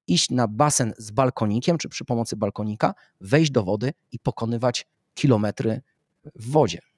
iść 0.07 0.30
na 0.30 0.49
basen 0.49 0.93
z 0.99 1.11
balkonikiem, 1.11 1.78
czy 1.78 1.89
przy 1.89 2.05
pomocy 2.05 2.37
balkonika, 2.37 2.95
wejść 3.20 3.51
do 3.51 3.62
wody 3.62 3.93
i 4.12 4.18
pokonywać 4.18 4.87
kilometry 5.14 5.80
w 6.35 6.51
wodzie. 6.51 6.91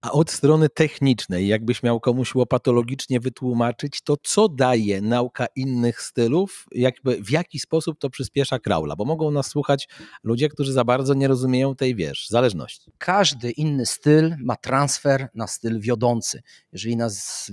A 0.00 0.12
od 0.12 0.30
strony 0.30 0.68
technicznej, 0.68 1.48
jakbyś 1.48 1.82
miał 1.82 2.00
komuś 2.00 2.34
łopatologicznie 2.34 3.20
wytłumaczyć, 3.20 4.02
to 4.02 4.16
co 4.22 4.48
daje 4.48 5.00
nauka 5.00 5.46
innych 5.56 6.02
stylów, 6.02 6.66
jakby 6.72 7.22
w 7.22 7.30
jaki 7.30 7.58
sposób 7.58 7.98
to 7.98 8.10
przyspiesza 8.10 8.58
kraula? 8.58 8.96
Bo 8.96 9.04
mogą 9.04 9.30
nas 9.30 9.46
słuchać 9.46 9.88
ludzie, 10.22 10.48
którzy 10.48 10.72
za 10.72 10.84
bardzo 10.84 11.14
nie 11.14 11.28
rozumieją 11.28 11.76
tej, 11.76 11.94
wiesz, 11.94 12.28
zależności. 12.28 12.92
Każdy 12.98 13.50
inny 13.50 13.86
styl 13.86 14.36
ma 14.44 14.56
transfer 14.56 15.28
na 15.34 15.46
styl 15.46 15.80
wiodący. 15.80 16.42
Jeżeli 16.72 16.96
nas 16.96 17.50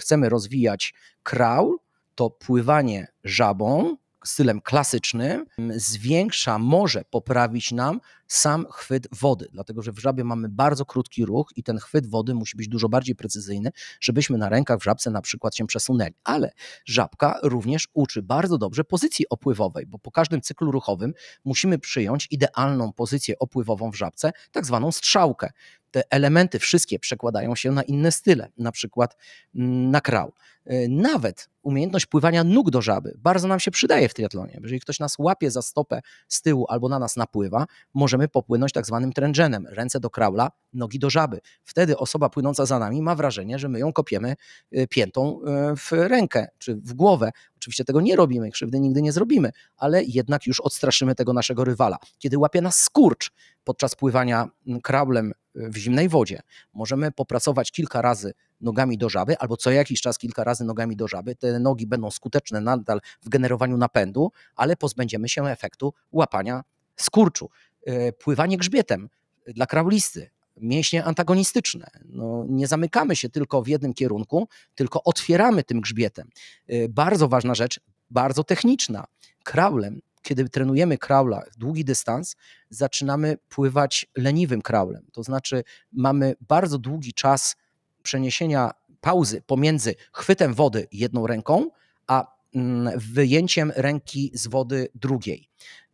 chcemy 0.00 0.28
rozwijać 0.28 0.94
kraul, 1.22 1.78
to 2.14 2.30
pływanie 2.30 3.06
żabą 3.24 3.96
stylem 4.24 4.60
klasycznym 4.60 5.46
zwiększa, 5.76 6.58
może 6.58 7.04
poprawić 7.10 7.72
nam 7.72 8.00
sam 8.32 8.66
chwyt 8.70 9.08
wody, 9.12 9.48
dlatego 9.52 9.82
że 9.82 9.92
w 9.92 9.98
żabie 9.98 10.24
mamy 10.24 10.48
bardzo 10.48 10.84
krótki 10.84 11.24
ruch 11.24 11.50
i 11.56 11.62
ten 11.62 11.78
chwyt 11.78 12.06
wody 12.06 12.34
musi 12.34 12.56
być 12.56 12.68
dużo 12.68 12.88
bardziej 12.88 13.14
precyzyjny, 13.14 13.70
żebyśmy 14.00 14.38
na 14.38 14.48
rękach 14.48 14.78
w 14.78 14.84
żabce 14.84 15.10
na 15.10 15.22
przykład 15.22 15.56
się 15.56 15.66
przesunęli. 15.66 16.14
Ale 16.24 16.52
żabka 16.84 17.38
również 17.42 17.88
uczy 17.94 18.22
bardzo 18.22 18.58
dobrze 18.58 18.84
pozycji 18.84 19.28
opływowej, 19.30 19.86
bo 19.86 19.98
po 19.98 20.10
każdym 20.10 20.40
cyklu 20.40 20.70
ruchowym 20.70 21.14
musimy 21.44 21.78
przyjąć 21.78 22.28
idealną 22.30 22.92
pozycję 22.92 23.38
opływową 23.38 23.90
w 23.90 23.96
żabce, 23.96 24.32
tak 24.52 24.66
zwaną 24.66 24.92
strzałkę. 24.92 25.50
Te 25.90 26.02
elementy 26.10 26.58
wszystkie 26.58 26.98
przekładają 26.98 27.54
się 27.54 27.70
na 27.70 27.82
inne 27.82 28.12
style, 28.12 28.48
na 28.58 28.72
przykład 28.72 29.16
mm, 29.54 29.90
na 29.90 30.00
krał. 30.00 30.32
Y, 30.70 30.88
nawet 30.88 31.48
umiejętność 31.62 32.06
pływania 32.06 32.44
nóg 32.44 32.70
do 32.70 32.82
żaby 32.82 33.14
bardzo 33.18 33.48
nam 33.48 33.60
się 33.60 33.70
przydaje 33.70 34.08
w 34.08 34.14
triatlonie. 34.14 34.58
Jeżeli 34.62 34.80
ktoś 34.80 35.00
nas 35.00 35.14
łapie 35.18 35.50
za 35.50 35.62
stopę 35.62 36.00
z 36.28 36.42
tyłu 36.42 36.66
albo 36.68 36.88
na 36.88 36.98
nas 36.98 37.16
napływa, 37.16 37.66
możemy 37.94 38.28
popłynąć 38.28 38.72
tak 38.72 38.86
zwanym 38.86 39.12
trendżenem. 39.12 39.66
Ręce 39.70 40.00
do 40.00 40.10
kraula, 40.10 40.50
nogi 40.72 40.98
do 40.98 41.10
żaby. 41.10 41.40
Wtedy 41.64 41.96
osoba 41.96 42.28
płynąca 42.28 42.66
za 42.66 42.78
nami 42.78 43.02
ma 43.02 43.14
wrażenie, 43.14 43.58
że 43.58 43.68
my 43.68 43.78
ją 43.78 43.92
kopiemy 43.92 44.36
y, 44.76 44.86
piętą 44.88 45.40
y, 45.72 45.76
w 45.76 45.92
rękę 45.92 46.48
czy 46.58 46.74
w 46.74 46.92
głowę. 46.92 47.30
Oczywiście 47.56 47.84
tego 47.84 48.00
nie 48.00 48.16
robimy, 48.16 48.50
krzywdy 48.50 48.80
nigdy 48.80 49.02
nie 49.02 49.12
zrobimy, 49.12 49.50
ale 49.76 50.04
jednak 50.04 50.46
już 50.46 50.60
odstraszymy 50.60 51.14
tego 51.14 51.32
naszego 51.32 51.64
rywala. 51.64 51.98
Kiedy 52.18 52.38
łapie 52.38 52.60
nas 52.60 52.76
skurcz 52.76 53.32
podczas 53.64 53.94
pływania 53.94 54.48
kraulem 54.82 55.32
w 55.54 55.76
zimnej 55.76 56.08
wodzie, 56.08 56.42
możemy 56.72 57.12
popracować 57.12 57.72
kilka 57.72 58.02
razy 58.02 58.32
nogami 58.62 58.98
do 58.98 59.08
żaby, 59.08 59.38
albo 59.38 59.56
co 59.56 59.70
jakiś 59.70 60.00
czas 60.00 60.18
kilka 60.18 60.44
razy 60.44 60.64
nogami 60.64 60.96
do 60.96 61.08
żaby. 61.08 61.34
Te 61.34 61.58
nogi 61.58 61.86
będą 61.86 62.10
skuteczne 62.10 62.60
nadal 62.60 63.00
w 63.22 63.28
generowaniu 63.28 63.76
napędu, 63.76 64.32
ale 64.56 64.76
pozbędziemy 64.76 65.28
się 65.28 65.46
efektu 65.46 65.94
łapania 66.12 66.64
skurczu. 66.96 67.50
E, 67.86 68.12
pływanie 68.12 68.56
grzbietem 68.58 69.08
dla 69.46 69.66
kraulisty, 69.66 70.30
mięśnie 70.56 71.04
antagonistyczne. 71.04 71.86
No, 72.04 72.44
nie 72.48 72.66
zamykamy 72.66 73.16
się 73.16 73.28
tylko 73.28 73.62
w 73.62 73.68
jednym 73.68 73.94
kierunku, 73.94 74.48
tylko 74.74 75.02
otwieramy 75.02 75.64
tym 75.64 75.80
grzbietem. 75.80 76.28
E, 76.68 76.88
bardzo 76.88 77.28
ważna 77.28 77.54
rzecz, 77.54 77.80
bardzo 78.10 78.44
techniczna. 78.44 79.04
Kraulem, 79.44 80.00
kiedy 80.22 80.48
trenujemy 80.48 80.98
kraula 80.98 81.42
długi 81.58 81.84
dystans, 81.84 82.36
zaczynamy 82.70 83.38
pływać 83.48 84.06
leniwym 84.16 84.62
kraulem. 84.62 85.06
To 85.12 85.22
znaczy 85.22 85.64
mamy 85.92 86.34
bardzo 86.40 86.78
długi 86.78 87.12
czas 87.14 87.56
przeniesienia 88.02 88.70
pauzy 89.00 89.42
pomiędzy 89.46 89.94
chwytem 90.12 90.54
wody 90.54 90.88
jedną 90.92 91.26
ręką, 91.26 91.70
a 92.06 92.26
mm, 92.54 92.98
wyjęciem 92.98 93.72
ręki 93.76 94.30
z 94.34 94.46
wody 94.46 94.88
drugiej. 94.94 95.48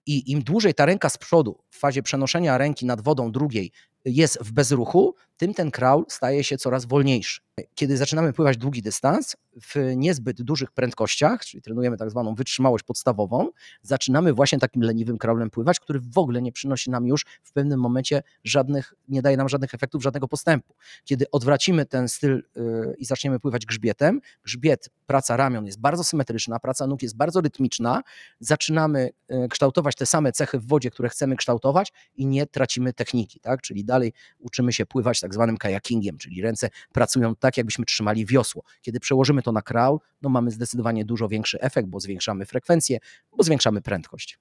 I 0.07 0.33
im 0.33 0.43
dłużej 0.43 0.75
ta 0.75 0.87
ręka 0.87 1.09
z 1.09 1.19
przodu 1.19 1.59
w 1.71 1.79
fazie 1.79 2.03
przenoszenia 2.03 2.59
ręki 2.59 2.87
nad 2.87 3.01
wodą 3.01 3.33
drugiej 3.33 3.73
jest 4.05 4.39
w 4.41 4.53
bezruchu, 4.53 5.15
tym 5.39 5.55
ten 5.55 5.71
kraul 5.71 6.05
staje 6.09 6.45
się 6.45 6.59
coraz 6.59 6.85
wolniejszy. 6.85 7.41
Kiedy 7.75 7.97
zaczynamy 7.97 8.33
pływać 8.33 8.57
długi 8.57 8.83
dystans 8.83 9.37
w 9.63 9.93
niezbyt 9.97 10.43
dużych 10.43 10.73
prędkościach, 10.73 11.45
czyli 11.45 11.63
trenujemy 11.63 11.97
tak 11.97 12.11
zwaną 12.11 12.35
wytrzymałość 12.35 12.85
podstawową, 12.85 13.49
zaczynamy 13.83 14.33
właśnie 14.33 14.59
takim 14.59 14.83
leniwym 14.83 15.19
kraulem 15.19 15.51
pływać, 15.51 15.81
który 15.81 16.01
w 16.01 16.19
ogóle 16.19 16.43
nie 16.43 16.53
przynosi 16.53 16.91
nam 16.91 17.07
już 17.07 17.25
w 17.43 17.53
pewnym 17.53 17.81
momencie 17.81 18.23
żadnych, 18.45 18.95
nie 19.09 19.23
daje 19.23 19.37
nam 19.37 19.49
żadnych 19.49 19.75
efektów, 19.75 20.03
żadnego 20.03 20.29
postępu. 20.29 20.75
Kiedy 21.05 21.31
odwracimy 21.31 21.87
ten 21.87 22.09
styl 22.09 22.43
yy, 22.55 22.95
i 22.99 23.05
zaczniemy 23.05 23.41
pływać 23.41 23.67
grzbietem, 23.67 24.21
grzbiet, 24.45 24.91
praca 25.07 25.37
ramion 25.37 25.67
jest 25.67 25.81
bardzo 25.81 26.05
symetryczna, 26.05 26.59
praca 26.59 26.87
nóg 26.87 27.03
jest 27.03 27.17
bardzo 27.17 27.41
rytmiczna, 27.41 28.03
zaczynamy 28.41 29.11
yy, 29.29 29.49
kształtować 29.49 29.97
te 29.97 30.07
same 30.07 30.33
cechy 30.33 30.59
w 30.59 30.67
wodzie, 30.67 30.91
które 30.91 31.09
chcemy 31.09 31.37
kształtować 31.37 31.93
i 32.17 32.27
nie 32.27 32.47
tracimy 32.47 32.93
techniki, 32.93 33.41
tak? 33.41 33.63
czyli 33.63 33.85
dalej 33.85 34.13
uczymy 34.39 34.73
się 34.73 34.87
pływać 34.87 35.21
tak 35.21 35.28
zwanym 35.35 35.57
kajakingiem, 35.57 36.19
czyli 36.19 36.43
ręce 36.43 36.71
pracują 36.93 37.37
tak, 37.37 37.57
jakbyśmy 37.57 37.85
trzymali 37.85 38.27
wiosło. 38.27 38.63
Kiedy 38.83 39.01
przełożymy 39.01 39.43
to 39.43 39.53
na 39.53 39.63
kraul, 39.63 39.99
no 40.23 40.29
mamy 40.29 40.51
zdecydowanie 40.51 41.05
dużo 41.05 41.29
większy 41.29 41.61
efekt, 41.61 41.89
bo 41.89 42.01
zwiększamy 42.01 42.47
frekwencję, 42.47 42.99
bo 43.37 43.43
zwiększamy 43.43 43.83
prędkość. 43.83 44.39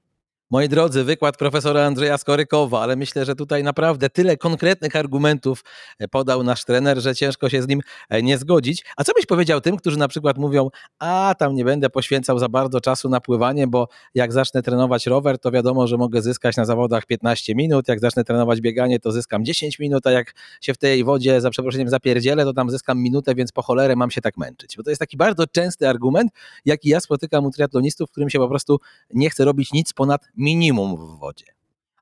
Moi 0.50 0.70
drodzy, 0.70 1.04
wykład 1.04 1.38
profesora 1.38 1.86
Andrzeja 1.86 2.18
Skorykowa, 2.18 2.82
ale 2.82 2.96
myślę, 2.96 3.26
że 3.26 3.36
tutaj 3.36 3.64
naprawdę 3.64 4.10
tyle 4.10 4.38
konkretnych 4.38 4.96
argumentów 4.96 5.64
e, 6.00 6.08
podał 6.08 6.44
nasz 6.44 6.66
trener, 6.66 7.02
że 7.02 7.16
ciężko 7.16 7.50
się 7.50 7.62
z 7.62 7.68
nim 7.68 7.82
e, 8.10 8.22
nie 8.24 8.38
zgodzić. 8.38 8.86
A 8.98 9.04
co 9.04 9.14
byś 9.14 9.26
powiedział 9.26 9.62
tym, 9.62 9.78
którzy 9.78 9.98
na 9.98 10.08
przykład 10.08 10.38
mówią, 10.38 10.70
a 11.00 11.36
tam 11.40 11.56
nie 11.56 11.66
będę 11.66 11.90
poświęcał 11.90 12.40
za 12.40 12.50
bardzo 12.50 12.82
czasu 12.82 13.10
na 13.10 13.22
pływanie, 13.22 13.68
bo 13.68 13.88
jak 14.16 14.34
zacznę 14.34 14.62
trenować 14.62 15.06
rower, 15.06 15.40
to 15.40 15.52
wiadomo, 15.52 15.88
że 15.88 15.98
mogę 15.98 16.22
zyskać 16.22 16.58
na 16.58 16.66
zawodach 16.66 17.06
15 17.06 17.56
minut, 17.56 17.88
jak 17.88 18.00
zacznę 18.00 18.24
trenować 18.24 18.62
bieganie, 18.62 19.00
to 19.00 19.12
zyskam 19.12 19.46
10 19.46 19.80
minut, 19.80 20.08
a 20.08 20.12
jak 20.12 20.34
się 20.62 20.74
w 20.74 20.78
tej 20.78 21.04
wodzie, 21.04 21.42
za 21.42 21.50
przeproszeniem, 21.50 21.90
zapierdzielę, 21.90 22.44
to 22.44 22.54
tam 22.54 22.70
zyskam 22.70 23.00
minutę, 23.00 23.36
więc 23.36 23.52
po 23.52 23.62
cholerę 23.62 23.96
mam 23.96 24.12
się 24.12 24.22
tak 24.22 24.38
męczyć. 24.38 24.78
Bo 24.78 24.84
to 24.84 24.90
jest 24.90 25.00
taki 25.00 25.18
bardzo 25.18 25.48
częsty 25.48 25.90
argument, 25.90 26.32
jaki 26.66 26.90
ja 26.90 27.00
spotykam 27.00 27.46
u 27.46 27.52
triatlonistów, 27.52 28.12
którym 28.12 28.30
się 28.30 28.40
po 28.40 28.50
prostu 28.50 28.80
nie 29.14 29.30
chce 29.30 29.46
robić 29.46 29.74
nic 29.74 29.94
ponad 29.94 30.28
minimum 30.38 30.98
w 30.98 31.20
wodzie. 31.20 31.46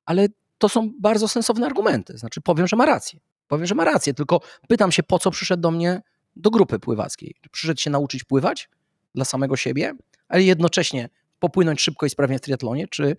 Ale 0.05 0.27
to 0.57 0.69
są 0.69 0.91
bardzo 0.99 1.27
sensowne 1.27 1.65
argumenty. 1.65 2.17
Znaczy, 2.17 2.41
powiem, 2.41 2.67
że 2.67 2.75
ma 2.75 2.85
rację. 2.85 3.19
Powiem, 3.47 3.65
że 3.65 3.75
ma 3.75 3.85
rację, 3.85 4.13
tylko 4.13 4.41
pytam 4.67 4.91
się, 4.91 5.03
po 5.03 5.19
co 5.19 5.31
przyszedł 5.31 5.61
do 5.61 5.71
mnie 5.71 6.01
do 6.35 6.49
grupy 6.51 6.79
pływackiej. 6.79 7.35
Przyszedł 7.51 7.81
się 7.81 7.89
nauczyć 7.89 8.23
pływać 8.23 8.69
dla 9.15 9.25
samego 9.25 9.55
siebie, 9.55 9.93
ale 10.27 10.43
jednocześnie 10.43 11.09
popłynąć 11.39 11.81
szybko 11.81 12.05
i 12.05 12.09
sprawnie 12.09 12.37
w 12.37 12.41
triatlonie, 12.41 12.87
czy, 12.87 13.15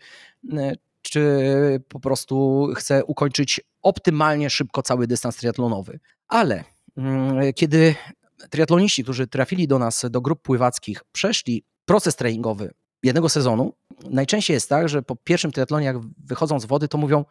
czy 1.03 1.41
po 1.89 2.01
prostu 2.01 2.69
chce 2.77 3.05
ukończyć 3.05 3.61
optymalnie 3.83 4.51
szybko 4.51 4.83
cały 4.83 5.07
dystans 5.07 5.37
triatlonowy. 5.37 6.01
Ale 6.29 6.65
mm, 6.97 7.53
kiedy 7.53 7.95
triatloniści, 8.51 9.03
którzy 9.03 9.27
trafili 9.27 9.69
do 9.69 9.79
nas, 9.79 10.07
do 10.11 10.21
grup 10.21 10.43
pływackich, 10.43 11.05
przeszli 11.13 11.65
proces 11.85 12.17
treningowy 12.17 12.75
jednego 13.03 13.29
sezonu, 13.29 13.73
najczęściej 14.11 14.55
jest 14.55 14.69
tak, 14.69 14.89
że 14.89 15.03
po 15.03 15.17
pierwszym 15.17 15.53
triatlonie, 15.53 15.87
jak 15.87 15.97
wychodzą 16.25 16.61
z 16.61 16.65
wody, 16.65 16.89
to 16.89 16.99
mówią: 16.99 17.25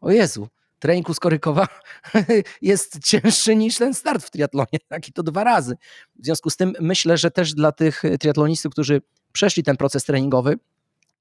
O 0.00 0.10
Jezu, 0.10 0.48
trening 0.78 1.08
u 1.08 1.14
Skorykowa 1.14 1.68
jest 2.62 2.98
cięższy 3.04 3.56
niż 3.56 3.78
ten 3.78 3.94
start 3.94 4.24
w 4.24 4.30
triatlonie, 4.30 4.78
tak 4.88 5.08
i 5.08 5.12
to 5.12 5.22
dwa 5.22 5.44
razy. 5.44 5.76
W 6.16 6.24
związku 6.24 6.50
z 6.50 6.56
tym 6.56 6.72
myślę, 6.80 7.18
że 7.18 7.30
też 7.30 7.54
dla 7.54 7.72
tych 7.72 8.02
triatlonistów, 8.20 8.72
którzy 8.72 9.02
przeszli 9.32 9.62
ten 9.62 9.76
proces 9.76 10.04
treningowy, 10.04 10.58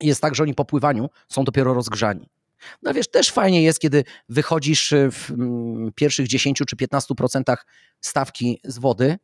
jest 0.02 0.22
tak, 0.22 0.36
że 0.36 0.44
oni 0.44 0.54
po 0.54 0.66
pływaniu 0.66 1.10
są 1.28 1.44
dopiero 1.44 1.74
rozgrzani. 1.74 2.30
No 2.84 2.94
wiesz, 2.94 3.08
też 3.08 3.32
fajnie 3.32 3.64
jest, 3.64 3.80
kiedy 3.80 4.04
wychodzisz 4.30 4.94
w 5.12 5.32
mm, 5.32 5.92
pierwszych 5.96 6.28
10 6.28 6.62
czy 6.68 6.76
15% 6.76 7.56
stawki 8.02 8.60
z 8.64 8.80
wody, 8.80 9.18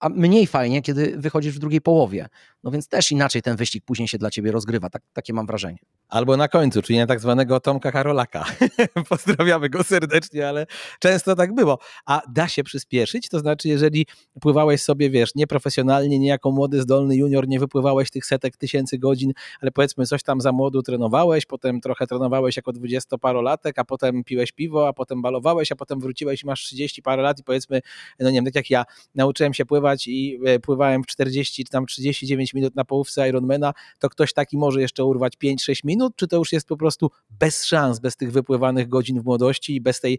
a 0.00 0.08
mniej 0.08 0.46
fajnie, 0.46 0.82
kiedy 0.82 1.14
wychodzisz 1.16 1.54
w 1.54 1.58
drugiej 1.58 1.80
połowie. 1.80 2.28
No 2.64 2.70
więc 2.70 2.88
też 2.88 3.12
inaczej 3.12 3.42
ten 3.42 3.56
wyścig 3.56 3.84
później 3.84 4.08
się 4.08 4.18
dla 4.18 4.30
ciebie 4.30 4.52
rozgrywa, 4.52 4.90
tak, 4.90 5.02
takie 5.12 5.32
mam 5.32 5.46
wrażenie. 5.46 5.78
Albo 6.08 6.36
na 6.36 6.48
końcu, 6.48 6.82
czyli 6.82 6.98
na 6.98 7.06
tak 7.06 7.20
zwanego 7.20 7.60
Tomka 7.60 7.92
Karolaka. 7.92 8.44
Pozdrawiamy 9.08 9.68
go 9.68 9.84
serdecznie, 9.84 10.48
ale 10.48 10.66
często 11.00 11.36
tak 11.36 11.54
było. 11.54 11.78
A 12.06 12.22
da 12.32 12.48
się 12.48 12.64
przyspieszyć? 12.64 13.28
To 13.28 13.38
znaczy, 13.38 13.68
jeżeli 13.68 14.06
pływałeś 14.40 14.82
sobie, 14.82 15.10
wiesz, 15.10 15.34
nieprofesjonalnie, 15.34 16.18
nie 16.18 16.28
jako 16.28 16.50
młody, 16.50 16.82
zdolny 16.82 17.16
junior, 17.16 17.48
nie 17.48 17.60
wypływałeś 17.60 18.10
tych 18.10 18.26
setek 18.26 18.56
tysięcy 18.56 18.98
godzin, 18.98 19.32
ale 19.60 19.70
powiedzmy 19.70 20.06
coś 20.06 20.22
tam 20.22 20.40
za 20.40 20.52
młodu 20.52 20.82
trenowałeś, 20.82 21.46
potem 21.46 21.80
trochę 21.80 22.06
trenowałeś 22.06 22.56
jako 22.56 22.72
dwudziestoparolatek, 22.72 23.78
a 23.78 23.84
potem 23.84 24.24
piłeś 24.24 24.52
piwo, 24.52 24.88
a 24.88 24.92
potem 24.92 25.22
balowałeś, 25.22 25.72
a 25.72 25.76
potem 25.76 26.00
wróciłeś 26.00 26.42
i 26.42 26.46
masz 26.46 26.64
30 26.64 27.02
parę 27.02 27.22
lat 27.22 27.38
i 27.38 27.44
powiedzmy, 27.44 27.80
no 28.20 28.30
nie 28.30 28.36
wiem, 28.36 28.44
tak 28.44 28.54
jak 28.54 28.70
ja 28.70 28.84
nauczyłem 29.14 29.54
się 29.54 29.66
pływać 29.66 30.08
i 30.08 30.38
e, 30.46 30.60
pływałem 30.60 31.02
w 31.02 31.06
40 31.06 31.64
czy 31.64 31.70
tam 31.70 31.86
39 31.86 32.49
minut 32.54 32.76
na 32.76 32.84
połówce 32.84 33.28
Ironmana, 33.28 33.72
to 33.98 34.08
ktoś 34.08 34.32
taki 34.32 34.58
może 34.58 34.80
jeszcze 34.80 35.04
urwać 35.04 35.34
5-6 35.44 35.80
minut, 35.84 36.16
czy 36.16 36.28
to 36.28 36.36
już 36.36 36.52
jest 36.52 36.68
po 36.68 36.76
prostu 36.76 37.10
bez 37.30 37.64
szans, 37.64 37.98
bez 37.98 38.16
tych 38.16 38.32
wypływanych 38.32 38.88
godzin 38.88 39.20
w 39.20 39.24
młodości 39.24 39.74
i 39.74 39.80
bez 39.80 40.00
tej 40.00 40.18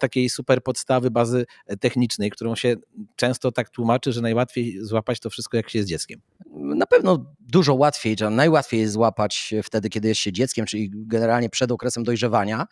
takiej 0.00 0.28
super 0.28 0.62
podstawy, 0.62 1.10
bazy 1.10 1.46
technicznej, 1.80 2.30
którą 2.30 2.54
się 2.54 2.76
często 3.16 3.52
tak 3.52 3.70
tłumaczy, 3.70 4.12
że 4.12 4.20
najłatwiej 4.20 4.78
złapać 4.80 5.20
to 5.20 5.30
wszystko, 5.30 5.56
jak 5.56 5.70
się 5.70 5.78
jest 5.78 5.88
dzieckiem? 5.88 6.20
Na 6.54 6.86
pewno 6.86 7.34
dużo 7.40 7.74
łatwiej, 7.74 8.16
najłatwiej 8.30 8.80
jest 8.80 8.92
złapać 8.92 9.54
wtedy, 9.62 9.88
kiedy 9.88 10.08
jest 10.08 10.20
się 10.20 10.32
dzieckiem, 10.32 10.66
czyli 10.66 10.90
generalnie 10.92 11.50
przed 11.50 11.72
okresem 11.72 12.04
dojrzewania. 12.04 12.66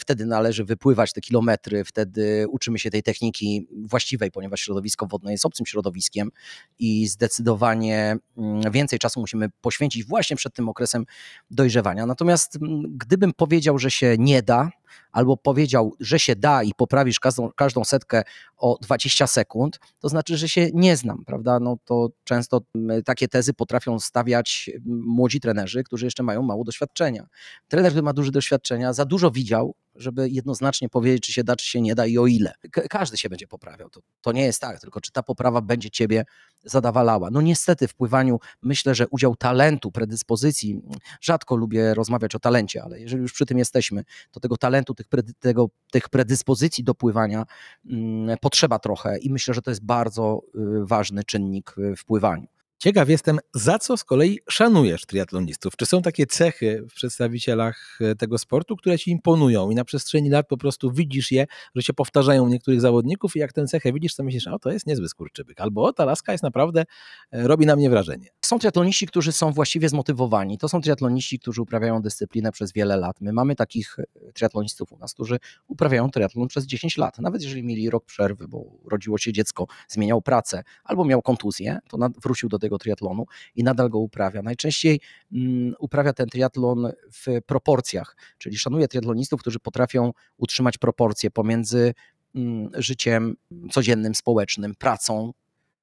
Wtedy 0.00 0.26
należy 0.26 0.64
wypływać 0.64 1.12
te 1.12 1.20
kilometry, 1.20 1.84
wtedy 1.84 2.46
uczymy 2.48 2.78
się 2.78 2.90
tej 2.90 3.02
techniki 3.02 3.68
właściwej, 3.84 4.30
ponieważ 4.30 4.60
środowisko 4.60 5.06
wodne 5.06 5.32
jest 5.32 5.46
obcym 5.46 5.66
środowiskiem 5.66 6.30
i 6.78 7.06
zdecydowanie 7.06 8.16
mm, 8.38 8.72
więcej 8.72 8.98
czasu 8.98 9.20
musimy 9.20 9.48
poświęcić 9.60 10.04
właśnie 10.04 10.36
przed 10.36 10.54
tym 10.54 10.68
okresem 10.68 11.04
dojrzewania. 11.50 12.06
Natomiast 12.06 12.56
mm, 12.56 12.82
gdybym 12.88 13.32
powiedział, 13.32 13.78
że 13.78 13.90
się 13.90 14.16
nie 14.18 14.42
da, 14.42 14.70
albo 15.12 15.36
powiedział, 15.36 15.94
że 16.00 16.18
się 16.18 16.36
da 16.36 16.62
i 16.62 16.74
poprawisz 16.74 17.20
każdą, 17.20 17.50
każdą 17.56 17.84
setkę 17.84 18.22
o 18.56 18.78
20 18.82 19.26
sekund, 19.26 19.80
to 19.98 20.08
znaczy, 20.08 20.36
że 20.36 20.48
się 20.48 20.68
nie 20.74 20.96
znam, 20.96 21.24
prawda? 21.24 21.60
No 21.60 21.76
to 21.84 22.08
często 22.24 22.60
mm, 22.74 22.89
takie 23.04 23.28
tezy 23.28 23.54
potrafią 23.54 24.00
stawiać 24.00 24.70
młodzi 24.86 25.40
trenerzy, 25.40 25.84
którzy 25.84 26.04
jeszcze 26.04 26.22
mają 26.22 26.42
mało 26.42 26.64
doświadczenia. 26.64 27.26
Trener, 27.68 27.92
który 27.92 28.02
ma 28.02 28.12
duże 28.12 28.30
doświadczenia, 28.30 28.92
za 28.92 29.04
dużo 29.04 29.30
widział, 29.30 29.74
żeby 29.94 30.28
jednoznacznie 30.28 30.88
powiedzieć, 30.88 31.22
czy 31.26 31.32
się 31.32 31.44
da, 31.44 31.56
czy 31.56 31.66
się 31.66 31.80
nie 31.80 31.94
da 31.94 32.06
i 32.06 32.18
o 32.18 32.26
ile. 32.26 32.52
Każdy 32.90 33.16
się 33.16 33.28
będzie 33.28 33.46
poprawiał. 33.46 33.90
To, 33.90 34.00
to 34.20 34.32
nie 34.32 34.44
jest 34.44 34.60
tak, 34.60 34.80
tylko 34.80 35.00
czy 35.00 35.12
ta 35.12 35.22
poprawa 35.22 35.60
będzie 35.60 35.90
ciebie 35.90 36.24
zadawalała. 36.64 37.30
No 37.30 37.40
niestety 37.40 37.88
w 37.88 37.94
pływaniu 37.94 38.38
myślę, 38.62 38.94
że 38.94 39.08
udział 39.08 39.36
talentu, 39.36 39.90
predyspozycji, 39.92 40.82
rzadko 41.20 41.56
lubię 41.56 41.94
rozmawiać 41.94 42.34
o 42.34 42.38
talencie, 42.38 42.82
ale 42.82 43.00
jeżeli 43.00 43.22
już 43.22 43.32
przy 43.32 43.46
tym 43.46 43.58
jesteśmy, 43.58 44.04
to 44.30 44.40
tego 44.40 44.56
talentu, 44.56 44.94
tych, 44.94 45.08
predy, 45.08 45.32
tego, 45.40 45.70
tych 45.90 46.08
predyspozycji 46.08 46.84
do 46.84 46.94
pływania 46.94 47.44
hmm, 47.88 48.38
potrzeba 48.38 48.78
trochę 48.78 49.18
i 49.18 49.30
myślę, 49.30 49.54
że 49.54 49.62
to 49.62 49.70
jest 49.70 49.84
bardzo 49.84 50.42
y, 50.54 50.86
ważny 50.86 51.24
czynnik 51.24 51.74
w 51.96 52.04
pływaniu. 52.04 52.46
Ciekaw 52.82 53.08
jestem, 53.08 53.38
za 53.54 53.78
co 53.78 53.96
z 53.96 54.04
kolei 54.04 54.38
szanujesz 54.50 55.06
triatlonistów? 55.06 55.76
Czy 55.76 55.86
są 55.86 56.02
takie 56.02 56.26
cechy 56.26 56.82
w 56.90 56.94
przedstawicielach 56.94 57.98
e, 58.00 58.14
tego 58.14 58.38
sportu, 58.38 58.76
które 58.76 58.98
ci 58.98 59.10
imponują 59.10 59.70
i 59.70 59.74
na 59.74 59.84
przestrzeni 59.84 60.30
lat 60.30 60.48
po 60.48 60.56
prostu 60.56 60.92
widzisz 60.92 61.30
je, 61.30 61.46
że 61.74 61.82
się 61.82 61.92
powtarzają 61.92 62.44
u 62.44 62.48
niektórych 62.48 62.80
zawodników 62.80 63.36
i 63.36 63.38
jak 63.38 63.52
tę 63.52 63.66
cechę 63.66 63.92
widzisz, 63.92 64.14
to 64.14 64.24
myślisz, 64.24 64.46
o 64.46 64.58
to 64.58 64.70
jest 64.70 64.86
niezły 64.86 65.08
skurczybyk, 65.08 65.60
albo 65.60 65.84
o 65.84 65.92
ta 65.92 66.04
laska 66.04 66.32
jest 66.32 66.44
naprawdę, 66.44 66.84
e, 67.32 67.48
robi 67.48 67.66
na 67.66 67.76
mnie 67.76 67.90
wrażenie. 67.90 68.28
Są 68.50 68.58
triatloniści, 68.58 69.06
którzy 69.06 69.32
są 69.32 69.52
właściwie 69.52 69.88
zmotywowani. 69.88 70.58
To 70.58 70.68
są 70.68 70.80
triatloniści, 70.80 71.38
którzy 71.38 71.62
uprawiają 71.62 72.02
dyscyplinę 72.02 72.52
przez 72.52 72.72
wiele 72.72 72.96
lat. 72.96 73.20
My 73.20 73.32
mamy 73.32 73.56
takich 73.56 73.98
e, 73.98 74.32
triatlonistów 74.32 74.92
u 74.92 74.98
nas, 74.98 75.14
którzy 75.14 75.38
uprawiają 75.68 76.10
triatlon 76.10 76.48
przez 76.48 76.66
10 76.66 76.96
lat. 76.96 77.18
Nawet 77.18 77.42
jeżeli 77.42 77.62
mieli 77.62 77.90
rok 77.90 78.04
przerwy, 78.04 78.48
bo 78.48 78.64
rodziło 78.90 79.18
się 79.18 79.32
dziecko, 79.32 79.66
zmieniał 79.88 80.22
pracę 80.22 80.62
albo 80.84 81.04
miał 81.04 81.22
kontuzję, 81.22 81.78
to 81.88 81.98
wrócił 82.22 82.48
do 82.48 82.58
tego 82.58 82.78
triatlonu 82.78 83.26
i 83.54 83.64
nadal 83.64 83.90
go 83.90 83.98
uprawia. 83.98 84.42
Najczęściej 84.42 85.00
um, 85.32 85.74
uprawia 85.78 86.12
ten 86.12 86.28
triatlon 86.28 86.92
w 87.12 87.42
proporcjach, 87.46 88.16
czyli 88.38 88.58
szanuje 88.58 88.88
triatlonistów, 88.88 89.40
którzy 89.40 89.58
potrafią 89.58 90.12
utrzymać 90.36 90.78
proporcje 90.78 91.30
pomiędzy 91.30 91.94
um, 92.34 92.70
życiem 92.74 93.36
codziennym, 93.70 94.14
społecznym, 94.14 94.74
pracą, 94.74 95.32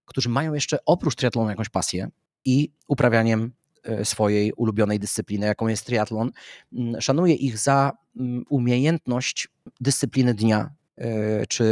którzy 0.05 0.29
mają 0.29 0.53
jeszcze 0.53 0.77
oprócz 0.85 1.15
triatlonu 1.15 1.49
jakąś 1.49 1.69
pasję 1.69 2.09
i 2.45 2.71
uprawianiem 2.87 3.51
e, 3.83 4.05
swojej 4.05 4.53
ulubionej 4.53 4.99
dyscypliny, 4.99 5.45
jaką 5.45 5.67
jest 5.67 5.85
triatlon. 5.85 6.31
Mm, 6.73 7.01
szanuję 7.01 7.33
ich 7.33 7.57
za 7.57 7.91
mm, 8.19 8.43
umiejętność 8.49 9.47
dyscypliny 9.81 10.33
dnia, 10.33 10.69
e, 10.97 11.47
czy 11.47 11.65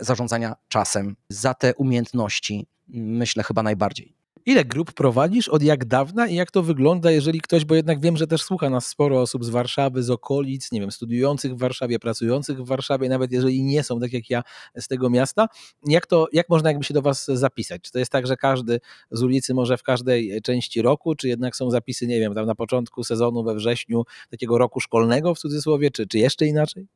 zarządzania 0.00 0.56
czasem, 0.68 1.16
za 1.28 1.54
te 1.54 1.74
umiejętności, 1.74 2.66
myślę 2.88 3.42
chyba 3.42 3.62
najbardziej. 3.62 4.21
Ile 4.46 4.64
grup 4.64 4.92
prowadzisz, 4.92 5.48
od 5.48 5.62
jak 5.62 5.84
dawna 5.84 6.26
i 6.26 6.34
jak 6.34 6.50
to 6.50 6.62
wygląda, 6.62 7.10
jeżeli 7.10 7.40
ktoś, 7.40 7.64
bo 7.64 7.74
jednak 7.74 8.00
wiem, 8.00 8.16
że 8.16 8.26
też 8.26 8.42
słucha 8.42 8.70
nas 8.70 8.86
sporo 8.86 9.20
osób 9.20 9.44
z 9.44 9.48
Warszawy, 9.48 10.02
z 10.02 10.10
okolic, 10.10 10.72
nie 10.72 10.80
wiem, 10.80 10.90
studiujących 10.90 11.54
w 11.54 11.58
Warszawie, 11.58 11.98
pracujących 11.98 12.62
w 12.62 12.66
Warszawie, 12.66 13.08
nawet 13.08 13.32
jeżeli 13.32 13.62
nie 13.62 13.82
są, 13.82 14.00
tak 14.00 14.12
jak 14.12 14.30
ja, 14.30 14.42
z 14.78 14.88
tego 14.88 15.10
miasta, 15.10 15.46
jak 15.86 16.06
to, 16.06 16.26
jak 16.32 16.48
można 16.48 16.70
jakby 16.70 16.84
się 16.84 16.94
do 16.94 17.02
was 17.02 17.26
zapisać? 17.26 17.82
Czy 17.82 17.92
to 17.92 17.98
jest 17.98 18.12
tak, 18.12 18.26
że 18.26 18.36
każdy 18.36 18.80
z 19.10 19.22
ulicy 19.22 19.54
może 19.54 19.76
w 19.76 19.82
każdej 19.82 20.42
części 20.42 20.82
roku, 20.82 21.14
czy 21.14 21.28
jednak 21.28 21.56
są 21.56 21.70
zapisy, 21.70 22.06
nie 22.06 22.20
wiem, 22.20 22.34
tam 22.34 22.46
na 22.46 22.54
początku 22.54 23.04
sezonu, 23.04 23.44
we 23.44 23.54
wrześniu, 23.54 24.04
takiego 24.30 24.58
roku 24.58 24.80
szkolnego 24.80 25.34
w 25.34 25.38
cudzysłowie, 25.38 25.90
czy, 25.90 26.06
czy 26.06 26.18
jeszcze 26.18 26.46
inaczej? 26.46 26.86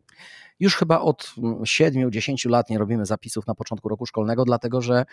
Już 0.61 0.77
chyba 0.77 1.01
od 1.01 1.35
7-10 1.63 2.51
lat 2.51 2.71
nie 2.71 2.79
robimy 2.79 3.07
zapisów 3.07 3.47
na 3.47 3.55
początku 3.55 3.89
roku 3.89 4.07
szkolnego, 4.07 4.45
dlatego 4.45 4.83
że 4.83 5.05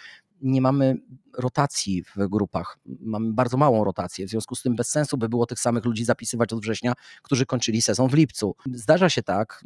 nie 0.41 0.61
mamy 0.61 0.97
rotacji 1.37 2.03
w 2.03 2.27
grupach. 2.29 2.79
Mamy 2.85 3.33
bardzo 3.33 3.57
małą 3.57 3.83
rotację, 3.83 4.25
w 4.25 4.29
związku 4.29 4.55
z 4.55 4.61
tym 4.61 4.75
bez 4.75 4.89
sensu 4.89 5.17
by 5.17 5.29
było 5.29 5.45
tych 5.45 5.59
samych 5.59 5.85
ludzi 5.85 6.05
zapisywać 6.05 6.53
od 6.53 6.61
września, 6.61 6.93
którzy 7.21 7.45
kończyli 7.45 7.81
sezon 7.81 8.09
w 8.09 8.13
lipcu. 8.13 8.55
Zdarza 8.73 9.09
się 9.09 9.23
tak, 9.23 9.65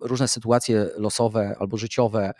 różne 0.00 0.28
sytuacje 0.28 0.90
losowe 0.96 1.56
albo 1.58 1.76
życiowe 1.76 2.32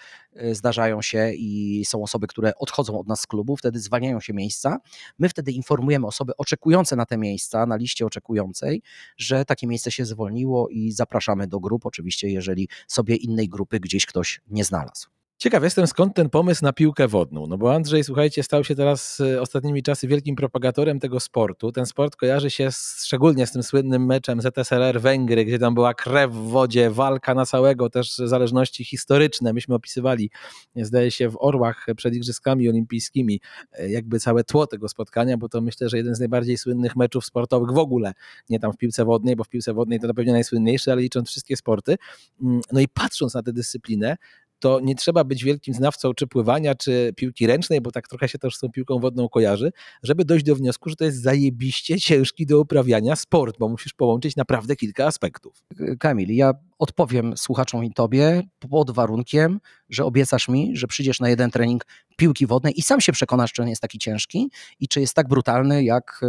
y, 0.42 0.54
zdarzają 0.54 1.02
się 1.02 1.32
i 1.32 1.84
są 1.84 2.02
osoby, 2.02 2.26
które 2.26 2.52
odchodzą 2.58 2.98
od 2.98 3.08
nas 3.08 3.20
z 3.20 3.26
klubu, 3.26 3.56
wtedy 3.56 3.80
zwalniają 3.80 4.20
się 4.20 4.32
miejsca. 4.32 4.78
My 5.18 5.28
wtedy 5.28 5.52
informujemy 5.52 6.06
osoby 6.06 6.32
oczekujące 6.36 6.96
na 6.96 7.06
te 7.06 7.18
miejsca, 7.18 7.66
na 7.66 7.76
liście 7.76 8.06
oczekującej, 8.06 8.82
że 9.16 9.44
takie 9.44 9.66
miejsce 9.66 9.90
się 9.90 10.04
zwolniło 10.04 10.68
i 10.68 10.92
zapraszamy 10.92 11.46
do 11.46 11.60
grup, 11.60 11.86
oczywiście 11.86 12.28
jeżeli 12.28 12.68
sobie 12.86 13.16
innej 13.16 13.48
grupy 13.48 13.80
gdzieś 13.80 14.06
ktoś 14.06 14.40
nie 14.50 14.64
znalazł. 14.64 15.17
Ciekaw 15.40 15.62
jestem, 15.62 15.86
skąd 15.86 16.14
ten 16.14 16.30
pomysł 16.30 16.64
na 16.64 16.72
piłkę 16.72 17.08
wodną. 17.08 17.46
No 17.46 17.58
bo 17.58 17.74
Andrzej, 17.74 18.04
słuchajcie, 18.04 18.42
stał 18.42 18.64
się 18.64 18.74
teraz 18.74 19.20
e, 19.20 19.40
ostatnimi 19.40 19.82
czasy 19.82 20.08
wielkim 20.08 20.36
propagatorem 20.36 21.00
tego 21.00 21.20
sportu. 21.20 21.72
Ten 21.72 21.86
sport 21.86 22.16
kojarzy 22.16 22.50
się 22.50 22.72
z, 22.72 23.04
szczególnie 23.04 23.46
z 23.46 23.52
tym 23.52 23.62
słynnym 23.62 24.06
meczem 24.06 24.40
ZSRR 24.40 25.00
Węgry, 25.00 25.44
gdzie 25.44 25.58
tam 25.58 25.74
była 25.74 25.94
krew 25.94 26.32
w 26.32 26.34
wodzie, 26.34 26.90
walka 26.90 27.34
na 27.34 27.46
całego, 27.46 27.90
też 27.90 28.16
zależności 28.16 28.84
historyczne. 28.84 29.52
Myśmy 29.52 29.74
opisywali, 29.74 30.30
zdaje 30.76 31.10
się, 31.10 31.28
w 31.28 31.36
Orłach 31.40 31.86
przed 31.96 32.14
Igrzyskami 32.14 32.68
Olimpijskimi, 32.68 33.40
e, 33.72 33.90
jakby 33.90 34.20
całe 34.20 34.44
tło 34.44 34.66
tego 34.66 34.88
spotkania, 34.88 35.36
bo 35.36 35.48
to 35.48 35.60
myślę, 35.60 35.88
że 35.88 35.96
jeden 35.96 36.14
z 36.14 36.18
najbardziej 36.18 36.58
słynnych 36.58 36.96
meczów 36.96 37.24
sportowych 37.24 37.70
w 37.70 37.78
ogóle. 37.78 38.12
Nie 38.50 38.60
tam 38.60 38.72
w 38.72 38.76
piłce 38.76 39.04
wodnej, 39.04 39.36
bo 39.36 39.44
w 39.44 39.48
piłce 39.48 39.74
wodnej 39.74 40.00
to 40.00 40.06
na 40.06 40.14
pewno 40.14 40.32
najsłynniejszy, 40.32 40.92
ale 40.92 41.02
licząc 41.02 41.28
wszystkie 41.28 41.56
sporty. 41.56 41.96
Mm, 42.42 42.60
no 42.72 42.80
i 42.80 42.88
patrząc 42.88 43.34
na 43.34 43.42
tę 43.42 43.52
dyscyplinę, 43.52 44.16
to 44.58 44.80
nie 44.80 44.94
trzeba 44.94 45.24
być 45.24 45.44
wielkim 45.44 45.74
znawcą 45.74 46.14
czy 46.14 46.26
pływania, 46.26 46.74
czy 46.74 47.12
piłki 47.16 47.46
ręcznej, 47.46 47.80
bo 47.80 47.90
tak 47.90 48.08
trochę 48.08 48.28
się 48.28 48.38
też 48.38 48.54
z 48.54 48.58
tą 48.58 48.70
piłką 48.70 48.98
wodną 48.98 49.28
kojarzy, 49.28 49.72
żeby 50.02 50.24
dojść 50.24 50.44
do 50.44 50.56
wniosku, 50.56 50.90
że 50.90 50.96
to 50.96 51.04
jest 51.04 51.22
zajebiście 51.22 52.00
ciężki 52.00 52.46
do 52.46 52.60
uprawiania 52.60 53.16
sport, 53.16 53.58
bo 53.58 53.68
musisz 53.68 53.94
połączyć 53.94 54.36
naprawdę 54.36 54.76
kilka 54.76 55.06
aspektów. 55.06 55.62
Kamil, 55.98 56.34
ja 56.34 56.52
odpowiem 56.78 57.36
słuchaczom 57.36 57.84
i 57.84 57.92
tobie 57.92 58.42
pod 58.70 58.90
warunkiem, 58.90 59.60
że 59.90 60.04
obiecasz 60.04 60.48
mi, 60.48 60.76
że 60.76 60.86
przyjdziesz 60.86 61.20
na 61.20 61.28
jeden 61.28 61.50
trening 61.50 61.86
piłki 62.16 62.46
wodnej 62.46 62.78
i 62.78 62.82
sam 62.82 63.00
się 63.00 63.12
przekonasz, 63.12 63.52
czy 63.52 63.62
on 63.62 63.68
jest 63.68 63.82
taki 63.82 63.98
ciężki 63.98 64.50
i 64.80 64.88
czy 64.88 65.00
jest 65.00 65.14
tak 65.14 65.28
brutalny, 65.28 65.84
jak 65.84 66.20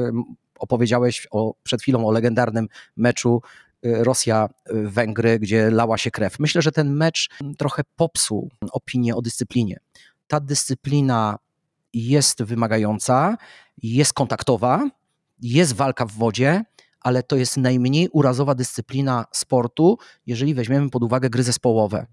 opowiedziałeś 0.59 1.27
o, 1.31 1.53
przed 1.63 1.81
chwilą 1.81 2.07
o 2.07 2.11
legendarnym 2.11 2.67
meczu 2.97 3.41
Y, 3.85 4.03
Rosja-Węgry, 4.03 5.29
y, 5.29 5.39
gdzie 5.39 5.71
lała 5.71 5.97
się 5.97 6.11
krew. 6.11 6.39
Myślę, 6.39 6.61
że 6.61 6.71
ten 6.71 6.93
mecz 6.93 7.29
trochę 7.57 7.83
popsuł 7.95 8.49
opinię 8.71 9.15
o 9.15 9.21
dyscyplinie. 9.21 9.79
Ta 10.27 10.39
dyscyplina 10.39 11.39
jest 11.93 12.43
wymagająca, 12.43 13.37
jest 13.83 14.13
kontaktowa, 14.13 14.89
jest 15.41 15.73
walka 15.73 16.05
w 16.05 16.11
wodzie, 16.11 16.63
ale 17.01 17.23
to 17.23 17.35
jest 17.35 17.57
najmniej 17.57 18.09
urazowa 18.11 18.55
dyscyplina 18.55 19.25
sportu, 19.31 19.97
jeżeli 20.25 20.53
weźmiemy 20.53 20.89
pod 20.89 21.03
uwagę 21.03 21.29
gry 21.29 21.43
zespołowe. 21.43 22.05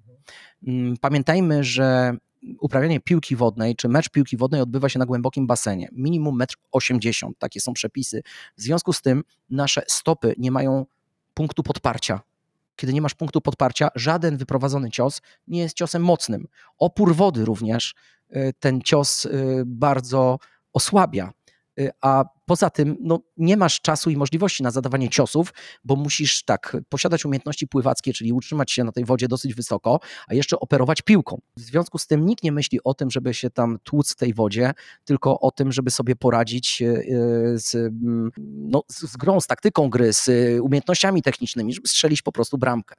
Mm, 0.67 0.97
pamiętajmy, 0.97 1.64
że 1.64 2.17
uprawianie 2.61 3.01
piłki 3.01 3.37
wodnej, 3.37 3.77
czy 3.77 3.89
mecz 3.89 4.09
piłki 4.09 4.37
wodnej 4.37 4.61
odbywa 4.61 4.89
się 4.89 4.99
na 4.99 5.07
głębokim 5.07 5.47
basenie. 5.47 5.89
Minimum 5.93 6.39
1,80 6.39 7.27
m, 7.27 7.33
takie 7.39 7.61
są 7.61 7.73
przepisy. 7.73 8.23
W 8.57 8.62
związku 8.62 8.93
z 8.93 9.03
tym 9.03 9.23
nasze 9.51 9.83
stopy 9.89 10.35
nie 10.39 10.51
mają 10.51 10.87
punktu 11.37 11.62
podparcia. 11.62 12.20
Kiedy 12.76 12.93
nie 12.93 13.01
masz 13.01 13.14
punktu 13.14 13.41
podparcia, 13.41 13.89
żaden 13.95 14.37
wyprowadzony 14.37 14.91
cios 14.91 15.22
nie 15.49 15.61
jest 15.61 15.76
ciosem 15.76 16.03
mocnym. 16.03 16.47
Opór 16.78 17.14
wody 17.14 17.45
również 17.45 17.95
y, 18.37 18.55
ten 18.61 18.80
cios 18.82 19.24
y, 19.24 19.62
bardzo 19.66 20.39
osłabia. 20.72 21.32
Y, 21.81 21.91
a 22.01 22.24
poza 22.47 22.70
tym 22.70 22.97
no, 23.01 23.20
nie 23.37 23.57
masz 23.57 23.81
czasu 23.81 24.11
i 24.11 24.16
możliwości 24.16 24.62
na 24.62 24.70
zadawanie 24.70 25.09
ciosów, 25.09 25.55
bo 25.85 25.97
musisz 25.97 26.45
tak 26.45 26.77
posiadać 26.89 27.24
umiejętności 27.24 27.66
pływackie, 27.66 28.12
czyli 28.12 28.33
utrzymać 28.33 28.72
się 28.72 28.85
na 28.85 28.93
tej 28.93 29.05
wodzie 29.05 29.29
dosyć 29.29 29.55
wysoko, 29.55 30.01
a 30.29 30.35
jeszcze 30.35 30.61
operować 30.61 31.03
piłką. 31.03 31.41
W 31.57 31.61
związku 31.61 31.99
z 31.99 32.07
tym 32.07 32.27
nikt 32.27 32.43
nie 32.43 32.53
myśli 32.53 32.81
o 32.85 32.95
tym, 32.95 33.11
żeby 33.11 33.35
się 33.35 33.51
tam 33.51 33.79
tłuc 33.83 34.12
w 34.12 34.16
tej 34.16 34.35
wodzie, 34.35 34.72
tylko 35.05 35.41
o 35.41 35.51
tym, 35.51 35.72
żeby 35.72 35.91
sobie 35.91 36.16
poradzić 36.16 36.83
y, 36.83 36.85
y, 36.85 37.59
z, 37.59 37.74
mm, 37.74 38.31
no, 38.47 38.83
z 38.89 39.16
grą, 39.16 39.41
z 39.41 39.47
taktyką 39.47 39.91
gry, 39.91 40.12
z 40.12 40.31
umiejętnościami 40.61 41.22
technicznymi, 41.22 41.74
żeby 41.74 41.89
strzelić 41.89 42.22
po 42.22 42.33
prostu 42.33 42.59
bramkę. 42.59 42.95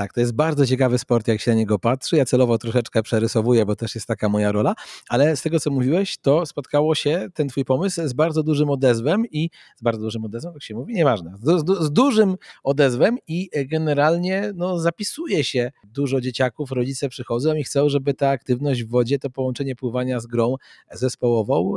Tak, 0.00 0.12
to 0.12 0.20
jest 0.20 0.32
bardzo 0.32 0.66
ciekawy 0.66 0.98
sport, 0.98 1.28
jak 1.28 1.40
się 1.40 1.50
na 1.50 1.56
niego 1.56 1.78
patrzy. 1.78 2.16
Ja 2.16 2.24
celowo 2.24 2.58
troszeczkę 2.58 3.02
przerysowuję, 3.02 3.66
bo 3.66 3.76
też 3.76 3.94
jest 3.94 4.06
taka 4.06 4.28
moja 4.28 4.52
rola, 4.52 4.74
ale 5.08 5.36
z 5.36 5.42
tego, 5.42 5.60
co 5.60 5.70
mówiłeś, 5.70 6.18
to 6.18 6.46
spotkało 6.46 6.94
się 6.94 7.28
ten 7.34 7.48
twój 7.48 7.64
pomysł 7.64 8.08
z 8.08 8.12
bardzo 8.12 8.42
dużym 8.42 8.70
odezwem 8.70 9.26
i 9.30 9.50
z 9.76 9.82
bardzo 9.82 10.02
dużym 10.02 10.24
odezwem, 10.24 10.52
tak 10.52 10.62
się 10.62 10.74
mówi, 10.74 10.94
nieważne, 10.94 11.34
z, 11.42 11.60
z, 11.60 11.84
z 11.84 11.92
dużym 11.92 12.36
odezwem 12.62 13.18
i 13.28 13.50
generalnie 13.66 14.52
no, 14.54 14.78
zapisuje 14.78 15.44
się 15.44 15.72
dużo 15.84 16.20
dzieciaków, 16.20 16.70
rodzice 16.70 17.08
przychodzą 17.08 17.54
i 17.54 17.64
chcą, 17.64 17.88
żeby 17.88 18.14
ta 18.14 18.28
aktywność 18.28 18.84
w 18.84 18.88
wodzie, 18.88 19.18
to 19.18 19.30
połączenie 19.30 19.76
pływania 19.76 20.20
z 20.20 20.26
grą 20.26 20.56
zespołową, 20.92 21.74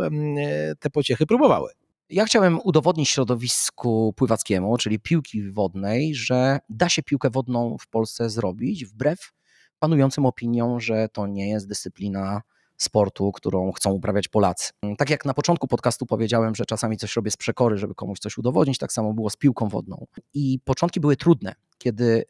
te 0.79 0.89
pociechy 0.89 1.25
próbowały. 1.25 1.82
Ja 2.13 2.25
chciałem 2.25 2.59
udowodnić 2.63 3.09
środowisku 3.09 4.13
pływackiemu, 4.15 4.77
czyli 4.77 4.99
piłki 4.99 5.51
wodnej, 5.51 6.15
że 6.15 6.59
da 6.69 6.89
się 6.89 7.03
piłkę 7.03 7.29
wodną 7.29 7.77
w 7.77 7.87
Polsce 7.87 8.29
zrobić 8.29 8.85
wbrew 8.85 9.33
panującym 9.79 10.25
opiniom, 10.25 10.79
że 10.79 11.09
to 11.09 11.27
nie 11.27 11.49
jest 11.49 11.67
dyscyplina 11.67 12.41
sportu, 12.77 13.31
którą 13.31 13.71
chcą 13.71 13.91
uprawiać 13.91 14.27
Polacy. 14.27 14.71
Tak 14.97 15.09
jak 15.09 15.25
na 15.25 15.33
początku 15.33 15.67
podcastu 15.67 16.05
powiedziałem, 16.05 16.55
że 16.55 16.65
czasami 16.65 16.97
coś 16.97 17.15
robię 17.15 17.31
z 17.31 17.37
przekory, 17.37 17.77
żeby 17.77 17.95
komuś 17.95 18.19
coś 18.19 18.37
udowodnić, 18.37 18.77
tak 18.77 18.91
samo 18.91 19.13
było 19.13 19.29
z 19.29 19.35
piłką 19.35 19.69
wodną. 19.69 20.05
I 20.33 20.59
początki 20.65 20.99
były 20.99 21.15
trudne, 21.15 21.55
kiedy 21.77 22.23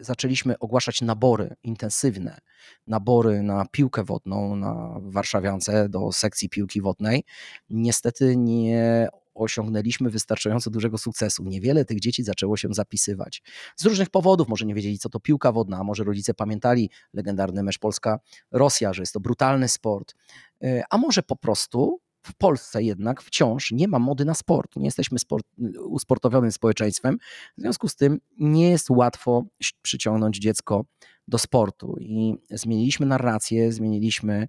zaczęliśmy 0.00 0.58
ogłaszać 0.58 1.00
nabory 1.00 1.56
intensywne, 1.62 2.38
nabory 2.86 3.42
na 3.42 3.66
piłkę 3.70 4.04
wodną 4.04 4.56
na 4.56 4.96
Warszawiance 5.00 5.88
do 5.88 6.12
sekcji 6.12 6.48
piłki 6.48 6.80
wodnej. 6.80 7.24
Niestety 7.70 8.36
nie 8.36 9.08
osiągnęliśmy 9.34 10.10
wystarczająco 10.10 10.70
dużego 10.70 10.98
sukcesu. 10.98 11.44
Niewiele 11.44 11.84
tych 11.84 12.00
dzieci 12.00 12.22
zaczęło 12.22 12.56
się 12.56 12.68
zapisywać. 12.70 13.42
Z 13.76 13.84
różnych 13.84 14.10
powodów, 14.10 14.48
może 14.48 14.66
nie 14.66 14.74
wiedzieli, 14.74 14.98
co 14.98 15.08
to 15.08 15.20
piłka 15.20 15.52
wodna, 15.52 15.78
a 15.78 15.84
może 15.84 16.04
rodzice 16.04 16.34
pamiętali 16.34 16.90
legendarny 17.12 17.62
mecz 17.62 17.78
Polska-Rosja, 17.78 18.92
że 18.92 19.02
jest 19.02 19.12
to 19.12 19.20
brutalny 19.20 19.68
sport, 19.68 20.14
e, 20.62 20.82
a 20.90 20.98
może 20.98 21.22
po 21.22 21.36
prostu 21.36 22.00
w 22.24 22.34
Polsce 22.34 22.82
jednak 22.82 23.22
wciąż 23.22 23.72
nie 23.72 23.88
ma 23.88 23.98
mody 23.98 24.24
na 24.24 24.34
sport. 24.34 24.76
Nie 24.76 24.84
jesteśmy 24.84 25.18
sport, 25.18 25.46
usportowionym 25.78 26.52
społeczeństwem. 26.52 27.18
W 27.58 27.60
związku 27.60 27.88
z 27.88 27.96
tym 27.96 28.18
nie 28.38 28.70
jest 28.70 28.90
łatwo 28.90 29.44
przyciągnąć 29.82 30.38
dziecko 30.38 30.84
do 31.28 31.38
sportu. 31.38 31.96
I 32.00 32.34
zmieniliśmy 32.50 33.06
narrację, 33.06 33.72
zmieniliśmy 33.72 34.46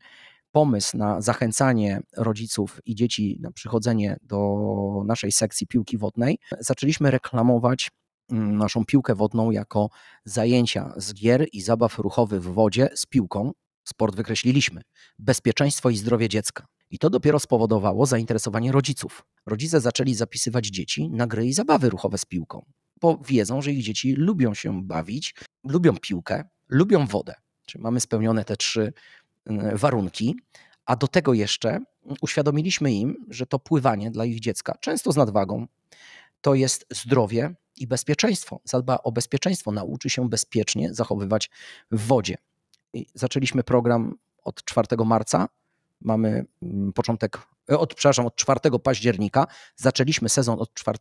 pomysł 0.56 0.98
na 0.98 1.22
zachęcanie 1.22 2.02
rodziców 2.18 2.80
i 2.86 2.96
dzieci 2.96 3.38
na 3.42 3.52
przychodzenie 3.52 4.18
do 4.22 4.58
naszej 5.06 5.32
sekcji 5.32 5.68
piłki 5.68 5.98
wodnej. 5.98 6.38
Zaczęliśmy 6.60 7.12
reklamować 7.12 7.90
mm, 8.32 8.58
naszą 8.58 8.86
piłkę 8.86 9.16
wodną 9.16 9.52
jako 9.52 9.90
zajęcia 10.26 10.94
z 10.98 11.14
gier 11.14 11.48
i 11.54 11.62
zabaw 11.62 12.00
ruchowych 12.00 12.44
w 12.44 12.54
wodzie 12.54 12.90
z 12.96 13.06
piłką. 13.06 13.52
Sport 13.84 14.16
wykreśliliśmy. 14.16 14.82
Bezpieczeństwo 15.20 15.90
i 15.90 15.98
zdrowie 15.98 16.30
dziecka. 16.30 16.66
I 16.90 17.00
to 17.00 17.10
dopiero 17.10 17.40
spowodowało 17.40 18.06
zainteresowanie 18.06 18.72
rodziców. 18.72 19.24
Rodzice 19.46 19.82
zaczęli 19.82 20.14
zapisywać 20.14 20.68
dzieci 20.68 21.10
na 21.10 21.28
gry 21.28 21.46
i 21.46 21.54
zabawy 21.54 21.90
ruchowe 21.90 22.18
z 22.18 22.26
piłką, 22.26 22.66
bo 23.02 23.22
wiedzą, 23.28 23.62
że 23.62 23.72
ich 23.72 23.84
dzieci 23.84 24.14
lubią 24.14 24.54
się 24.54 24.84
bawić, 24.84 25.36
lubią 25.64 25.98
piłkę, 25.98 26.44
lubią 26.70 27.06
wodę. 27.06 27.34
Czyli 27.66 27.82
mamy 27.82 28.00
spełnione 28.00 28.46
te 28.46 28.58
trzy 28.58 28.94
warunki, 29.74 30.36
a 30.86 30.96
do 30.96 31.08
tego 31.08 31.34
jeszcze 31.34 31.80
uświadomiliśmy 32.22 32.94
im, 32.94 33.26
że 33.30 33.46
to 33.46 33.60
pływanie 33.60 34.12
dla 34.12 34.26
ich 34.26 34.40
dziecka, 34.40 34.78
często 34.80 35.12
z 35.12 35.16
nadwagą, 35.16 35.68
to 36.42 36.56
jest 36.56 36.86
zdrowie 36.90 37.56
i 37.78 37.88
bezpieczeństwo. 37.88 38.60
Zadba 38.64 38.98
o 39.04 39.12
bezpieczeństwo, 39.12 39.72
nauczy 39.72 40.10
się 40.10 40.30
bezpiecznie 40.30 40.94
zachowywać 40.94 41.50
w 41.92 42.08
wodzie. 42.08 42.38
I 42.94 43.06
zaczęliśmy 43.14 43.64
program 43.64 44.16
od 44.44 44.64
4 44.64 44.88
marca 45.06 45.48
mamy 46.02 46.46
mm, 46.62 46.94
początek, 46.94 47.38
e, 47.72 47.80
od, 47.80 47.94
przepraszam, 47.96 48.26
od 48.26 48.36
4 48.36 48.60
października. 48.84 49.48
Zaczęliśmy 49.76 50.30
sezon 50.30 50.60
od 50.62 50.74
4 50.74 50.98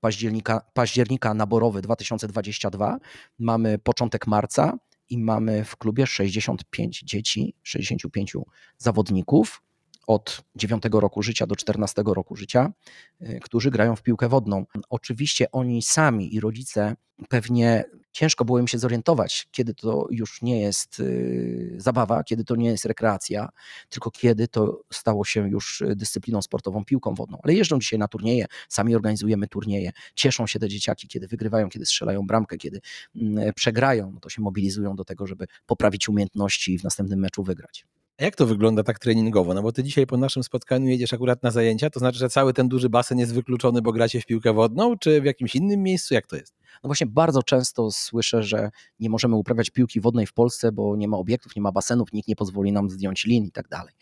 października, 0.00 0.60
października 0.74 1.34
naborowy 1.34 1.82
2022. 1.82 2.98
Mamy 3.38 3.78
początek 3.78 4.26
marca 4.26 4.78
i 5.10 5.18
mamy 5.18 5.64
w 5.64 5.76
klubie 5.76 6.06
65 6.06 7.02
dzieci, 7.04 7.54
65 7.62 8.32
zawodników 8.78 9.62
od 10.06 10.44
9 10.56 10.82
roku 10.92 11.22
życia 11.22 11.46
do 11.46 11.56
14 11.56 12.02
roku 12.06 12.36
życia, 12.36 12.72
e, 13.20 13.40
którzy 13.40 13.70
grają 13.70 13.96
w 13.96 14.02
piłkę 14.02 14.28
wodną. 14.28 14.66
Oczywiście 14.90 15.50
oni 15.50 15.82
sami 15.82 16.34
i 16.34 16.40
rodzice 16.40 16.96
pewnie 17.28 17.84
ciężko 18.14 18.44
było 18.44 18.58
im 18.58 18.68
się 18.68 18.78
zorientować, 18.78 19.48
kiedy 19.50 19.74
to 19.74 20.06
już 20.10 20.42
nie 20.42 20.60
jest 20.60 21.00
y, 21.00 21.74
zabawa, 21.76 22.24
kiedy 22.24 22.44
to 22.44 22.56
nie 22.56 22.68
jest 22.68 22.84
rekreacja, 22.84 23.48
tylko 23.88 24.10
kiedy 24.10 24.48
to 24.48 24.80
stało 24.92 25.24
się 25.24 25.48
już 25.48 25.82
dyscypliną 25.96 26.42
sportową, 26.42 26.84
piłką 26.84 27.14
wodną. 27.14 27.38
Ale 27.42 27.54
jeżdżą 27.54 27.78
dzisiaj 27.78 27.98
na 27.98 28.08
turnieje, 28.08 28.46
sami 28.68 28.94
organizujemy 28.94 29.48
turnieje, 29.48 29.92
cieszą 30.14 30.46
się 30.46 30.58
te 30.58 30.68
dzieciaki, 30.68 31.08
kiedy 31.08 31.26
wygrywają, 31.26 31.68
kiedy 31.68 31.86
strzelają 31.86 32.26
bramkę, 32.26 32.56
kiedy 32.56 32.80
mm, 33.16 33.52
przegrają, 33.54 34.10
no 34.14 34.20
to 34.20 34.28
się 34.28 34.42
mobilizują 34.42 34.96
do 34.96 35.04
tego, 35.04 35.26
żeby 35.26 35.46
poprawić 35.66 36.08
umiejętności 36.08 36.74
i 36.74 36.78
w 36.78 36.84
następnym 36.84 37.20
meczu 37.20 37.42
wygrać. 37.42 37.86
A 38.18 38.24
jak 38.24 38.36
to 38.36 38.46
wygląda 38.46 38.82
tak 38.82 38.98
treningowo? 38.98 39.54
No 39.54 39.62
bo 39.62 39.72
ty 39.72 39.84
dzisiaj 39.84 40.06
po 40.06 40.16
naszym 40.16 40.42
spotkaniu 40.42 40.88
jedziesz 40.88 41.12
akurat 41.12 41.42
na 41.42 41.50
zajęcia, 41.50 41.90
to 41.90 42.00
znaczy, 42.00 42.18
że 42.18 42.28
cały 42.28 42.52
ten 42.52 42.68
duży 42.68 42.88
basen 42.88 43.18
jest 43.18 43.34
wykluczony, 43.34 43.82
bo 43.82 43.92
gracie 43.92 44.20
w 44.20 44.26
piłkę 44.26 44.52
wodną, 44.52 44.98
czy 44.98 45.20
w 45.20 45.24
jakimś 45.24 45.54
innym 45.56 45.82
miejscu? 45.82 46.14
Jak 46.14 46.26
to 46.26 46.36
jest? 46.36 46.54
No 46.82 46.88
właśnie 46.88 47.06
bardzo 47.06 47.42
często 47.42 47.90
słyszę, 47.90 48.42
że 48.42 48.70
nie 49.00 49.10
możemy 49.10 49.36
uprawiać 49.36 49.70
piłki 49.70 50.00
wodnej 50.00 50.26
w 50.26 50.32
Polsce, 50.32 50.72
bo 50.72 50.96
nie 50.96 51.08
ma 51.08 51.16
obiektów, 51.16 51.56
nie 51.56 51.62
ma 51.62 51.72
basenów, 51.72 52.12
nikt 52.12 52.28
nie 52.28 52.36
pozwoli 52.36 52.72
nam 52.72 52.90
zdjąć 52.90 53.24
lin 53.24 53.44
i 53.44 53.50
tak 53.50 53.68
dalej. 53.68 53.94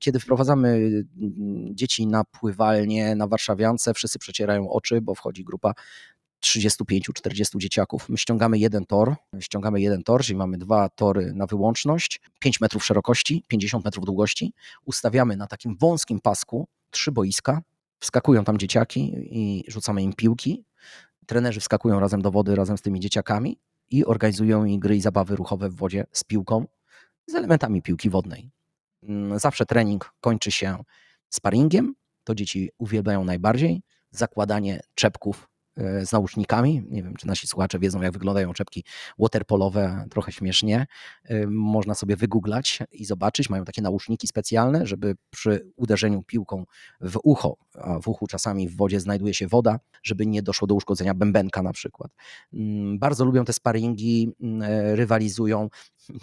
Kiedy 0.00 0.20
wprowadzamy 0.20 0.68
mm, 0.68 1.76
dzieci 1.76 2.06
na 2.06 2.24
pływalnię 2.24 3.14
na 3.14 3.26
Warszawiance, 3.26 3.94
wszyscy 3.94 4.18
przecierają 4.18 4.70
oczy, 4.70 5.00
bo 5.00 5.14
wchodzi 5.14 5.44
grupa 5.44 5.72
35-40 6.44 7.58
dzieciaków. 7.58 8.08
My 8.08 8.18
ściągamy 8.18 8.58
jeden 8.58 8.86
tor, 8.86 9.14
ściągamy 9.40 9.80
jeden 9.80 10.02
tor, 10.02 10.22
czyli 10.22 10.36
mamy 10.36 10.58
dwa 10.58 10.88
tory 10.88 11.32
na 11.34 11.46
wyłączność, 11.46 12.20
5 12.38 12.60
metrów 12.60 12.84
szerokości, 12.84 13.44
50 13.48 13.84
metrów 13.84 14.04
długości. 14.04 14.54
Ustawiamy 14.84 15.36
na 15.36 15.46
takim 15.46 15.76
wąskim 15.76 16.20
pasku 16.20 16.68
trzy 16.90 17.12
boiska, 17.12 17.62
wskakują 18.00 18.44
tam 18.44 18.58
dzieciaki 18.58 19.12
i 19.16 19.64
rzucamy 19.68 20.02
im 20.02 20.12
piłki. 20.12 20.64
Trenerzy 21.26 21.60
wskakują 21.60 22.00
razem 22.00 22.22
do 22.22 22.30
wody 22.30 22.56
razem 22.56 22.78
z 22.78 22.82
tymi 22.82 23.00
dzieciakami 23.00 23.58
i 23.90 24.04
organizują 24.04 24.64
im 24.64 24.80
gry 24.80 24.96
i 24.96 25.00
zabawy 25.00 25.36
ruchowe 25.36 25.68
w 25.68 25.76
wodzie 25.76 26.04
z 26.12 26.24
piłką, 26.24 26.66
z 27.26 27.34
elementami 27.34 27.82
piłki 27.82 28.10
wodnej. 28.10 28.50
Mm, 29.02 29.38
zawsze 29.38 29.66
trening 29.66 30.14
kończy 30.20 30.50
się 30.50 30.84
sparingiem, 31.28 31.94
to 32.24 32.34
dzieci 32.34 32.70
uwielbiają 32.78 33.24
najbardziej. 33.24 33.82
Zakładanie 34.10 34.80
czepków 34.94 35.51
z 35.76 36.12
nausznikami. 36.12 36.82
Nie 36.90 37.02
wiem, 37.02 37.14
czy 37.16 37.26
nasi 37.26 37.46
słuchacze 37.46 37.78
wiedzą, 37.78 38.02
jak 38.02 38.12
wyglądają 38.12 38.52
czepki 38.52 38.84
waterpolowe, 39.18 40.04
trochę 40.10 40.32
śmiesznie. 40.32 40.86
E, 41.24 41.46
można 41.46 41.94
sobie 41.94 42.16
wygooglać 42.16 42.78
i 42.92 43.04
zobaczyć. 43.04 43.50
Mają 43.50 43.64
takie 43.64 43.82
nauszniki 43.82 44.26
specjalne, 44.26 44.86
żeby 44.86 45.14
przy 45.30 45.72
uderzeniu 45.76 46.22
piłką 46.22 46.64
w 47.00 47.18
ucho, 47.22 47.56
a 47.74 47.98
w 47.98 48.08
uchu 48.08 48.26
czasami 48.26 48.68
w 48.68 48.76
wodzie 48.76 49.00
znajduje 49.00 49.34
się 49.34 49.46
woda, 49.48 49.78
żeby 50.02 50.26
nie 50.26 50.42
doszło 50.42 50.68
do 50.68 50.74
uszkodzenia 50.74 51.14
bębenka 51.14 51.62
na 51.62 51.72
przykład. 51.72 52.12
Mm, 52.52 52.98
bardzo 52.98 53.24
lubią 53.24 53.44
te 53.44 53.52
sparingi, 53.52 54.32
mm, 54.40 54.62
e, 54.62 54.96
rywalizują. 54.96 55.68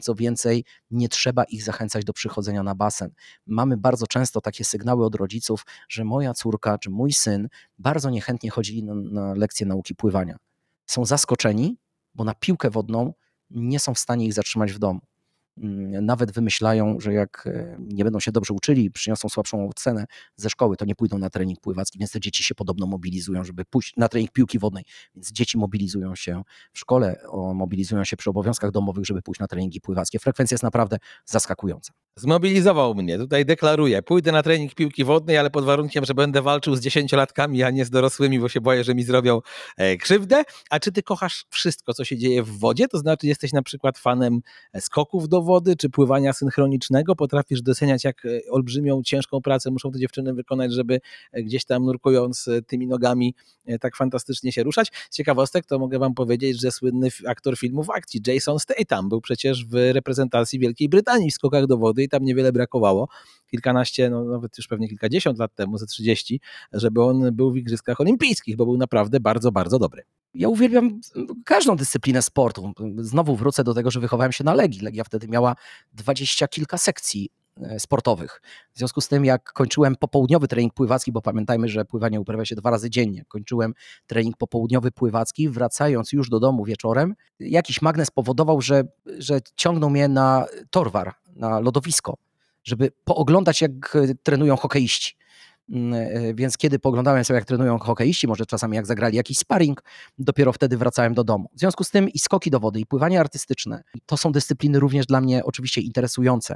Co 0.01 0.15
więcej, 0.15 0.65
nie 0.91 1.09
trzeba 1.09 1.43
ich 1.43 1.63
zachęcać 1.63 2.05
do 2.05 2.13
przychodzenia 2.13 2.63
na 2.63 2.75
basen. 2.75 3.11
Mamy 3.45 3.77
bardzo 3.77 4.07
często 4.07 4.41
takie 4.41 4.65
sygnały 4.65 5.05
od 5.05 5.15
rodziców, 5.15 5.65
że 5.89 6.03
moja 6.03 6.33
córka 6.33 6.77
czy 6.77 6.89
mój 6.89 7.13
syn 7.13 7.49
bardzo 7.77 8.09
niechętnie 8.09 8.49
chodzili 8.49 8.83
na, 8.83 8.95
na 8.95 9.33
lekcje 9.33 9.65
nauki 9.65 9.95
pływania. 9.95 10.37
Są 10.85 11.05
zaskoczeni, 11.05 11.77
bo 12.15 12.23
na 12.23 12.33
piłkę 12.33 12.69
wodną 12.69 13.13
nie 13.49 13.79
są 13.79 13.93
w 13.93 13.99
stanie 13.99 14.25
ich 14.25 14.33
zatrzymać 14.33 14.71
w 14.71 14.79
domu. 14.79 14.99
Mm, 15.63 16.05
nawet 16.05 16.31
wymyślają, 16.31 16.99
że 16.99 17.13
jak 17.13 17.47
e, 17.47 17.77
nie 17.79 18.03
będą 18.03 18.19
się 18.19 18.31
dobrze 18.31 18.53
uczyli, 18.53 18.91
przyniosą 18.91 19.29
słabszą 19.29 19.69
ocenę 19.69 20.05
ze 20.35 20.49
szkoły, 20.49 20.77
to 20.77 20.85
nie 20.85 20.95
pójdą 20.95 21.17
na 21.17 21.29
trening 21.29 21.61
pływacki, 21.61 21.99
więc 21.99 22.11
te 22.11 22.19
dzieci 22.19 22.43
się 22.43 22.55
podobno 22.55 22.87
mobilizują, 22.87 23.43
żeby 23.43 23.65
pójść 23.65 23.93
na 23.97 24.09
trening 24.09 24.31
piłki 24.31 24.59
wodnej. 24.59 24.83
Więc 25.15 25.31
dzieci 25.31 25.57
mobilizują 25.57 26.15
się 26.15 26.41
w 26.73 26.79
szkole, 26.79 27.21
mobilizują 27.55 28.03
się 28.03 28.17
przy 28.17 28.29
obowiązkach 28.29 28.71
domowych, 28.71 29.05
żeby 29.05 29.21
pójść 29.21 29.39
na 29.39 29.47
treningi 29.47 29.81
pływackie. 29.81 30.19
Frekwencja 30.19 30.55
jest 30.55 30.63
naprawdę 30.63 30.97
zaskakująca. 31.25 31.93
Zmobilizował 32.15 32.95
mnie, 32.95 33.17
tutaj 33.17 33.45
deklaruję, 33.45 34.01
pójdę 34.01 34.31
na 34.31 34.43
trening 34.43 34.75
piłki 34.75 35.03
wodnej, 35.03 35.37
ale 35.37 35.49
pod 35.49 35.65
warunkiem, 35.65 36.05
że 36.05 36.13
będę 36.13 36.41
walczył 36.41 36.75
z 36.75 36.79
dziesięciolatkami, 36.79 37.63
a 37.63 37.69
nie 37.69 37.85
z 37.85 37.89
dorosłymi, 37.89 38.39
bo 38.39 38.49
się 38.49 38.61
boję, 38.61 38.83
że 38.83 38.95
mi 38.95 39.03
zrobią 39.03 39.41
e, 39.77 39.97
krzywdę. 39.97 40.43
A 40.69 40.79
czy 40.79 40.91
ty 40.91 41.03
kochasz 41.03 41.45
wszystko, 41.49 41.93
co 41.93 42.05
się 42.05 42.17
dzieje 42.17 42.43
w 42.43 42.59
wodzie? 42.59 42.87
To 42.87 42.97
znaczy 42.97 43.27
jesteś 43.27 43.53
na 43.53 43.61
przykład 43.61 43.97
fanem 43.97 44.39
skoków 44.79 45.29
do 45.29 45.41
wody, 45.41 45.48
czy 45.77 45.89
pływania 45.89 46.33
synchronicznego? 46.33 47.15
Potrafisz 47.15 47.61
doceniać, 47.61 48.03
jak 48.03 48.25
e, 48.25 48.29
olbrzymią, 48.51 49.01
ciężką 49.03 49.41
pracę 49.41 49.71
muszą 49.71 49.91
te 49.91 49.99
dziewczyny 49.99 50.33
wykonać, 50.33 50.73
żeby 50.73 50.99
e, 51.31 51.43
gdzieś 51.43 51.65
tam 51.65 51.85
nurkując 51.85 52.49
tymi 52.67 52.87
nogami 52.87 53.35
tak 53.81 53.95
fantastycznie 53.95 54.51
się 54.51 54.63
ruszać? 54.63 54.91
Ciekawostek 55.11 55.65
to 55.65 55.79
mogę 55.79 55.99
wam 55.99 56.13
powiedzieć, 56.13 56.61
że 56.61 56.71
słynny 56.71 57.07
aktor 57.27 57.57
filmów 57.57 57.89
akcji 57.89 58.21
Jason 58.27 58.59
Statham 58.59 59.09
był 59.09 59.21
przecież 59.21 59.65
w 59.65 59.73
reprezentacji 59.73 60.59
Wielkiej 60.59 60.89
Brytanii 60.89 61.31
w 61.31 61.33
skokach 61.33 61.65
do 61.65 61.77
wody 61.77 62.03
i 62.03 62.09
tam 62.09 62.23
niewiele 62.23 62.51
brakowało 62.51 63.07
kilkanaście, 63.49 64.09
no 64.09 64.23
nawet 64.23 64.57
już 64.57 64.67
pewnie 64.67 64.87
kilkadziesiąt 64.87 65.39
lat 65.39 65.55
temu, 65.55 65.77
ze 65.77 65.85
30, 65.85 66.39
żeby 66.73 67.03
on 67.03 67.35
był 67.35 67.51
w 67.51 67.57
Igrzyskach 67.57 68.01
Olimpijskich, 68.01 68.55
bo 68.55 68.65
był 68.65 68.77
naprawdę 68.77 69.19
bardzo, 69.19 69.51
bardzo 69.51 69.79
dobry. 69.79 70.03
Ja 70.33 70.49
uwielbiam 70.49 70.99
każdą 71.45 71.75
dyscyplinę 71.75 72.21
sportu. 72.21 72.73
Znowu 72.97 73.35
wrócę 73.35 73.63
do 73.63 73.73
tego, 73.73 73.91
że 73.91 73.99
wychowałem 73.99 74.31
się 74.31 74.43
na 74.43 74.53
Legii. 74.53 74.81
Legia 74.81 75.03
wtedy 75.03 75.27
miała 75.27 75.55
dwadzieścia 75.93 76.47
kilka 76.47 76.77
sekcji 76.77 77.29
e, 77.61 77.79
sportowych. 77.79 78.41
W 78.73 78.77
związku 78.77 79.01
z 79.01 79.07
tym, 79.07 79.25
jak 79.25 79.53
kończyłem 79.53 79.95
popołudniowy 79.95 80.47
trening 80.47 80.73
pływacki, 80.73 81.11
bo 81.11 81.21
pamiętajmy, 81.21 81.67
że 81.67 81.85
pływanie 81.85 82.19
uprawia 82.19 82.45
się 82.45 82.55
dwa 82.55 82.69
razy 82.69 82.89
dziennie, 82.89 83.25
kończyłem 83.27 83.73
trening 84.07 84.37
popołudniowy 84.37 84.91
pływacki, 84.91 85.49
wracając 85.49 86.13
już 86.13 86.29
do 86.29 86.39
domu 86.39 86.65
wieczorem, 86.65 87.15
jakiś 87.39 87.81
magnes 87.81 88.11
powodował, 88.11 88.61
że, 88.61 88.83
że 89.05 89.39
ciągnął 89.55 89.89
mnie 89.89 90.07
na 90.07 90.45
torwar, 90.71 91.13
na 91.35 91.59
lodowisko 91.59 92.17
żeby 92.63 92.91
pooglądać, 93.03 93.61
jak 93.61 93.95
e, 93.95 94.15
trenują 94.23 94.55
hokeiści. 94.55 95.17
Mm, 95.71 95.93
e, 95.93 96.33
więc 96.33 96.57
kiedy 96.57 96.79
poglądałem 96.79 97.23
sobie, 97.23 97.35
jak 97.35 97.45
trenują 97.45 97.79
hokeiści, 97.79 98.27
może 98.27 98.45
czasami 98.45 98.75
jak 98.75 98.85
zagrali 98.85 99.17
jakiś 99.17 99.37
sparring, 99.37 99.83
dopiero 100.17 100.53
wtedy 100.53 100.77
wracałem 100.77 101.13
do 101.13 101.23
domu. 101.23 101.49
W 101.55 101.59
związku 101.59 101.83
z 101.83 101.89
tym 101.89 102.09
i 102.09 102.19
skoki 102.19 102.51
do 102.51 102.59
wody, 102.59 102.79
i 102.79 102.85
pływanie 102.85 103.19
artystyczne 103.19 103.83
to 104.05 104.17
są 104.17 104.31
dyscypliny 104.31 104.79
również 104.79 105.05
dla 105.05 105.21
mnie 105.21 105.43
oczywiście 105.45 105.81
interesujące. 105.81 106.55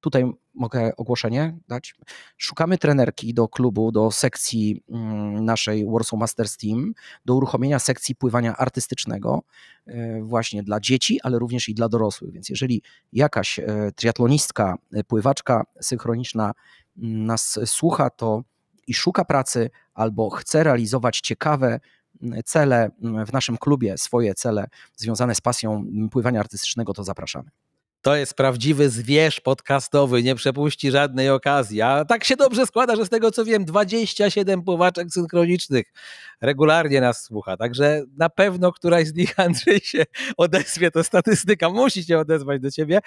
Tutaj 0.00 0.32
mogę 0.54 0.96
ogłoszenie 0.96 1.58
dać. 1.68 1.94
Szukamy 2.36 2.78
trenerki 2.78 3.34
do 3.34 3.48
klubu, 3.48 3.92
do 3.92 4.10
sekcji 4.10 4.82
mm, 4.90 5.44
naszej 5.44 5.86
Warsaw 5.86 6.20
Masters 6.20 6.56
Team, 6.56 6.92
do 7.24 7.34
uruchomienia 7.34 7.78
sekcji 7.78 8.14
pływania 8.14 8.56
artystycznego 8.56 9.42
e, 9.86 10.22
właśnie 10.22 10.62
dla 10.62 10.80
dzieci, 10.80 11.20
ale 11.22 11.38
również 11.38 11.68
i 11.68 11.74
dla 11.74 11.88
dorosłych. 11.88 12.32
Więc 12.32 12.48
jeżeli 12.48 12.82
jakaś 13.12 13.58
e, 13.58 13.92
triatlonistka, 13.96 14.74
pływaczka 15.06 15.64
synchroniczna 15.80 16.52
nas 16.96 17.58
słucha, 17.64 18.10
to 18.10 18.42
i 18.86 18.94
szuka 18.94 19.24
pracy 19.24 19.70
albo 19.94 20.30
chce 20.30 20.64
realizować 20.64 21.20
ciekawe 21.20 21.80
mm, 22.22 22.40
cele 22.44 22.90
w 23.26 23.32
naszym 23.32 23.58
klubie, 23.58 23.98
swoje 23.98 24.34
cele 24.34 24.66
związane 24.96 25.34
z 25.34 25.40
pasją 25.40 25.84
pływania 26.10 26.40
artystycznego, 26.40 26.92
to 26.92 27.04
zapraszamy. 27.04 27.50
To 28.02 28.16
jest 28.16 28.34
prawdziwy 28.34 28.90
zwierz 28.90 29.40
podcastowy, 29.40 30.22
nie 30.22 30.34
przepuści 30.34 30.90
żadnej 30.90 31.30
okazji. 31.30 31.82
A 31.82 32.04
tak 32.04 32.24
się 32.24 32.36
dobrze 32.36 32.66
składa, 32.66 32.96
że 32.96 33.06
z 33.06 33.08
tego 33.08 33.30
co 33.30 33.44
wiem, 33.44 33.64
27 33.64 34.62
pływaczek 34.62 35.10
synchronicznych 35.10 35.92
regularnie 36.40 37.00
nas 37.00 37.22
słucha. 37.22 37.56
Także 37.56 38.02
na 38.16 38.28
pewno 38.28 38.72
któraś 38.72 39.06
z 39.06 39.14
nich, 39.14 39.34
Andrzej, 39.40 39.80
się 39.80 40.04
odezwie. 40.36 40.90
To 40.90 41.04
statystyka 41.04 41.70
musi 41.70 42.04
się 42.04 42.18
odezwać 42.18 42.62
do 42.62 42.70
ciebie. 42.70 43.00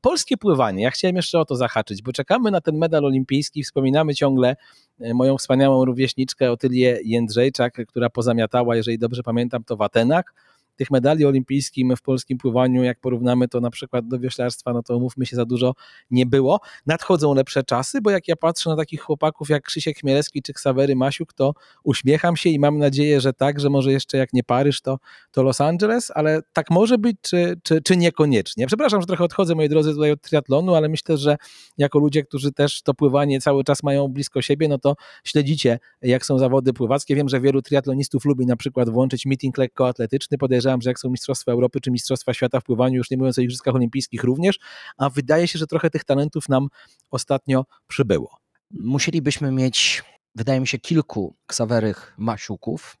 Polskie 0.00 0.36
pływanie, 0.36 0.82
ja 0.82 0.90
chciałem 0.90 1.16
jeszcze 1.16 1.38
o 1.38 1.44
to 1.44 1.56
zahaczyć, 1.56 2.02
bo 2.02 2.12
czekamy 2.12 2.50
na 2.50 2.60
ten 2.60 2.78
medal 2.78 3.04
olimpijski. 3.04 3.62
Wspominamy 3.62 4.14
ciągle 4.14 4.56
e, 5.00 5.14
moją 5.14 5.38
wspaniałą 5.38 5.84
rówieśniczkę 5.84 6.50
Otylię 6.52 6.98
Jędrzejczak, 7.04 7.86
która 7.88 8.10
pozamiatała, 8.10 8.76
jeżeli 8.76 8.98
dobrze 8.98 9.22
pamiętam, 9.22 9.64
to 9.64 9.76
w 9.76 9.82
Atenach 9.82 10.34
tych 10.76 10.90
medali 10.90 11.26
olimpijskich 11.26 11.84
w 11.96 12.02
polskim 12.02 12.38
pływaniu, 12.38 12.82
jak 12.82 13.00
porównamy 13.00 13.48
to 13.48 13.60
na 13.60 13.70
przykład 13.70 14.08
do 14.08 14.18
wioślarstwa, 14.18 14.72
no 14.72 14.82
to 14.82 14.96
umówmy 14.96 15.26
się, 15.26 15.36
za 15.36 15.44
dużo 15.44 15.74
nie 16.10 16.26
było. 16.26 16.60
Nadchodzą 16.86 17.34
lepsze 17.34 17.62
czasy, 17.62 18.00
bo 18.00 18.10
jak 18.10 18.28
ja 18.28 18.36
patrzę 18.36 18.70
na 18.70 18.76
takich 18.76 19.00
chłopaków 19.00 19.48
jak 19.48 19.62
Krzysiek 19.62 19.98
Chmielewski 19.98 20.42
czy 20.42 20.52
Ksawery 20.52 20.96
Masiuk, 20.96 21.32
to 21.32 21.54
uśmiecham 21.84 22.36
się 22.36 22.50
i 22.50 22.58
mam 22.58 22.78
nadzieję, 22.78 23.20
że 23.20 23.32
tak, 23.32 23.60
że 23.60 23.70
może 23.70 23.92
jeszcze 23.92 24.18
jak 24.18 24.32
nie 24.32 24.42
Paryż, 24.44 24.80
to, 24.80 24.98
to 25.30 25.42
Los 25.42 25.60
Angeles, 25.60 26.12
ale 26.14 26.40
tak 26.52 26.70
może 26.70 26.98
być, 26.98 27.16
czy, 27.20 27.60
czy, 27.62 27.82
czy 27.82 27.96
niekoniecznie. 27.96 28.66
Przepraszam, 28.66 29.00
że 29.00 29.06
trochę 29.06 29.24
odchodzę, 29.24 29.54
moi 29.54 29.68
drodzy, 29.68 29.92
tutaj 29.92 30.10
od 30.10 30.20
triatlonu, 30.20 30.74
ale 30.74 30.88
myślę, 30.88 31.16
że 31.16 31.36
jako 31.78 31.98
ludzie, 31.98 32.22
którzy 32.22 32.52
też 32.52 32.82
to 32.82 32.94
pływanie 32.94 33.40
cały 33.40 33.64
czas 33.64 33.82
mają 33.82 34.08
blisko 34.08 34.42
siebie, 34.42 34.68
no 34.68 34.78
to 34.78 34.94
śledzicie, 35.24 35.78
jak 36.02 36.26
są 36.26 36.38
zawody 36.38 36.72
pływackie. 36.72 37.16
Wiem, 37.16 37.28
że 37.28 37.40
wielu 37.40 37.62
triatlonistów 37.62 38.24
lubi 38.24 38.46
na 38.46 38.56
przykład 38.56 38.90
włączyć 38.90 39.26
meeting 39.26 39.58
lekkoatletyczny, 39.58 40.38
podejrzewam, 40.38 40.63
podejrzewam, 40.64 40.82
że 40.82 40.90
jak 40.90 40.98
są 40.98 41.10
Mistrzostwa 41.10 41.52
Europy 41.52 41.80
czy 41.80 41.90
Mistrzostwa 41.90 42.34
Świata 42.34 42.60
w 42.60 42.64
pływaniu, 42.64 42.96
już 42.96 43.10
nie 43.10 43.16
mówiąc 43.16 43.38
o 43.38 43.40
Igrzyskach 43.40 43.74
Olimpijskich 43.74 44.24
również, 44.24 44.58
a 44.96 45.10
wydaje 45.10 45.48
się, 45.48 45.58
że 45.58 45.66
trochę 45.66 45.90
tych 45.90 46.04
talentów 46.04 46.48
nam 46.48 46.68
ostatnio 47.10 47.64
przybyło. 47.86 48.38
Musielibyśmy 48.70 49.50
mieć, 49.50 50.02
wydaje 50.34 50.60
mi 50.60 50.66
się, 50.66 50.78
kilku 50.78 51.36
ksawerych 51.46 52.14
Masiuków 52.18 52.96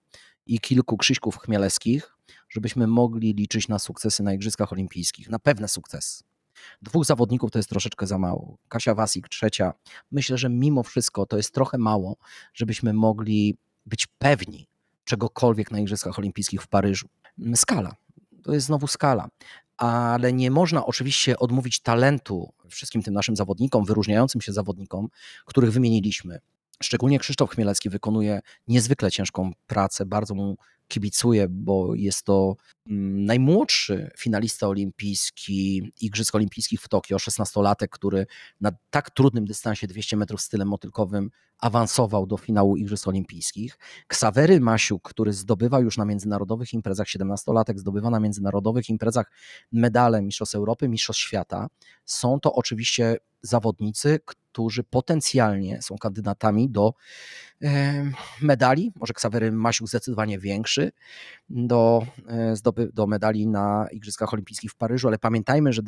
i 0.46 0.60
kilku 0.60 0.96
Krzyśków 0.96 1.38
Chmieleskich, 1.38 2.16
żebyśmy 2.48 2.86
mogli 2.86 3.34
liczyć 3.34 3.68
na 3.68 3.78
sukcesy 3.78 4.22
na 4.22 4.32
Igrzyskach 4.32 4.72
Olimpijskich, 4.72 5.30
na 5.30 5.38
pewne 5.38 5.68
sukcesy. 5.68 6.24
Dwóch 6.82 7.04
zawodników 7.04 7.50
to 7.50 7.58
jest 7.58 7.68
troszeczkę 7.68 8.06
za 8.06 8.18
mało. 8.18 8.58
Kasia 8.68 8.94
Wasik, 8.94 9.28
trzecia. 9.28 9.72
Myślę, 10.10 10.38
że 10.38 10.48
mimo 10.50 10.82
wszystko 10.82 11.26
to 11.26 11.36
jest 11.36 11.54
trochę 11.54 11.78
mało, 11.78 12.16
żebyśmy 12.54 12.92
mogli 12.92 13.56
być 13.86 14.06
pewni 14.18 14.68
czegokolwiek 15.04 15.70
na 15.70 15.80
Igrzyskach 15.80 16.18
Olimpijskich 16.18 16.62
w 16.62 16.68
Paryżu. 16.68 17.08
Skala. 17.54 17.94
To 18.42 18.54
jest 18.54 18.66
znowu 18.66 18.86
skala. 18.86 19.28
Ale 19.76 20.32
nie 20.32 20.50
można 20.50 20.86
oczywiście 20.86 21.38
odmówić 21.38 21.80
talentu 21.80 22.52
wszystkim 22.68 23.02
tym 23.02 23.14
naszym 23.14 23.36
zawodnikom, 23.36 23.84
wyróżniającym 23.84 24.40
się 24.40 24.52
zawodnikom, 24.52 25.08
których 25.44 25.72
wymieniliśmy. 25.72 26.38
Szczególnie 26.82 27.18
Krzysztof 27.18 27.50
Chmielecki 27.50 27.90
wykonuje 27.90 28.40
niezwykle 28.68 29.10
ciężką 29.10 29.52
pracę, 29.66 30.06
bardzo 30.06 30.34
mu 30.34 30.56
kibicuję, 30.88 31.46
bo 31.50 31.94
jest 31.94 32.22
to 32.22 32.56
mm, 32.90 33.24
najmłodszy 33.24 34.10
finalista 34.18 34.68
olimpijski 34.68 35.92
Igrzysk 36.00 36.34
Olimpijskich 36.34 36.80
w 36.80 36.88
Tokio, 36.88 37.16
16-latek, 37.16 37.88
który 37.88 38.26
na 38.60 38.72
tak 38.90 39.10
trudnym 39.10 39.44
dystansie 39.44 39.86
200 39.86 40.16
metrów 40.16 40.40
stylem 40.40 40.68
motylkowym 40.68 41.30
awansował 41.58 42.26
do 42.26 42.36
finału 42.36 42.76
Igrzysk 42.76 43.08
Olimpijskich. 43.08 43.78
Ksawery 44.06 44.60
Masiuk, 44.60 45.08
który 45.08 45.32
zdobywa 45.32 45.80
już 45.80 45.98
na 45.98 46.04
międzynarodowych 46.04 46.72
imprezach, 46.72 47.06
17-latek 47.06 47.78
zdobywa 47.78 48.10
na 48.10 48.20
międzynarodowych 48.20 48.88
imprezach 48.88 49.30
medale 49.72 50.22
Mistrzostw 50.22 50.54
Europy, 50.54 50.88
Mistrzostw 50.88 51.22
Świata. 51.22 51.68
Są 52.04 52.40
to 52.40 52.52
oczywiście 52.52 53.16
zawodnicy, 53.42 54.20
którzy 54.24 54.43
potencjalnie 54.90 55.82
są 55.82 55.98
kandydatami 55.98 56.70
do 56.70 56.94
e, 57.62 58.04
medali, 58.42 58.92
może 58.96 59.12
Ksawery 59.12 59.52
Masiuk 59.52 59.88
zdecydowanie 59.88 60.38
większy, 60.38 60.92
do, 61.48 62.06
e, 62.28 62.54
do 62.92 63.06
medali 63.06 63.46
na 63.46 63.86
Igrzyskach 63.92 64.32
Olimpijskich 64.32 64.70
w 64.70 64.76
Paryżu, 64.76 65.08
ale 65.08 65.18
pamiętajmy, 65.18 65.72
że, 65.72 65.82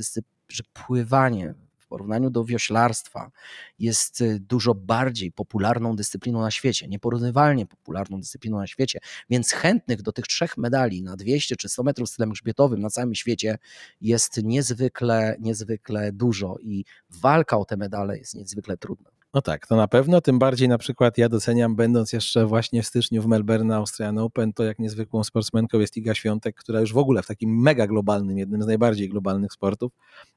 że 0.49 0.63
pływanie 0.73 1.55
w 1.87 1.89
porównaniu 1.89 2.31
do 2.31 2.45
wioślarstwa 2.45 3.31
jest 3.79 4.21
y, 4.21 4.41
dużo 4.41 4.75
bardziej 4.75 5.33
popularną 5.33 5.97
dyscypliną 5.97 6.41
na 6.41 6.51
świecie, 6.51 6.89
nieporównywalnie 6.89 7.67
popularną 7.67 8.21
dyscypliną 8.21 8.59
na 8.59 8.67
świecie, 8.67 8.99
więc 9.31 9.53
chętnych 9.53 10.03
do 10.03 10.13
tych 10.13 10.27
trzech 10.27 10.57
medali 10.57 11.03
na 11.03 11.17
200 11.17 11.57
czy 11.57 11.69
100 11.69 11.83
metrów 11.83 12.09
stylem 12.09 12.31
grzbietowym 12.31 12.81
na 12.81 12.91
całym 12.91 13.15
świecie 13.15 13.59
jest 14.01 14.43
niezwykle, 14.43 15.37
niezwykle 15.41 16.13
dużo 16.13 16.57
i 16.61 16.85
walka 17.11 17.59
o 17.59 17.65
te 17.65 17.77
medale 17.77 18.19
jest 18.19 18.35
niezwykle 18.35 18.77
trudna. 18.77 19.16
No 19.35 19.43
tak, 19.43 19.67
to 19.67 19.77
na 19.77 19.89
pewno, 19.89 20.21
tym 20.21 20.39
bardziej 20.39 20.69
na 20.69 20.79
przykład 20.79 21.19
ja 21.19 21.29
doceniam, 21.29 21.77
będąc 21.77 22.13
jeszcze 22.13 22.47
właśnie 22.47 22.83
w 22.83 22.87
styczniu 22.87 23.23
w 23.23 23.27
Melbourne 23.27 23.77
Australian 23.77 24.19
Open, 24.19 24.53
to 24.53 24.65
jak 24.65 24.79
niezwykłą 24.79 25.25
sportsmenką 25.25 25.81
jest 25.81 25.97
Iga 25.97 26.15
Świątek, 26.15 26.57
która 26.57 26.81
już 26.81 26.93
w 26.93 26.99
ogóle 26.99 27.23
w 27.23 27.27
takim 27.27 27.63
mega 27.63 27.87
globalnym, 27.87 28.39
jednym 28.39 28.63
z 28.63 28.67
najbardziej 28.67 29.09
globalnych 29.09 29.53
sportów, 29.53 29.93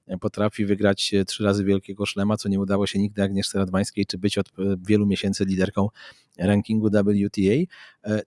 e, 0.08 0.18
potrafi 0.18 0.66
wygrać 0.66 1.14
e, 1.14 1.26
trzy 1.26 1.44
razy 1.44 1.64
wielkiego 1.64 2.06
szlema, 2.06 2.38
co 2.38 2.50
nie 2.50 2.60
udało 2.60 2.88
się 2.88 3.00
nigdy 3.00 3.24
Agnieszce 3.24 3.60
Radwańskiej, 3.60 4.06
czy 4.06 4.18
być 4.18 4.38
od 4.38 4.48
e, 4.48 4.52
wielu 4.88 5.06
miesięcy 5.06 5.46
liderką 5.46 5.88
rankingu 6.40 6.90
WTA. 6.90 7.40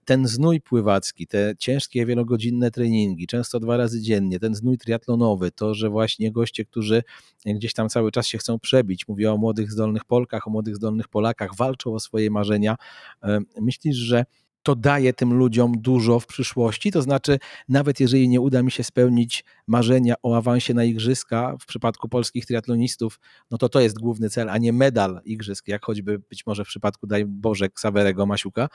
Ten 0.05 0.27
znój 0.27 0.61
pływacki, 0.61 1.27
te 1.27 1.53
ciężkie, 1.59 2.05
wielogodzinne 2.05 2.71
treningi, 2.71 3.27
często 3.27 3.59
dwa 3.59 3.77
razy 3.77 4.01
dziennie, 4.01 4.39
ten 4.39 4.55
znój 4.55 4.77
triatlonowy, 4.77 5.51
to, 5.51 5.73
że 5.73 5.89
właśnie 5.89 6.31
goście, 6.31 6.65
którzy 6.65 7.03
gdzieś 7.45 7.73
tam 7.73 7.89
cały 7.89 8.11
czas 8.11 8.27
się 8.27 8.37
chcą 8.37 8.59
przebić, 8.59 9.07
mówię 9.07 9.31
o 9.31 9.37
młodych, 9.37 9.71
zdolnych 9.71 10.05
Polkach, 10.05 10.47
o 10.47 10.49
młodych, 10.49 10.62
zdolnych 10.71 11.07
Polakach, 11.07 11.55
walczą 11.55 11.93
o 11.93 11.99
swoje 11.99 12.31
marzenia. 12.31 12.75
E, 13.23 13.39
myślisz, 13.61 13.95
że 13.95 14.25
to 14.63 14.75
daje 14.75 15.13
tym 15.13 15.33
ludziom 15.33 15.73
dużo 15.77 16.19
w 16.19 16.27
przyszłości. 16.27 16.91
To 16.91 17.01
znaczy, 17.01 17.39
nawet 17.69 17.99
jeżeli 17.99 18.29
nie 18.29 18.41
uda 18.41 18.63
mi 18.63 18.71
się 18.71 18.83
spełnić 18.83 19.45
marzenia 19.67 20.15
o 20.23 20.37
awansie 20.37 20.73
na 20.73 20.83
igrzyska 20.83 21.55
w 21.59 21.65
przypadku 21.65 22.09
polskich 22.09 22.45
triatlonistów, 22.45 23.19
no 23.51 23.57
to 23.57 23.69
to 23.69 23.79
jest 23.79 23.99
główny 23.99 24.29
cel, 24.29 24.49
a 24.49 24.57
nie 24.57 24.73
medal 24.73 25.21
igrzysk, 25.25 25.67
jak 25.67 25.85
choćby 25.85 26.19
być 26.19 26.45
może 26.45 26.65
w 26.65 26.67
przypadku, 26.67 27.07
daj 27.07 27.25
Boże, 27.25 27.69
Ksawerego 27.69 28.25
Masiuka, 28.25 28.69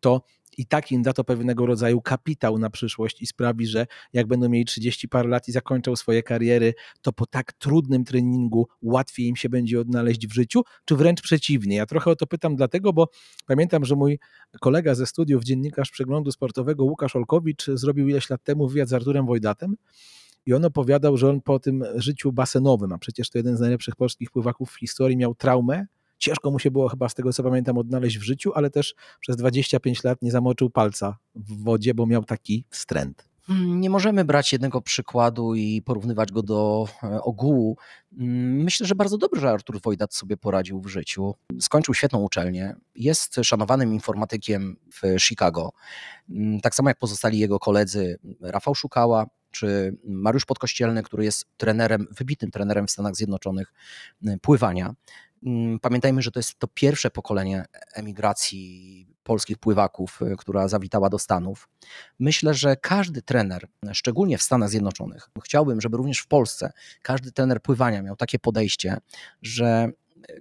to 0.00 0.22
i 0.58 0.66
tak 0.66 0.92
im 0.92 1.02
da 1.02 1.12
to 1.12 1.24
pewnego 1.24 1.66
rodzaju 1.66 2.00
kapitał 2.00 2.58
na 2.58 2.70
przyszłość 2.70 3.22
i 3.22 3.26
sprawi, 3.26 3.66
że 3.66 3.86
jak 4.12 4.26
będą 4.26 4.48
mieli 4.48 4.64
30 4.64 5.08
parę 5.08 5.28
lat 5.28 5.48
i 5.48 5.52
zakończą 5.52 5.96
swoje 5.96 6.22
kariery, 6.22 6.74
to 7.02 7.12
po 7.12 7.26
tak 7.26 7.52
trudnym 7.52 8.04
treningu 8.04 8.68
łatwiej 8.82 9.26
im 9.26 9.36
się 9.36 9.48
będzie 9.48 9.80
odnaleźć 9.80 10.26
w 10.26 10.34
życiu, 10.34 10.62
czy 10.84 10.96
wręcz 10.96 11.22
przeciwnie. 11.22 11.76
Ja 11.76 11.86
trochę 11.86 12.10
o 12.10 12.16
to 12.16 12.26
pytam 12.26 12.56
dlatego, 12.56 12.92
bo 12.92 13.08
pamiętam, 13.46 13.84
że 13.84 13.96
mój 13.96 14.18
kolega 14.60 14.94
ze 14.94 15.06
studiów, 15.06 15.44
dziennikarz 15.44 15.90
przeglądu 15.90 16.32
sportowego 16.32 16.84
Łukasz 16.84 17.16
Olkowicz 17.16 17.66
zrobił 17.66 18.08
ileś 18.08 18.30
lat 18.30 18.44
temu 18.44 18.68
wywiad 18.68 18.88
z 18.88 18.92
Arturem 18.92 19.26
Wojdatem 19.26 19.76
i 20.46 20.54
on 20.54 20.64
opowiadał, 20.64 21.16
że 21.16 21.28
on 21.28 21.40
po 21.40 21.58
tym 21.58 21.84
życiu 21.94 22.32
basenowym, 22.32 22.92
a 22.92 22.98
przecież 22.98 23.30
to 23.30 23.38
jeden 23.38 23.56
z 23.56 23.60
najlepszych 23.60 23.96
polskich 23.96 24.30
pływaków 24.30 24.70
w 24.70 24.78
historii, 24.78 25.16
miał 25.16 25.34
traumę, 25.34 25.86
Ciężko 26.18 26.50
mu 26.50 26.58
się 26.58 26.70
było 26.70 26.88
chyba 26.88 27.08
z 27.08 27.14
tego 27.14 27.32
co 27.32 27.42
pamiętam 27.42 27.78
odnaleźć 27.78 28.18
w 28.18 28.22
życiu, 28.22 28.52
ale 28.54 28.70
też 28.70 28.94
przez 29.20 29.36
25 29.36 30.04
lat 30.04 30.22
nie 30.22 30.30
zamoczył 30.30 30.70
palca 30.70 31.16
w 31.34 31.64
wodzie, 31.64 31.94
bo 31.94 32.06
miał 32.06 32.24
taki 32.24 32.64
wstręt. 32.70 33.34
Hmm, 33.46 33.80
nie 33.80 33.90
możemy 33.90 34.24
brać 34.24 34.52
jednego 34.52 34.80
przykładu 34.80 35.54
i 35.54 35.82
porównywać 35.82 36.32
go 36.32 36.42
do 36.42 36.88
e, 37.02 37.22
ogółu. 37.22 37.76
Hmm, 38.18 38.62
myślę, 38.62 38.86
że 38.86 38.94
bardzo 38.94 39.18
dobrze 39.18 39.50
Artur 39.50 39.80
Wojdat 39.82 40.14
sobie 40.14 40.36
poradził 40.36 40.80
w 40.80 40.86
życiu. 40.86 41.34
Skończył 41.60 41.94
świetną 41.94 42.22
uczelnię, 42.22 42.74
jest 42.94 43.36
szanowanym 43.42 43.94
informatykiem 43.94 44.76
w 44.92 45.20
Chicago. 45.20 45.72
Hmm, 46.28 46.60
tak 46.60 46.74
samo 46.74 46.90
jak 46.90 46.98
pozostali 46.98 47.38
jego 47.38 47.58
koledzy 47.58 48.18
Rafał 48.40 48.74
Szukała, 48.74 49.26
czy 49.50 49.96
Mariusz 50.04 50.44
Podkościelny, 50.44 51.02
który 51.02 51.24
jest 51.24 51.46
trenerem, 51.56 52.06
wybitnym 52.10 52.50
trenerem 52.50 52.86
w 52.86 52.90
Stanach 52.90 53.16
Zjednoczonych 53.16 53.72
pływania. 54.42 54.94
Mm, 55.44 55.80
pamiętajmy, 55.80 56.22
że 56.22 56.30
to 56.30 56.38
jest 56.38 56.58
to 56.58 56.68
pierwsze 56.68 57.10
pokolenie 57.10 57.64
emigracji 57.94 59.06
polskich 59.22 59.58
pływaków, 59.58 60.22
y, 60.22 60.36
która 60.36 60.68
zawitała 60.68 61.10
do 61.10 61.18
Stanów. 61.18 61.68
Myślę, 62.18 62.54
że 62.54 62.76
każdy 62.76 63.22
trener, 63.22 63.68
szczególnie 63.92 64.38
w 64.38 64.42
Stanach 64.42 64.70
Zjednoczonych, 64.70 65.30
chciałbym, 65.44 65.80
żeby 65.80 65.96
również 65.96 66.18
w 66.18 66.26
Polsce 66.26 66.72
każdy 67.02 67.32
trener 67.32 67.62
pływania 67.62 68.02
miał 68.02 68.16
takie 68.16 68.38
podejście, 68.38 68.96
że 69.42 69.92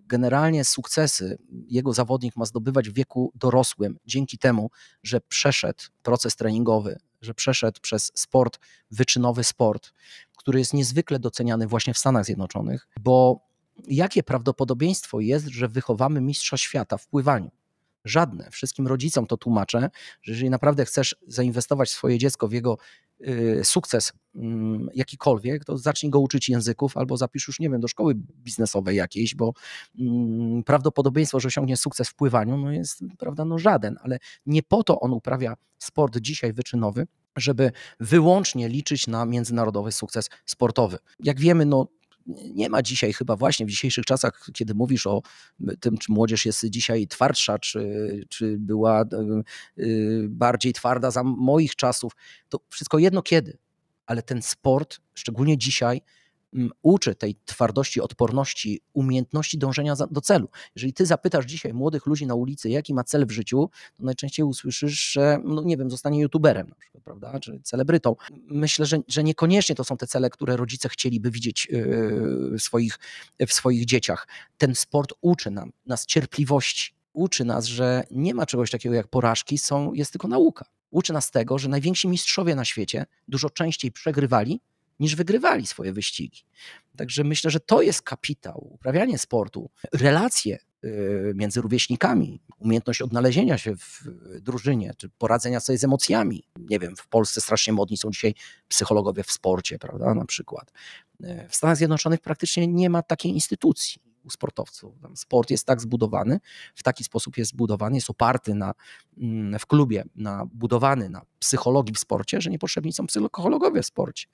generalnie 0.02 0.66
sukcesy 0.66 1.38
jego 1.68 1.94
zawodnik 1.94 2.36
ma 2.36 2.46
zdobywać 2.46 2.90
w 2.90 2.94
wieku 2.94 3.32
dorosłym 3.36 3.98
dzięki 4.06 4.38
temu, 4.38 4.70
że 5.04 5.22
przeszedł 5.22 5.84
proces 6.04 6.36
treningowy, 6.36 7.00
że 7.22 7.34
przeszedł 7.34 7.82
przez 7.82 8.12
sport, 8.16 8.60
wyczynowy 8.92 9.44
sport, 9.44 9.94
który 10.38 10.60
jest 10.60 10.74
niezwykle 10.74 11.20
doceniany 11.20 11.68
właśnie 11.68 11.94
w 11.94 11.98
Stanach 11.98 12.26
Zjednoczonych, 12.26 12.88
bo 13.00 13.40
jakie 13.88 14.24
prawdopodobieństwo 14.24 15.20
jest, 15.20 15.48
że 15.48 15.68
wychowamy 15.68 16.22
mistrza 16.22 16.58
świata 16.58 16.98
w 16.98 17.08
pływaniu? 17.08 17.52
Żadne. 18.06 18.50
Wszystkim 18.52 18.88
rodzicom 18.88 19.28
to 19.28 19.38
tłumaczę, 19.38 19.90
że 20.22 20.32
jeżeli 20.32 20.50
naprawdę 20.50 20.86
chcesz 20.86 21.16
zainwestować 21.28 21.90
swoje 21.92 22.18
dziecko, 22.18 22.48
w 22.48 22.52
jego 22.52 22.78
y, 23.22 23.62
sukces 23.64 24.14
y, 24.36 24.40
jakikolwiek, 24.94 25.66
to 25.66 25.78
zacznij 25.78 26.10
go 26.10 26.20
uczyć 26.20 26.50
języków 26.50 26.98
albo 26.98 27.18
zapisz 27.18 27.48
już, 27.48 27.60
nie 27.60 27.70
wiem, 27.70 27.82
do 27.82 27.88
szkoły 27.88 28.16
biznesowej 28.16 28.98
jakiejś, 28.98 29.36
bo 29.36 29.54
y, 30.00 30.04
prawdopodobieństwo, 30.66 31.40
że 31.40 31.48
osiągnie 31.48 31.78
sukces 31.78 32.10
w 32.10 32.16
pływaniu, 32.16 32.58
no 32.58 32.72
jest, 32.72 33.04
prawda, 33.20 33.46
no 33.46 33.60
żaden, 33.60 33.98
ale 34.02 34.20
nie 34.46 34.64
po 34.64 34.84
to 34.84 35.00
on 35.00 35.14
uprawia 35.14 35.56
sport 35.80 36.18
dzisiaj 36.18 36.54
wyczynowy, 36.54 37.08
żeby 37.36 37.72
wyłącznie 38.00 38.70
liczyć 38.70 39.08
na 39.08 39.26
międzynarodowy 39.26 39.92
sukces 39.92 40.30
sportowy. 40.46 40.98
Jak 41.20 41.40
wiemy, 41.40 41.66
no 41.66 41.88
nie 42.26 42.70
ma 42.70 42.82
dzisiaj 42.82 43.14
chyba 43.14 43.36
właśnie 43.36 43.66
w 43.66 43.70
dzisiejszych 43.70 44.06
czasach, 44.06 44.50
kiedy 44.54 44.74
mówisz 44.74 45.08
o 45.08 45.22
tym, 45.80 45.98
czy 45.98 46.12
młodzież 46.12 46.46
jest 46.46 46.66
dzisiaj 46.66 47.08
twardsza, 47.08 47.60
czy, 47.60 48.26
czy 48.30 48.56
była 48.60 49.02
e, 49.02 49.06
bardziej 50.30 50.74
twarda 50.74 51.12
za 51.12 51.24
moich 51.24 51.76
czasów, 51.76 52.12
to 52.50 52.60
wszystko 52.70 53.00
jedno 53.00 53.22
kiedy, 53.22 53.58
ale 54.06 54.22
ten 54.22 54.42
sport, 54.42 55.00
szczególnie 55.14 55.58
dzisiaj, 55.58 56.02
uczy 56.82 57.16
tej 57.16 57.36
twardości, 57.46 58.02
odporności, 58.02 58.82
umiejętności 58.94 59.58
dążenia 59.58 59.96
do 60.12 60.22
celu. 60.22 60.50
Jeżeli 60.76 60.94
ty 60.94 61.06
zapytasz 61.06 61.46
dzisiaj 61.46 61.74
młodych 61.74 62.06
ludzi 62.06 62.28
na 62.28 62.36
ulicy, 62.36 62.70
jaki 62.70 62.94
ma 62.94 63.04
cel 63.04 63.26
w 63.26 63.32
życiu, 63.32 63.70
to 63.98 64.04
najczęściej 64.04 64.46
usłyszysz, 64.46 65.12
że, 65.12 65.38
no 65.44 65.62
nie 65.64 65.78
wiem, 65.78 65.90
zostanie 65.90 66.22
youtuberem 66.22 66.70
na 66.70 66.76
przykład, 66.76 67.04
prawda, 67.04 67.40
czy 67.40 67.60
celebrytą. 67.64 68.16
Myślę, 68.48 68.86
że, 68.86 68.98
że 69.08 69.24
niekoniecznie 69.24 69.76
to 69.76 69.84
są 69.84 69.98
te 69.98 70.08
cele, 70.08 70.30
które 70.30 70.58
rodzice 70.58 70.90
chcieliby 70.90 71.32
widzieć 71.32 71.68
yy, 71.72 72.58
w 72.58 72.62
swoich, 72.62 73.00
w 73.48 73.54
swoich 73.54 73.86
dzieciach. 73.86 74.28
Ten 74.58 74.76
sport 74.76 75.14
uczy 75.22 75.52
nam, 75.52 75.72
nas 75.86 76.06
cierpliwości, 76.06 76.94
uczy 77.14 77.46
nas, 77.46 77.66
że 77.66 78.04
nie 78.12 78.34
ma 78.34 78.46
czegoś 78.46 78.72
takiego 78.72 78.96
jak 78.96 79.08
porażki, 79.08 79.58
są, 79.58 79.94
jest 79.94 80.12
tylko 80.12 80.28
nauka. 80.28 80.66
Uczy 80.92 81.14
nas 81.14 81.32
tego, 81.32 81.58
że 81.58 81.70
najwięksi 81.70 82.08
mistrzowie 82.08 82.56
na 82.56 82.66
świecie 82.66 83.06
dużo 83.28 83.50
częściej 83.50 83.92
przegrywali 83.92 84.62
niż 85.04 85.16
wygrywali 85.16 85.68
swoje 85.68 85.94
wyścigi. 85.94 86.46
Także 86.98 87.24
myślę, 87.24 87.52
że 87.52 87.60
to 87.60 87.82
jest 87.82 88.02
kapitał, 88.02 88.68
uprawianie 88.72 89.18
sportu, 89.18 89.70
relacje 89.94 90.60
y, 90.84 91.34
między 91.36 91.62
rówieśnikami, 91.62 92.42
umiejętność 92.60 93.02
odnalezienia 93.02 93.58
się 93.58 93.76
w 93.76 94.04
drużynie, 94.42 94.94
czy 94.98 95.10
poradzenia 95.10 95.60
sobie 95.60 95.78
z 95.78 95.84
emocjami. 95.84 96.44
Nie 96.60 96.80
wiem, 96.80 96.96
w 96.96 97.08
Polsce 97.08 97.42
strasznie 97.42 97.74
modni 97.74 97.98
są 97.98 98.12
dzisiaj 98.12 98.34
psychologowie 98.68 99.24
w 99.24 99.32
sporcie, 99.32 99.80
prawda, 99.80 100.14
na 100.14 100.26
przykład. 100.26 100.72
Y, 101.24 101.48
w 101.50 101.56
Stanach 101.56 101.78
Zjednoczonych 101.78 102.20
praktycznie 102.20 102.68
nie 102.68 102.90
ma 102.90 103.02
takiej 103.02 103.32
instytucji 103.32 104.13
u 104.24 104.30
sportowców. 104.30 104.96
Sport 105.16 105.52
jest 105.52 105.66
tak 105.66 105.82
zbudowany, 105.82 106.40
w 106.76 106.84
taki 106.84 107.04
sposób 107.04 107.38
jest 107.38 107.52
zbudowany, 107.52 107.96
jest 107.96 108.10
oparty 108.10 108.56
na, 108.56 108.74
mm, 109.18 109.60
w 109.60 109.66
klubie, 109.66 110.04
na, 110.16 110.46
budowany 110.54 111.10
na 111.10 111.22
psychologii 111.40 111.96
w 111.96 112.00
sporcie, 112.00 112.42
że 112.42 112.50
niepotrzebni 112.50 112.94
są 112.94 113.08
psychologowie 113.08 113.82
w 113.82 113.86
sporcie. 113.86 114.28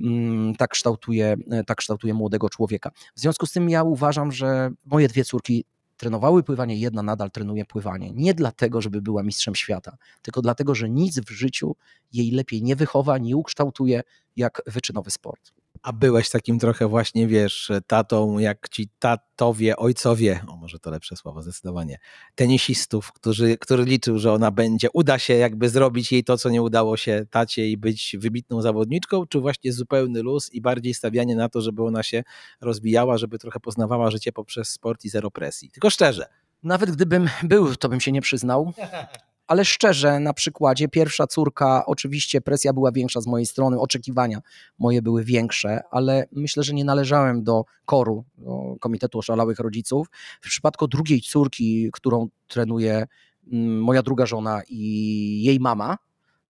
Mm, 0.00 0.54
tak 0.54 0.70
kształtuje, 0.70 1.36
tak 1.66 1.78
kształtuje 1.78 2.14
młodego 2.14 2.48
człowieka. 2.48 2.90
W 3.16 3.20
związku 3.20 3.46
z 3.46 3.52
tym 3.52 3.70
ja 3.70 3.82
uważam, 3.82 4.32
że 4.32 4.70
moje 4.84 5.08
dwie 5.08 5.24
córki 5.24 5.64
trenowały 6.00 6.42
pływanie, 6.42 6.76
jedna 6.76 7.02
nadal 7.02 7.30
trenuje 7.30 7.64
pływanie. 7.64 8.12
Nie 8.12 8.34
dlatego, 8.34 8.80
żeby 8.80 9.02
była 9.02 9.22
mistrzem 9.22 9.54
świata, 9.54 9.96
tylko 10.22 10.42
dlatego, 10.42 10.74
że 10.74 10.90
nic 10.90 11.20
w 11.20 11.30
życiu 11.30 11.76
jej 12.12 12.30
lepiej 12.30 12.62
nie 12.62 12.76
wychowa, 12.76 13.18
nie 13.18 13.36
ukształtuje 13.36 14.02
jak 14.36 14.62
wyczynowy 14.66 15.10
sport. 15.10 15.52
A 15.82 15.92
byłeś 15.92 16.30
takim 16.30 16.58
trochę 16.58 16.88
właśnie, 16.88 17.26
wiesz, 17.26 17.70
tatą, 17.86 18.38
jak 18.38 18.68
ci 18.68 18.88
tatowie, 18.98 19.76
ojcowie, 19.76 20.40
o 20.48 20.56
może 20.56 20.78
to 20.78 20.90
lepsze 20.90 21.16
słowo 21.16 21.42
zdecydowanie, 21.42 21.98
tenisistów, 22.34 23.12
którzy, 23.12 23.58
który 23.58 23.84
liczył, 23.84 24.18
że 24.18 24.32
ona 24.32 24.50
będzie, 24.50 24.88
uda 24.92 25.18
się 25.18 25.34
jakby 25.34 25.68
zrobić 25.68 26.12
jej 26.12 26.24
to, 26.24 26.38
co 26.38 26.50
nie 26.50 26.62
udało 26.62 26.96
się 26.96 27.26
tacie 27.30 27.68
i 27.68 27.76
być 27.76 28.16
wybitną 28.18 28.62
zawodniczką, 28.62 29.26
czy 29.26 29.40
właśnie 29.40 29.72
zupełny 29.72 30.22
luz 30.22 30.52
i 30.52 30.60
bardziej 30.60 30.94
stawianie 30.94 31.36
na 31.36 31.48
to, 31.48 31.60
żeby 31.60 31.84
ona 31.84 32.02
się 32.02 32.22
rozwijała, 32.60 33.18
żeby 33.18 33.38
trochę 33.38 33.60
poznawała 33.60 34.10
życie 34.10 34.32
poprzez 34.32 34.68
sport 34.68 35.04
i 35.04 35.08
zero 35.08 35.30
presji. 35.30 35.70
Tylko 35.70 35.90
szczerze. 35.90 36.26
Nawet 36.62 36.90
gdybym 36.90 37.28
był, 37.42 37.76
to 37.76 37.88
bym 37.88 38.00
się 38.00 38.12
nie 38.12 38.20
przyznał. 38.20 38.72
ale 39.50 39.64
szczerze, 39.64 40.20
na 40.20 40.32
przykładzie 40.32 40.88
pierwsza 40.88 41.26
córka, 41.26 41.86
oczywiście 41.86 42.40
presja 42.40 42.72
była 42.72 42.92
większa 42.92 43.20
z 43.20 43.26
mojej 43.26 43.46
strony, 43.46 43.80
oczekiwania 43.80 44.40
moje 44.78 45.02
były 45.02 45.24
większe, 45.24 45.80
ale 45.90 46.26
myślę, 46.32 46.62
że 46.62 46.74
nie 46.74 46.84
należałem 46.84 47.44
do 47.44 47.64
koru, 47.84 48.24
do 48.38 48.76
Komitetu 48.80 49.18
Oszalałych 49.18 49.58
Rodziców. 49.58 50.06
W 50.40 50.48
przypadku 50.48 50.88
drugiej 50.88 51.20
córki, 51.20 51.90
którą 51.92 52.28
trenuje 52.48 53.06
mm, 53.52 53.82
moja 53.82 54.02
druga 54.02 54.26
żona 54.26 54.62
i 54.68 55.42
jej 55.44 55.60
mama, 55.60 55.96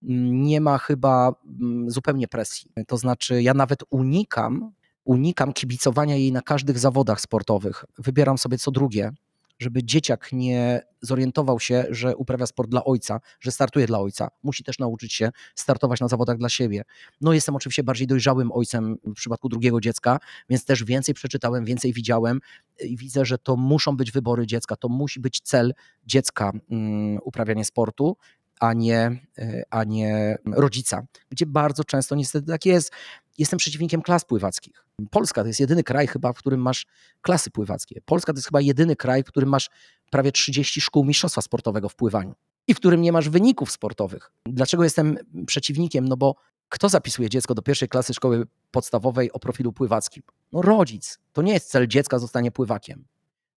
mm, 0.02 0.42
nie 0.42 0.60
ma 0.60 0.78
chyba 0.78 1.32
mm, 1.60 1.90
zupełnie 1.90 2.28
presji. 2.28 2.70
To 2.86 2.96
znaczy, 2.96 3.42
ja 3.42 3.54
nawet 3.54 3.80
unikam, 3.90 4.72
unikam 5.04 5.52
kibicowania 5.52 6.16
jej 6.16 6.32
na 6.32 6.42
każdych 6.42 6.78
zawodach 6.78 7.20
sportowych. 7.20 7.84
Wybieram 7.98 8.38
sobie 8.38 8.58
co 8.58 8.70
drugie 8.70 9.12
żeby 9.60 9.84
dzieciak 9.84 10.28
nie 10.32 10.82
zorientował 11.00 11.60
się, 11.60 11.84
że 11.90 12.16
uprawia 12.16 12.46
sport 12.46 12.70
dla 12.70 12.84
ojca, 12.84 13.20
że 13.40 13.50
startuje 13.50 13.86
dla 13.86 13.98
ojca. 14.00 14.28
Musi 14.42 14.64
też 14.64 14.78
nauczyć 14.78 15.12
się 15.12 15.30
startować 15.54 16.00
na 16.00 16.08
zawodach 16.08 16.38
dla 16.38 16.48
siebie. 16.48 16.82
No 17.20 17.32
jestem 17.32 17.56
oczywiście 17.56 17.82
bardziej 17.82 18.06
dojrzałym 18.06 18.52
ojcem 18.52 18.96
w 19.04 19.14
przypadku 19.14 19.48
drugiego 19.48 19.80
dziecka, 19.80 20.18
więc 20.48 20.64
też 20.64 20.84
więcej 20.84 21.14
przeczytałem, 21.14 21.64
więcej 21.64 21.92
widziałem 21.92 22.40
i 22.84 22.96
widzę, 22.96 23.24
że 23.24 23.38
to 23.38 23.56
muszą 23.56 23.96
być 23.96 24.12
wybory 24.12 24.46
dziecka, 24.46 24.76
to 24.76 24.88
musi 24.88 25.20
być 25.20 25.40
cel 25.40 25.74
dziecka 26.06 26.52
um, 26.70 27.18
uprawianie 27.24 27.64
sportu, 27.64 28.16
a 28.60 28.72
nie, 28.72 29.20
e, 29.38 29.62
a 29.70 29.84
nie 29.84 30.38
rodzica, 30.46 31.06
gdzie 31.30 31.46
bardzo 31.46 31.84
często 31.84 32.14
niestety 32.14 32.46
tak 32.46 32.66
jest. 32.66 32.92
Jestem 33.40 33.58
przeciwnikiem 33.58 34.02
klas 34.02 34.24
pływackich. 34.24 34.84
Polska 35.10 35.42
to 35.42 35.46
jest 35.46 35.60
jedyny 35.60 35.82
kraj 35.82 36.06
chyba, 36.06 36.32
w 36.32 36.38
którym 36.38 36.60
masz 36.60 36.86
klasy 37.22 37.50
pływackie. 37.50 38.00
Polska 38.04 38.32
to 38.32 38.38
jest 38.38 38.48
chyba 38.48 38.60
jedyny 38.60 38.96
kraj, 38.96 39.22
w 39.22 39.26
którym 39.26 39.48
masz 39.48 39.70
prawie 40.10 40.32
30 40.32 40.80
szkół 40.80 41.04
mistrzostwa 41.04 41.42
sportowego 41.42 41.88
w 41.88 41.96
pływaniu 41.96 42.34
i 42.66 42.74
w 42.74 42.76
którym 42.76 43.02
nie 43.02 43.12
masz 43.12 43.28
wyników 43.28 43.70
sportowych. 43.70 44.32
Dlaczego 44.46 44.84
jestem 44.84 45.18
przeciwnikiem? 45.46 46.08
No 46.08 46.16
bo 46.16 46.34
kto 46.68 46.88
zapisuje 46.88 47.28
dziecko 47.28 47.54
do 47.54 47.62
pierwszej 47.62 47.88
klasy 47.88 48.14
szkoły 48.14 48.46
podstawowej 48.70 49.32
o 49.32 49.38
profilu 49.38 49.72
pływackim? 49.72 50.22
No 50.52 50.62
rodzic. 50.62 51.18
To 51.32 51.42
nie 51.42 51.52
jest 51.52 51.70
cel 51.70 51.88
dziecka 51.88 52.18
zostanie 52.18 52.50
pływakiem. 52.50 53.04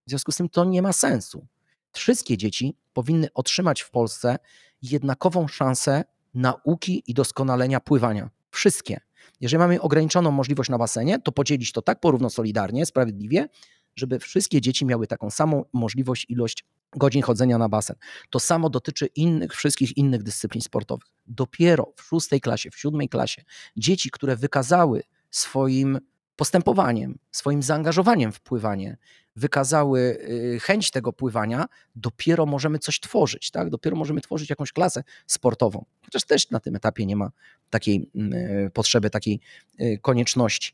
W 0.08 0.10
związku 0.10 0.32
z 0.32 0.36
tym 0.36 0.50
to 0.50 0.66
nie 0.66 0.82
ma 0.82 0.94
sensu. 0.94 1.48
Wszystkie 1.92 2.38
dzieci 2.38 2.78
powinny 2.94 3.28
otrzymać 3.34 3.82
w 3.82 3.92
Polsce 3.92 4.38
jednakową 4.82 5.48
szansę 5.48 6.04
nauki 6.34 7.04
i 7.08 7.14
doskonalenia 7.14 7.80
pływania. 7.80 8.30
Wszystkie. 8.52 9.00
Jeżeli 9.44 9.60
mamy 9.60 9.82
ograniczoną 9.82 10.32
możliwość 10.32 10.70
na 10.70 10.78
basenie, 10.78 11.20
to 11.20 11.32
podzielić 11.32 11.72
to 11.72 11.82
tak 11.82 12.00
porówno 12.00 12.30
solidarnie, 12.30 12.86
sprawiedliwie, 12.86 13.48
żeby 13.96 14.20
wszystkie 14.20 14.62
dzieci 14.62 14.86
miały 14.86 15.08
taką 15.08 15.30
samą 15.30 15.64
możliwość, 15.74 16.26
ilość 16.30 16.66
godzin 16.92 17.22
chodzenia 17.22 17.58
na 17.58 17.70
basen. 17.70 17.96
To 18.30 18.40
samo 18.40 18.70
dotyczy 18.70 19.06
innych, 19.06 19.54
wszystkich 19.54 19.98
innych 19.98 20.24
dyscyplin 20.24 20.62
sportowych. 20.62 21.08
Dopiero 21.28 21.94
w 21.96 22.02
szóstej 22.02 22.42
klasie, 22.42 22.72
w 22.72 22.78
siódmej 22.78 23.10
klasie 23.10 23.44
dzieci, 23.78 24.12
które 24.12 24.36
wykazały 24.36 25.04
swoim 25.32 26.00
postępowaniem, 26.36 27.18
swoim 27.32 27.64
zaangażowaniem 27.64 28.32
w 28.32 28.40
pływanie, 28.40 28.98
wykazały 29.36 30.00
y, 30.00 30.60
chęć 30.62 30.92
tego 30.92 31.14
pływania, 31.14 31.66
dopiero 31.96 32.46
możemy 32.46 32.80
coś 32.80 33.00
tworzyć, 33.00 33.52
tak? 33.52 33.70
Dopiero 33.70 33.96
możemy 33.96 34.22
tworzyć 34.22 34.50
jakąś 34.50 34.72
klasę 34.72 35.04
sportową. 35.28 35.86
Chociaż 36.06 36.24
też 36.24 36.50
na 36.50 36.60
tym 36.60 36.76
etapie 36.76 37.06
nie 37.06 37.16
ma 37.16 37.32
takiej 37.70 38.10
mm, 38.16 38.34
y, 38.34 38.72
potrzeby, 38.74 39.10
takiej 39.10 39.40
y, 39.80 40.00
konieczności. 40.02 40.74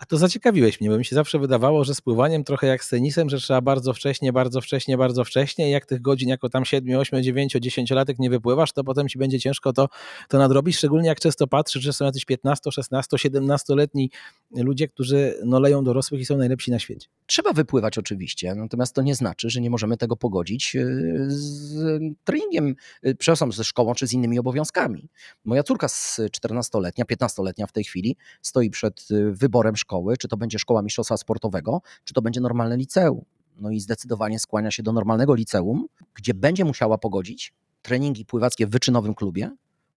A 0.00 0.06
to 0.06 0.16
zaciekawiłeś 0.16 0.80
mnie, 0.80 0.90
bo 0.90 0.98
mi 0.98 1.04
się 1.04 1.16
zawsze 1.16 1.38
wydawało, 1.38 1.84
że 1.84 1.94
z 1.94 2.00
pływaniem 2.00 2.44
trochę 2.44 2.66
jak 2.66 2.84
z 2.84 2.88
tenisem, 2.88 3.30
że 3.30 3.38
trzeba 3.38 3.60
bardzo 3.60 3.92
wcześnie, 3.92 4.32
bardzo 4.32 4.60
wcześnie, 4.60 4.98
bardzo 4.98 5.24
wcześnie 5.24 5.68
i 5.68 5.70
jak 5.70 5.86
tych 5.86 6.00
godzin 6.00 6.28
jako 6.28 6.48
tam 6.48 6.64
7, 6.64 6.98
8, 6.98 7.22
9, 7.22 7.52
10 7.60 7.90
latek 7.90 8.18
nie 8.18 8.30
wypływasz, 8.30 8.72
to 8.72 8.84
potem 8.84 9.08
ci 9.08 9.18
będzie 9.18 9.40
ciężko 9.40 9.72
to, 9.72 9.88
to 10.28 10.38
nadrobić, 10.38 10.76
szczególnie 10.76 11.08
jak 11.08 11.20
często 11.20 11.46
patrzysz, 11.46 11.82
że 11.82 11.92
są 11.92 12.04
jacyś 12.04 12.24
15, 12.24 12.72
16, 12.72 13.16
17-letni 13.16 14.10
ludzie, 14.50 14.88
którzy 14.88 15.40
no, 15.44 15.60
leją 15.60 15.84
dorosłych 15.84 16.20
i 16.20 16.24
są 16.24 16.36
najlepsi 16.36 16.70
na 16.70 16.78
świecie. 16.78 17.08
Trzeba 17.26 17.52
wypływać 17.52 17.98
oczywiście, 17.98 18.54
natomiast 18.54 18.94
to 18.94 19.02
nie 19.02 19.14
znaczy, 19.14 19.50
że 19.50 19.60
nie 19.60 19.70
możemy 19.70 19.96
tego 19.96 20.16
pogodzić 20.16 20.76
e, 20.76 20.84
z 21.28 22.00
treningiem, 22.24 22.74
e, 23.02 23.14
przepraszam, 23.14 23.52
ze 23.52 23.64
szkołą 23.64 23.94
czy 23.94 24.06
z 24.06 24.12
innymi 24.12 24.38
obowiązkami. 24.38 25.08
Moja 25.44 25.62
córka 25.62 25.88
z 25.88 26.18
14-letnia, 26.18 27.04
15-letnia 27.04 27.66
w 27.66 27.72
tej 27.72 27.84
chwili 27.84 28.16
stoi 28.42 28.70
przed 28.70 29.08
e, 29.10 29.30
wyborem 29.30 29.76
szkoły 29.76 29.89
szkoły, 29.90 30.16
czy 30.16 30.28
to 30.28 30.36
będzie 30.36 30.58
szkoła 30.58 30.82
mistrzostwa 30.82 31.16
sportowego, 31.16 31.82
czy 32.04 32.14
to 32.14 32.22
będzie 32.22 32.40
normalne 32.40 32.76
liceum. 32.76 33.24
No 33.60 33.70
i 33.70 33.80
zdecydowanie 33.80 34.38
skłania 34.38 34.70
się 34.70 34.82
do 34.82 34.92
normalnego 34.92 35.34
liceum, 35.34 35.86
gdzie 36.14 36.34
będzie 36.34 36.64
musiała 36.64 36.98
pogodzić 36.98 37.52
treningi 37.82 38.24
pływackie 38.24 38.66
w 38.66 38.70
wyczynowym 38.70 39.14
klubie 39.14 39.50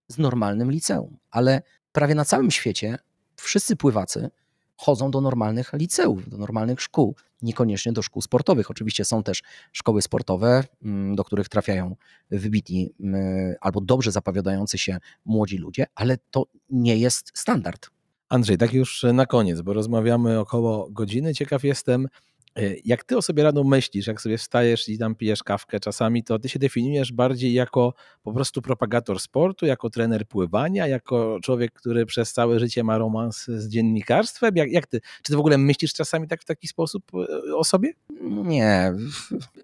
z 0.08 0.18
normalnym 0.18 0.72
liceum. 0.72 1.18
Ale 1.32 1.62
prawie 1.92 2.16
na 2.16 2.26
całym 2.26 2.52
świecie 2.52 2.98
wszyscy 3.36 3.76
pływacy 3.76 4.30
chodzą 4.78 5.12
do 5.12 5.22
normalnych 5.22 5.74
liceów, 5.74 6.30
do 6.30 6.38
normalnych 6.38 6.82
szkół, 6.82 7.16
niekoniecznie 7.42 7.94
do 7.94 8.02
szkół 8.02 8.22
sportowych. 8.22 8.72
Oczywiście 8.72 9.06
są 9.06 9.24
też 9.24 9.44
szkoły 9.72 10.02
sportowe, 10.02 10.64
mm, 10.84 11.16
do 11.16 11.24
których 11.24 11.50
trafiają 11.50 11.96
wybitni 12.32 12.90
mm, 13.00 13.56
albo 13.62 13.82
dobrze 13.82 14.12
zapowiadający 14.12 14.78
się 14.78 14.98
młodzi 15.26 15.58
ludzie, 15.58 15.86
ale 15.96 16.18
to 16.32 16.46
nie 16.70 16.98
jest 16.98 17.32
standard. 17.34 17.90
Andrzej, 18.34 18.58
tak 18.58 18.74
już 18.74 19.06
na 19.14 19.26
koniec, 19.26 19.62
bo 19.62 19.74
rozmawiamy 19.74 20.40
około 20.40 20.90
godziny. 20.92 21.34
Ciekaw 21.34 21.64
jestem, 21.64 22.08
e, 22.56 22.62
jak 22.86 23.04
ty 23.04 23.18
o 23.18 23.22
sobie 23.22 23.44
rano 23.44 23.64
myślisz, 23.64 24.08
jak 24.08 24.22
sobie 24.22 24.38
wstajesz 24.38 24.90
i 24.90 24.98
tam 24.98 25.16
pijesz 25.16 25.44
kawkę 25.44 25.80
czasami, 25.80 26.24
to 26.24 26.40
ty 26.40 26.50
się 26.50 26.60
definiujesz 26.60 27.12
bardziej 27.12 27.54
jako 27.54 27.94
po 28.24 28.34
prostu 28.34 28.62
propagator 28.62 29.20
sportu, 29.20 29.66
jako 29.66 29.90
trener 29.90 30.28
pływania, 30.28 30.88
jako 30.88 31.40
człowiek, 31.44 31.74
który 31.74 32.06
przez 32.06 32.34
całe 32.34 32.60
życie 32.60 32.84
ma 32.84 32.98
romans 32.98 33.46
z 33.46 33.70
dziennikarstwem? 33.70 34.56
Jak, 34.56 34.72
jak 34.72 34.88
ty? 34.88 35.02
Czy 35.02 35.32
ty 35.32 35.36
w 35.36 35.40
ogóle 35.40 35.58
myślisz 35.58 35.94
czasami 35.94 36.28
tak 36.28 36.42
w 36.42 36.46
taki 36.46 36.68
sposób 36.68 37.04
e, 37.50 37.56
o 37.56 37.64
sobie? 37.64 37.94
Nie. 38.44 38.94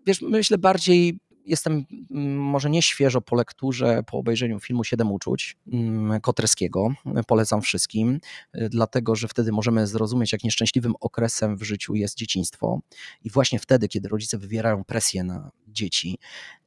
Wiesz, 0.06 0.22
myślę 0.22 0.58
bardziej 0.58 1.20
jestem 1.50 1.86
mm, 2.12 2.38
może 2.38 2.70
nie 2.70 2.82
świeżo 2.82 3.22
po 3.22 3.36
lekturze, 3.36 4.04
po 4.04 4.18
obejrzeniu 4.18 4.60
filmu 4.60 4.84
Siedem 4.84 5.12
uczuć 5.12 5.58
mm, 5.74 6.22
Kotreskiego. 6.22 6.94
Polecam 7.28 7.62
wszystkim, 7.62 8.20
y, 8.56 8.70
dlatego 8.70 9.16
że 9.16 9.28
wtedy 9.28 9.52
możemy 9.52 9.88
zrozumieć, 9.88 10.32
jak 10.32 10.44
nieszczęśliwym 10.44 10.94
okresem 11.00 11.58
w 11.58 11.64
życiu 11.64 11.96
jest 11.96 12.18
dzieciństwo. 12.18 12.80
I 13.24 13.30
właśnie 13.30 13.60
wtedy, 13.60 13.88
kiedy 13.88 14.10
rodzice 14.10 14.38
wywierają 14.38 14.84
presję 14.84 15.24
na 15.24 15.52
dzieci, 15.68 16.18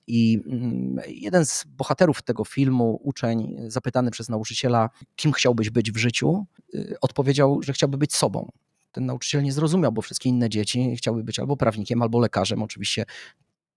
i 0.06 0.40
mm, 0.46 1.00
jeden 1.08 1.46
z 1.46 1.64
bohaterów 1.64 2.22
tego 2.22 2.44
filmu, 2.44 3.00
uczeń, 3.02 3.56
zapytany 3.66 4.10
przez 4.10 4.28
nauczyciela, 4.28 4.90
kim 5.16 5.32
chciałbyś 5.32 5.70
być 5.70 5.92
w 5.92 5.96
życiu, 5.96 6.46
y, 6.74 6.96
odpowiedział, 7.00 7.62
że 7.62 7.72
chciałby 7.72 7.98
być 7.98 8.14
sobą 8.14 8.50
ten 8.92 9.06
nauczyciel 9.06 9.42
nie 9.42 9.52
zrozumiał, 9.52 9.92
bo 9.92 10.02
wszystkie 10.02 10.28
inne 10.28 10.48
dzieci 10.48 10.96
chciały 10.96 11.24
być 11.24 11.38
albo 11.38 11.56
prawnikiem, 11.56 12.02
albo 12.02 12.20
lekarzem. 12.20 12.62
Oczywiście 12.62 13.04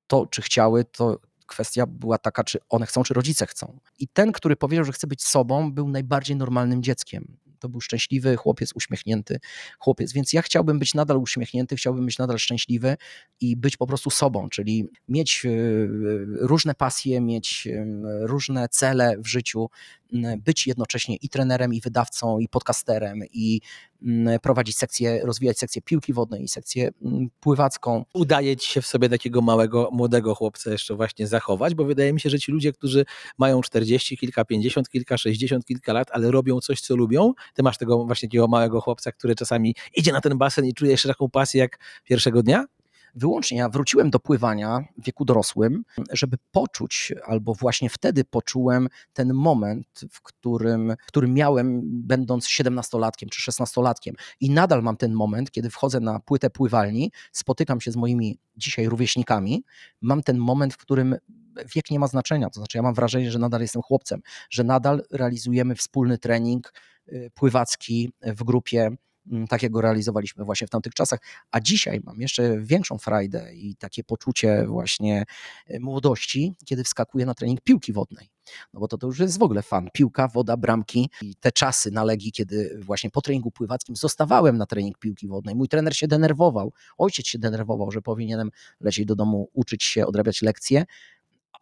to, 0.07 0.25
czy 0.25 0.41
chciały, 0.41 0.85
to 0.85 1.19
kwestia 1.45 1.85
była 1.85 2.17
taka, 2.17 2.43
czy 2.43 2.59
one 2.69 2.85
chcą, 2.85 3.03
czy 3.03 3.13
rodzice 3.13 3.45
chcą. 3.45 3.79
I 3.99 4.07
ten, 4.07 4.31
który 4.31 4.55
powiedział, 4.55 4.85
że 4.85 4.91
chce 4.91 5.07
być 5.07 5.23
sobą, 5.23 5.71
był 5.71 5.89
najbardziej 5.89 6.35
normalnym 6.35 6.83
dzieckiem. 6.83 7.37
To 7.59 7.69
był 7.69 7.81
szczęśliwy 7.81 8.35
chłopiec, 8.35 8.71
uśmiechnięty 8.75 9.39
chłopiec. 9.79 10.13
Więc 10.13 10.33
ja 10.33 10.41
chciałbym 10.41 10.79
być 10.79 10.93
nadal 10.93 11.17
uśmiechnięty, 11.17 11.75
chciałbym 11.75 12.05
być 12.05 12.17
nadal 12.17 12.37
szczęśliwy 12.37 12.97
i 13.41 13.55
być 13.55 13.77
po 13.77 13.87
prostu 13.87 14.09
sobą, 14.09 14.49
czyli 14.49 14.87
mieć 15.09 15.45
e, 15.45 15.49
różne 16.25 16.75
pasje, 16.75 17.21
mieć 17.21 17.67
e, 17.67 17.85
różne 18.27 18.69
cele 18.69 19.17
w 19.17 19.27
życiu, 19.27 19.69
być 20.37 20.67
jednocześnie 20.67 21.15
i 21.15 21.29
trenerem, 21.29 21.73
i 21.73 21.81
wydawcą, 21.81 22.39
i 22.39 22.47
podcasterem, 22.47 23.19
i 23.33 23.61
prowadzić 24.41 24.77
sekcję, 24.77 25.21
rozwijać 25.23 25.59
sekcję 25.59 25.81
piłki 25.81 26.13
wodnej 26.13 26.43
i 26.43 26.47
sekcję 26.47 26.89
pływacką. 27.39 28.05
Udaje 28.13 28.57
ci 28.57 28.69
się 28.69 28.81
w 28.81 28.87
sobie 28.87 29.09
takiego 29.09 29.41
małego, 29.41 29.89
młodego 29.91 30.35
chłopca 30.35 30.71
jeszcze 30.71 30.95
właśnie 30.95 31.27
zachować, 31.27 31.75
bo 31.75 31.85
wydaje 31.85 32.13
mi 32.13 32.19
się, 32.19 32.29
że 32.29 32.39
ci 32.39 32.51
ludzie, 32.51 32.73
którzy 32.73 33.05
mają 33.37 33.61
40, 33.61 34.17
kilka, 34.17 34.45
50, 34.45 34.89
kilka, 34.89 35.17
60, 35.17 35.65
kilka 35.65 35.93
lat, 35.93 36.07
ale 36.11 36.31
robią 36.31 36.59
coś, 36.59 36.81
co 36.81 36.95
lubią, 36.95 37.33
ty 37.53 37.63
masz 37.63 37.77
tego 37.77 38.05
właśnie 38.05 38.29
takiego 38.29 38.47
małego 38.47 38.81
chłopca, 38.81 39.11
który 39.11 39.35
czasami 39.35 39.75
idzie 39.95 40.11
na 40.11 40.21
ten 40.21 40.37
basen 40.37 40.65
i 40.65 40.73
czuje 40.73 40.91
jeszcze 40.91 41.07
taką 41.07 41.29
pasję 41.29 41.59
jak 41.59 41.79
pierwszego 42.03 42.43
dnia? 42.43 42.65
Wyłącznie 43.15 43.57
ja 43.57 43.69
wróciłem 43.69 44.09
do 44.09 44.19
pływania 44.19 44.85
w 44.97 45.05
wieku 45.05 45.25
dorosłym, 45.25 45.83
żeby 46.11 46.37
poczuć, 46.51 47.13
albo 47.25 47.53
właśnie 47.53 47.89
wtedy 47.89 48.23
poczułem 48.23 48.87
ten 49.13 49.33
moment, 49.33 49.87
w 50.11 50.21
którym, 50.21 50.95
w 51.05 51.07
którym 51.07 51.33
miałem, 51.33 51.81
będąc 51.83 52.47
17-latkiem 52.47 53.29
czy 53.29 53.51
16-latkiem. 53.51 54.13
I 54.39 54.49
nadal 54.49 54.83
mam 54.83 54.97
ten 54.97 55.13
moment, 55.13 55.51
kiedy 55.51 55.69
wchodzę 55.69 55.99
na 55.99 56.19
płytę 56.19 56.49
pływalni, 56.49 57.11
spotykam 57.31 57.81
się 57.81 57.91
z 57.91 57.95
moimi 57.95 58.39
dzisiaj 58.57 58.89
rówieśnikami, 58.89 59.63
mam 60.01 60.23
ten 60.23 60.37
moment, 60.37 60.73
w 60.73 60.77
którym 60.77 61.15
wiek 61.75 61.91
nie 61.91 61.99
ma 61.99 62.07
znaczenia. 62.07 62.49
To 62.49 62.59
znaczy, 62.59 62.77
ja 62.77 62.81
mam 62.81 62.93
wrażenie, 62.93 63.31
że 63.31 63.39
nadal 63.39 63.61
jestem 63.61 63.81
chłopcem, 63.81 64.21
że 64.49 64.63
nadal 64.63 65.03
realizujemy 65.11 65.75
wspólny 65.75 66.17
trening 66.17 66.73
y, 67.07 67.31
pływacki 67.33 68.11
w 68.21 68.43
grupie 68.43 68.95
takiego 69.49 69.81
realizowaliśmy 69.81 70.45
właśnie 70.45 70.67
w 70.67 70.69
tamtych 70.69 70.93
czasach. 70.93 71.19
A 71.51 71.59
dzisiaj 71.59 72.01
mam 72.03 72.21
jeszcze 72.21 72.59
większą 72.59 72.97
frajdę 72.97 73.55
i 73.55 73.75
takie 73.75 74.03
poczucie 74.03 74.65
właśnie 74.67 75.25
e, 75.67 75.79
młodości, 75.79 76.55
kiedy 76.65 76.83
wskakuję 76.83 77.25
na 77.25 77.33
trening 77.33 77.61
piłki 77.61 77.93
wodnej. 77.93 78.29
No 78.73 78.79
bo 78.79 78.87
to, 78.87 78.97
to 78.97 79.07
już 79.07 79.19
jest 79.19 79.39
w 79.39 79.43
ogóle 79.43 79.61
fan. 79.61 79.89
Piłka, 79.93 80.27
woda, 80.27 80.57
bramki 80.57 81.09
i 81.21 81.35
te 81.35 81.51
czasy 81.51 81.91
na 81.91 82.03
Legii, 82.03 82.31
kiedy 82.31 82.79
właśnie 82.81 83.09
po 83.09 83.21
treningu 83.21 83.51
pływackim 83.51 83.95
zostawałem 83.95 84.57
na 84.57 84.65
trening 84.65 84.97
piłki 84.97 85.27
wodnej. 85.27 85.55
Mój 85.55 85.67
trener 85.67 85.95
się 85.95 86.07
denerwował, 86.07 86.73
ojciec 86.97 87.27
się 87.27 87.39
denerwował, 87.39 87.91
że 87.91 88.01
powinienem 88.01 88.51
lecieć 88.79 89.05
do 89.05 89.15
domu, 89.15 89.49
uczyć 89.53 89.83
się, 89.83 90.05
odrabiać 90.05 90.41
lekcje, 90.41 90.85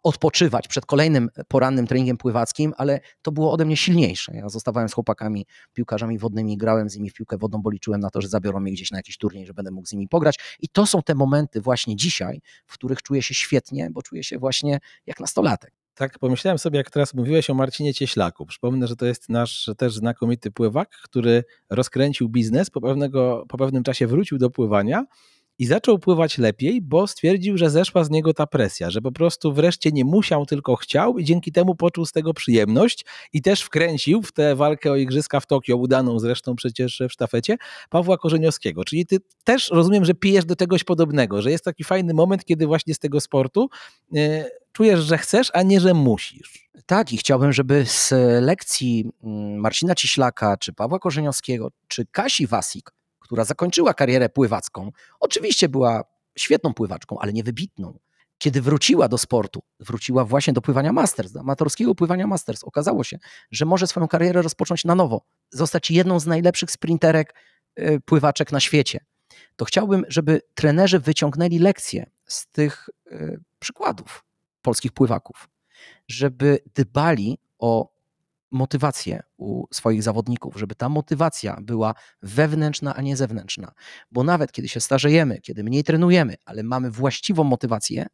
odpoczywać 0.04 0.68
przed 0.68 0.86
kolejnym 0.86 1.28
porannym 1.48 1.86
treningiem 1.86 2.16
pływackim, 2.16 2.72
ale 2.76 3.00
to 3.22 3.32
było 3.32 3.52
ode 3.52 3.64
mnie 3.64 3.76
silniejsze. 3.76 4.32
Ja 4.34 4.48
zostawałem 4.48 4.88
z 4.88 4.92
chłopakami, 4.92 5.46
piłkarzami 5.72 6.18
wodnymi, 6.18 6.56
grałem 6.56 6.90
z 6.90 6.96
nimi 6.96 7.10
w 7.10 7.14
piłkę 7.14 7.38
wodną, 7.38 7.62
bo 7.62 7.70
liczyłem 7.70 8.00
na 8.00 8.10
to, 8.10 8.20
że 8.20 8.28
zabiorą 8.28 8.60
mnie 8.60 8.72
gdzieś 8.72 8.90
na 8.90 8.98
jakiś 8.98 9.18
turniej, 9.18 9.46
że 9.46 9.54
będę 9.54 9.70
mógł 9.70 9.86
z 9.86 9.92
nimi 9.92 10.08
pograć. 10.08 10.38
I 10.60 10.68
to 10.68 10.86
są 10.86 11.02
te 11.02 11.14
momenty 11.14 11.60
właśnie 11.60 11.96
dzisiaj, 11.96 12.40
w 12.66 12.72
których 12.72 13.02
czuję 13.02 13.22
się 13.22 13.34
świetnie, 13.34 13.88
bo 13.90 14.02
czuję 14.02 14.24
się 14.24 14.38
właśnie 14.38 14.78
jak 15.06 15.20
nastolatek. 15.20 15.72
Tak, 15.94 16.18
pomyślałem 16.18 16.58
sobie, 16.58 16.78
jak 16.78 16.90
teraz 16.90 17.14
mówiłeś 17.14 17.50
o 17.50 17.54
Marcinie 17.54 17.94
Cieślaku. 17.94 18.46
Przypomnę, 18.46 18.86
że 18.86 18.96
to 18.96 19.06
jest 19.06 19.28
nasz 19.28 19.70
też 19.78 19.94
znakomity 19.94 20.50
pływak, 20.50 20.90
który 21.04 21.44
rozkręcił 21.70 22.28
biznes, 22.28 22.70
po, 22.70 22.80
pewnego, 22.80 23.44
po 23.48 23.58
pewnym 23.58 23.82
czasie 23.82 24.06
wrócił 24.06 24.38
do 24.38 24.50
pływania 24.50 25.04
i 25.58 25.66
zaczął 25.66 25.98
pływać 25.98 26.38
lepiej, 26.38 26.82
bo 26.82 27.06
stwierdził, 27.06 27.58
że 27.58 27.70
zeszła 27.70 28.04
z 28.04 28.10
niego 28.10 28.34
ta 28.34 28.46
presja, 28.46 28.90
że 28.90 29.00
po 29.00 29.12
prostu 29.12 29.52
wreszcie 29.52 29.90
nie 29.92 30.04
musiał, 30.04 30.46
tylko 30.46 30.76
chciał 30.76 31.18
i 31.18 31.24
dzięki 31.24 31.52
temu 31.52 31.74
poczuł 31.74 32.06
z 32.06 32.12
tego 32.12 32.34
przyjemność 32.34 33.04
i 33.32 33.42
też 33.42 33.60
wkręcił 33.60 34.22
w 34.22 34.32
tę 34.32 34.56
walkę 34.56 34.92
o 34.92 34.96
igrzyska 34.96 35.40
w 35.40 35.46
Tokio, 35.46 35.76
udaną 35.76 36.18
zresztą 36.18 36.56
przecież 36.56 37.02
w 37.08 37.12
sztafecie, 37.12 37.56
Pawła 37.90 38.18
Korzeniowskiego. 38.18 38.84
Czyli 38.84 39.06
ty 39.06 39.18
też 39.44 39.70
rozumiem, 39.70 40.04
że 40.04 40.14
pijesz 40.14 40.44
do 40.44 40.56
tegoś 40.56 40.84
podobnego, 40.84 41.42
że 41.42 41.50
jest 41.50 41.64
taki 41.64 41.84
fajny 41.84 42.14
moment, 42.14 42.44
kiedy 42.44 42.66
właśnie 42.66 42.94
z 42.94 42.98
tego 42.98 43.20
sportu 43.20 43.68
yy, 44.12 44.44
czujesz, 44.72 45.00
że 45.00 45.18
chcesz, 45.18 45.50
a 45.54 45.62
nie, 45.62 45.80
że 45.80 45.94
musisz. 45.94 46.70
Tak, 46.86 47.12
i 47.12 47.16
chciałbym, 47.16 47.52
żeby 47.52 47.84
z 47.86 48.12
lekcji 48.40 49.04
mm, 49.24 49.56
Marcina 49.60 49.94
Ciślaka, 49.94 50.56
czy 50.56 50.72
Pawła 50.72 50.98
Korzeniowskiego, 50.98 51.70
czy 51.88 52.06
Kasi 52.06 52.46
Wasik, 52.46 52.90
która 53.24 53.44
zakończyła 53.44 53.94
karierę 53.94 54.28
pływacką, 54.28 54.90
oczywiście 55.20 55.68
była 55.68 56.04
świetną 56.38 56.74
pływaczką, 56.74 57.18
ale 57.18 57.32
niewybitną. 57.32 57.98
Kiedy 58.38 58.62
wróciła 58.62 59.08
do 59.08 59.18
sportu, 59.18 59.62
wróciła 59.80 60.24
właśnie 60.24 60.52
do 60.52 60.60
pływania 60.60 60.92
masters, 60.92 61.32
do 61.32 61.40
amatorskiego 61.40 61.94
pływania 61.94 62.26
masters, 62.26 62.64
okazało 62.64 63.04
się, 63.04 63.18
że 63.50 63.64
może 63.64 63.86
swoją 63.86 64.08
karierę 64.08 64.42
rozpocząć 64.42 64.84
na 64.84 64.94
nowo, 64.94 65.20
zostać 65.50 65.90
jedną 65.90 66.20
z 66.20 66.26
najlepszych 66.26 66.70
sprinterek, 66.70 67.34
y, 67.78 68.00
pływaczek 68.04 68.52
na 68.52 68.60
świecie. 68.60 69.04
To 69.56 69.64
chciałbym, 69.64 70.04
żeby 70.08 70.40
trenerzy 70.54 71.00
wyciągnęli 71.00 71.58
lekcje 71.58 72.10
z 72.26 72.46
tych 72.46 72.88
y, 73.12 73.40
przykładów 73.58 74.24
polskich 74.62 74.92
pływaków, 74.92 75.48
żeby 76.08 76.58
dbali 76.74 77.38
o 77.58 77.93
motywację 78.54 79.22
u 79.36 79.64
swoich 79.72 80.02
zawodników, 80.02 80.56
żeby 80.56 80.74
ta 80.74 80.88
motywacja 80.88 81.58
była 81.62 81.94
wewnętrzna, 82.22 82.94
a 82.94 83.02
nie 83.02 83.16
zewnętrzna. 83.16 83.72
Bo 84.10 84.24
nawet 84.24 84.52
kiedy 84.52 84.68
się 84.68 84.80
starzejemy, 84.80 85.40
kiedy 85.40 85.64
mniej 85.64 85.84
trenujemy, 85.84 86.34
ale 86.44 86.62
mamy 86.62 86.90
właściwą 86.90 87.44
motywację, 87.44 88.06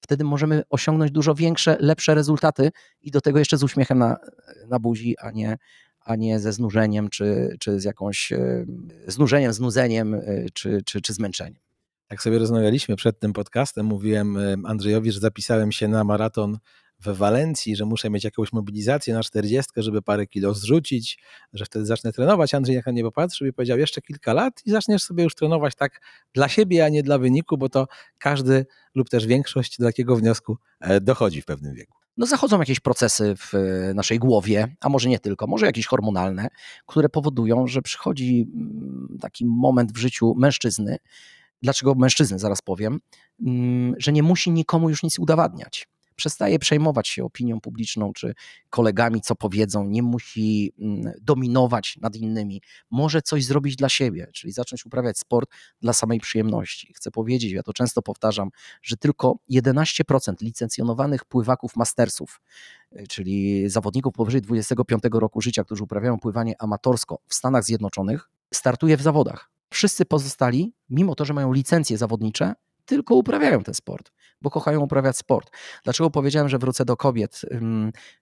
wtedy 0.00 0.24
możemy 0.24 0.62
osiągnąć 0.70 1.12
dużo 1.12 1.34
większe, 1.34 1.76
lepsze 1.80 2.14
rezultaty 2.14 2.70
i 3.00 3.10
do 3.10 3.20
tego 3.20 3.38
jeszcze 3.38 3.58
z 3.58 3.62
uśmiechem 3.62 3.98
na, 3.98 4.16
na 4.68 4.78
buzi, 4.78 5.18
a 5.18 5.30
nie, 5.30 5.58
a 6.00 6.16
nie 6.16 6.40
ze 6.40 6.52
znużeniem, 6.52 7.08
czy, 7.08 7.56
czy 7.60 7.80
z 7.80 7.84
jakąś 7.84 8.32
e, 8.32 8.64
znużeniem, 9.06 9.52
znudzeniem, 9.52 10.14
e, 10.14 10.20
czy, 10.52 10.82
czy, 10.84 11.00
czy 11.00 11.12
zmęczeniem. 11.12 11.62
Jak 12.10 12.22
sobie 12.22 12.38
rozmawialiśmy 12.38 12.96
przed 12.96 13.18
tym 13.18 13.32
podcastem, 13.32 13.86
mówiłem 13.86 14.36
e, 14.36 14.56
Andrzejowi, 14.64 15.12
że 15.12 15.20
zapisałem 15.20 15.72
się 15.72 15.88
na 15.88 16.04
maraton 16.04 16.58
we 17.02 17.14
Walencji, 17.14 17.76
że 17.76 17.84
muszę 17.84 18.10
mieć 18.10 18.24
jakąś 18.24 18.52
mobilizację 18.52 19.14
na 19.14 19.22
40, 19.22 19.72
żeby 19.76 20.02
parę 20.02 20.26
kilo 20.26 20.54
zrzucić, 20.54 21.18
że 21.52 21.64
wtedy 21.64 21.86
zacznę 21.86 22.12
trenować. 22.12 22.54
Andrzej 22.54 22.82
na 22.86 22.92
mnie 22.92 23.02
popatrzył 23.02 23.46
i 23.46 23.52
powiedział 23.52 23.78
jeszcze 23.78 24.02
kilka 24.02 24.32
lat 24.32 24.62
i 24.66 24.70
zaczniesz 24.70 25.02
sobie 25.02 25.24
już 25.24 25.34
trenować 25.34 25.74
tak 25.74 26.00
dla 26.34 26.48
siebie, 26.48 26.84
a 26.84 26.88
nie 26.88 27.02
dla 27.02 27.18
wyniku, 27.18 27.58
bo 27.58 27.68
to 27.68 27.86
każdy 28.18 28.66
lub 28.94 29.08
też 29.08 29.26
większość 29.26 29.78
do 29.78 29.86
takiego 29.86 30.16
wniosku 30.16 30.56
e, 30.80 31.00
dochodzi 31.00 31.42
w 31.42 31.44
pewnym 31.44 31.74
wieku. 31.74 31.98
No 32.16 32.26
zachodzą 32.26 32.58
jakieś 32.58 32.80
procesy 32.80 33.34
w 33.36 33.54
e, 33.54 33.94
naszej 33.94 34.18
głowie, 34.18 34.76
a 34.80 34.88
może 34.88 35.08
nie 35.08 35.18
tylko, 35.18 35.46
może 35.46 35.66
jakieś 35.66 35.86
hormonalne, 35.86 36.48
które 36.86 37.08
powodują, 37.08 37.66
że 37.66 37.82
przychodzi 37.82 38.50
mm, 38.54 39.18
taki 39.20 39.46
moment 39.46 39.92
w 39.92 39.96
życiu 39.96 40.34
mężczyzny, 40.36 40.96
dlaczego 41.62 41.94
mężczyzny, 41.94 42.38
zaraz 42.38 42.62
powiem, 42.62 43.00
mm, 43.46 43.94
że 43.98 44.12
nie 44.12 44.22
musi 44.22 44.50
nikomu 44.50 44.88
już 44.88 45.02
nic 45.02 45.18
udowadniać 45.18 45.88
przestaje 46.22 46.58
przejmować 46.58 47.08
się 47.08 47.24
opinią 47.24 47.60
publiczną 47.60 48.12
czy 48.12 48.34
kolegami, 48.70 49.20
co 49.20 49.34
powiedzą, 49.34 49.84
nie 49.84 50.02
musi 50.02 50.72
mm, 50.78 51.12
dominować 51.20 51.98
nad 52.00 52.16
innymi, 52.16 52.62
może 52.90 53.22
coś 53.22 53.44
zrobić 53.44 53.76
dla 53.76 53.88
siebie, 53.88 54.30
czyli 54.32 54.52
zacząć 54.52 54.86
uprawiać 54.86 55.18
sport 55.18 55.50
dla 55.80 55.92
samej 55.92 56.20
przyjemności. 56.20 56.92
Chcę 56.96 57.10
powiedzieć, 57.10 57.52
ja 57.52 57.62
to 57.62 57.72
często 57.72 58.02
powtarzam, 58.02 58.50
że 58.82 58.96
tylko 58.96 59.38
11% 59.50 60.42
licencjonowanych 60.42 61.24
pływaków 61.24 61.76
mastersów, 61.76 62.40
y, 62.92 63.06
czyli 63.06 63.68
zawodników 63.68 64.14
powyżej 64.14 64.40
25 64.42 65.02
roku 65.12 65.40
życia, 65.40 65.64
którzy 65.64 65.84
uprawiają 65.84 66.18
pływanie 66.18 66.54
amatorsko 66.58 67.18
w 67.28 67.34
Stanach 67.34 67.64
Zjednoczonych, 67.64 68.30
startuje 68.54 68.96
w 68.96 69.02
zawodach. 69.02 69.50
Wszyscy 69.70 70.04
pozostali, 70.04 70.74
mimo 70.90 71.14
to, 71.14 71.24
że 71.24 71.34
mają 71.34 71.52
licencje 71.52 71.98
zawodnicze, 71.98 72.54
tylko 72.84 73.14
uprawiają 73.14 73.62
ten 73.62 73.74
sport, 73.74 74.12
bo 74.42 74.50
kochają 74.50 74.80
uprawiać 74.80 75.16
sport. 75.16 75.50
Dlaczego 75.84 76.10
powiedziałem, 76.10 76.48
że 76.48 76.58
wrócę 76.58 76.84
do 76.84 76.96
kobiet? 76.96 77.40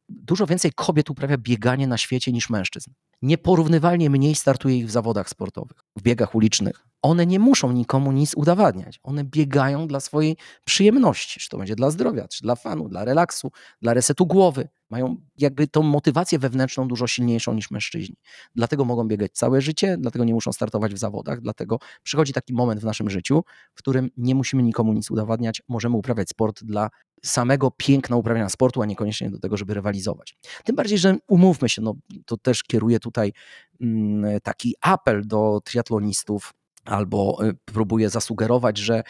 Dużo 0.09 0.47
więcej 0.47 0.73
kobiet 0.73 1.11
uprawia 1.11 1.39
bieganie 1.39 1.87
na 1.87 1.99
świecie 1.99 2.33
niż 2.33 2.51
mężczyzn. 2.51 2.91
Nieporównywalnie 3.23 4.11
mniej 4.11 4.35
startuje 4.35 4.77
ich 4.77 4.87
w 4.87 4.91
zawodach 4.91 5.29
sportowych, 5.29 5.79
w 5.97 6.03
biegach 6.03 6.35
ulicznych. 6.35 6.90
One 7.03 7.27
nie 7.27 7.39
muszą 7.39 7.73
nikomu 7.73 8.13
nic 8.13 8.35
udowadniać. 8.35 9.01
One 9.03 9.25
biegają 9.25 9.87
dla 9.87 10.01
swojej 10.01 10.37
przyjemności, 10.65 11.41
czy 11.41 11.49
to 11.49 11.59
będzie 11.59 11.77
dla 11.77 11.91
zdrowia, 11.91 12.29
czy 12.29 12.43
dla 12.43 12.57
fanu, 12.57 12.89
dla 12.89 13.05
relaksu, 13.05 13.51
dla 13.83 13.95
resetu 13.95 14.27
głowy. 14.27 14.69
Mają 14.91 15.17
jakby 15.39 15.69
tą 15.69 15.83
motywację 15.83 16.39
wewnętrzną 16.39 16.89
dużo 16.89 17.07
silniejszą 17.07 17.55
niż 17.55 17.71
mężczyźni. 17.71 18.17
Dlatego 18.55 18.85
mogą 18.85 19.09
biegać 19.09 19.33
całe 19.33 19.61
życie, 19.61 19.97
dlatego 19.99 20.25
nie 20.25 20.35
muszą 20.35 20.53
startować 20.53 20.95
w 20.95 20.99
zawodach, 20.99 21.41
dlatego 21.41 21.79
przychodzi 22.03 22.33
taki 22.33 22.53
moment 22.53 22.81
w 22.81 22.85
naszym 22.85 23.11
życiu, 23.11 23.45
w 23.75 23.79
którym 23.79 24.11
nie 24.17 24.35
musimy 24.35 24.63
nikomu 24.63 24.93
nic 24.93 25.11
udowadniać, 25.11 25.63
możemy 25.69 25.97
uprawiać 25.97 26.29
sport 26.29 26.65
dla 26.65 26.91
samego 27.25 27.71
piękna 27.71 28.17
uprawiania 28.17 28.49
sportu, 28.49 28.83
a 28.83 28.87
niekoniecznie 28.87 29.31
do 29.31 29.39
tego, 29.39 29.57
żeby 29.57 29.75
rywalizować. 29.75 30.37
Tym 30.65 30.77
bardziej, 30.77 30.99
że 30.99 31.17
umówmy 31.29 31.69
się, 31.69 31.83
no, 31.83 31.95
to 32.27 32.37
też 32.37 32.63
kieruję 32.63 33.01
tutaj 33.01 33.33
mm, 33.81 34.41
taki 34.41 34.75
apel 34.81 35.27
do 35.27 35.61
triatlonistów, 35.65 36.53
albo 36.85 37.39
y, 37.45 37.57
próbuję 37.65 38.11
zasugerować, 38.11 38.79
że 38.79 39.03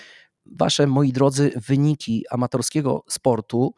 wasze, 0.47 0.87
moi 0.87 1.13
drodzy, 1.13 1.53
wyniki 1.57 2.25
amatorskiego 2.31 3.05
sportu 3.09 3.75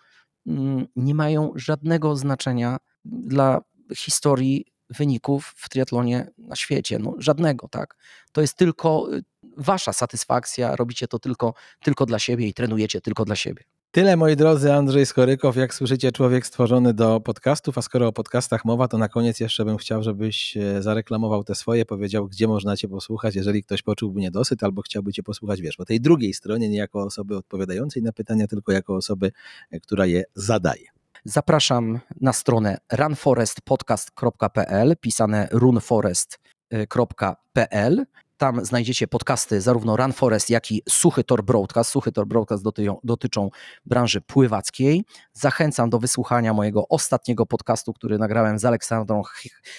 mm, 0.46 0.86
nie 0.96 1.14
mają 1.14 1.52
żadnego 1.54 2.16
znaczenia 2.16 2.76
dla 3.04 3.60
historii 3.96 4.66
wyników 4.90 5.52
w 5.56 5.68
triatlonie 5.68 6.30
na 6.38 6.56
świecie. 6.56 6.98
No, 6.98 7.14
żadnego, 7.18 7.68
tak. 7.68 7.96
To 8.32 8.40
jest 8.40 8.56
tylko 8.56 9.14
y, 9.14 9.22
wasza 9.56 9.92
satysfakcja, 9.92 10.76
robicie 10.76 11.08
to 11.08 11.18
tylko, 11.18 11.54
tylko 11.82 12.06
dla 12.06 12.18
siebie 12.18 12.48
i 12.48 12.54
trenujecie 12.54 13.00
tylko 13.00 13.24
dla 13.24 13.36
siebie. 13.36 13.64
Tyle, 13.94 14.16
moi 14.16 14.36
drodzy, 14.36 14.72
Andrzej 14.72 15.06
Skorykow, 15.06 15.56
jak 15.56 15.74
słyszycie, 15.74 16.12
człowiek 16.12 16.46
stworzony 16.46 16.94
do 16.94 17.20
podcastów, 17.20 17.78
a 17.78 17.82
skoro 17.82 18.08
o 18.08 18.12
podcastach 18.12 18.64
mowa, 18.64 18.88
to 18.88 18.98
na 18.98 19.08
koniec 19.08 19.40
jeszcze 19.40 19.64
bym 19.64 19.76
chciał, 19.76 20.02
żebyś 20.02 20.56
e, 20.56 20.82
zareklamował 20.82 21.44
te 21.44 21.54
swoje, 21.54 21.84
powiedział, 21.84 22.28
gdzie 22.28 22.48
można 22.48 22.76
cię 22.76 22.88
posłuchać, 22.88 23.34
jeżeli 23.34 23.62
ktoś 23.62 23.82
poczułby 23.82 24.20
niedosyt 24.20 24.62
albo 24.62 24.82
chciałby 24.82 25.12
cię 25.12 25.22
posłuchać, 25.22 25.60
wiesz, 25.60 25.76
po 25.76 25.84
tej 25.84 26.00
drugiej 26.00 26.34
stronie, 26.34 26.68
nie 26.68 26.78
jako 26.78 27.02
osoby 27.02 27.36
odpowiadającej 27.36 28.02
na 28.02 28.12
pytania, 28.12 28.46
tylko 28.46 28.72
jako 28.72 28.94
osoby, 28.94 29.32
e, 29.70 29.80
która 29.80 30.06
je 30.06 30.24
zadaje. 30.34 30.86
Zapraszam 31.24 32.00
na 32.20 32.32
stronę 32.32 32.78
runforestpodcast.pl, 32.92 34.96
pisane 35.00 35.48
runforest.pl. 35.50 38.06
Tam 38.42 38.64
znajdziecie 38.64 39.08
podcasty 39.08 39.60
zarówno 39.60 39.96
Run 39.96 40.12
Forest, 40.12 40.50
jak 40.50 40.70
i 40.72 40.82
Suchy 40.88 41.24
Tor 41.24 41.44
Broadcast. 41.44 41.90
Suchy 41.90 42.12
Tor 42.12 42.26
Broadcast 42.26 42.64
dotyczą, 43.04 43.50
branży 43.86 44.20
pływackiej. 44.20 45.04
Zachęcam 45.32 45.90
do 45.90 45.98
wysłuchania 45.98 46.54
mojego 46.54 46.88
ostatniego 46.88 47.46
podcastu, 47.46 47.92
który 47.92 48.18
nagrałem 48.18 48.58
z 48.58 48.64
Aleksandrą 48.64 49.22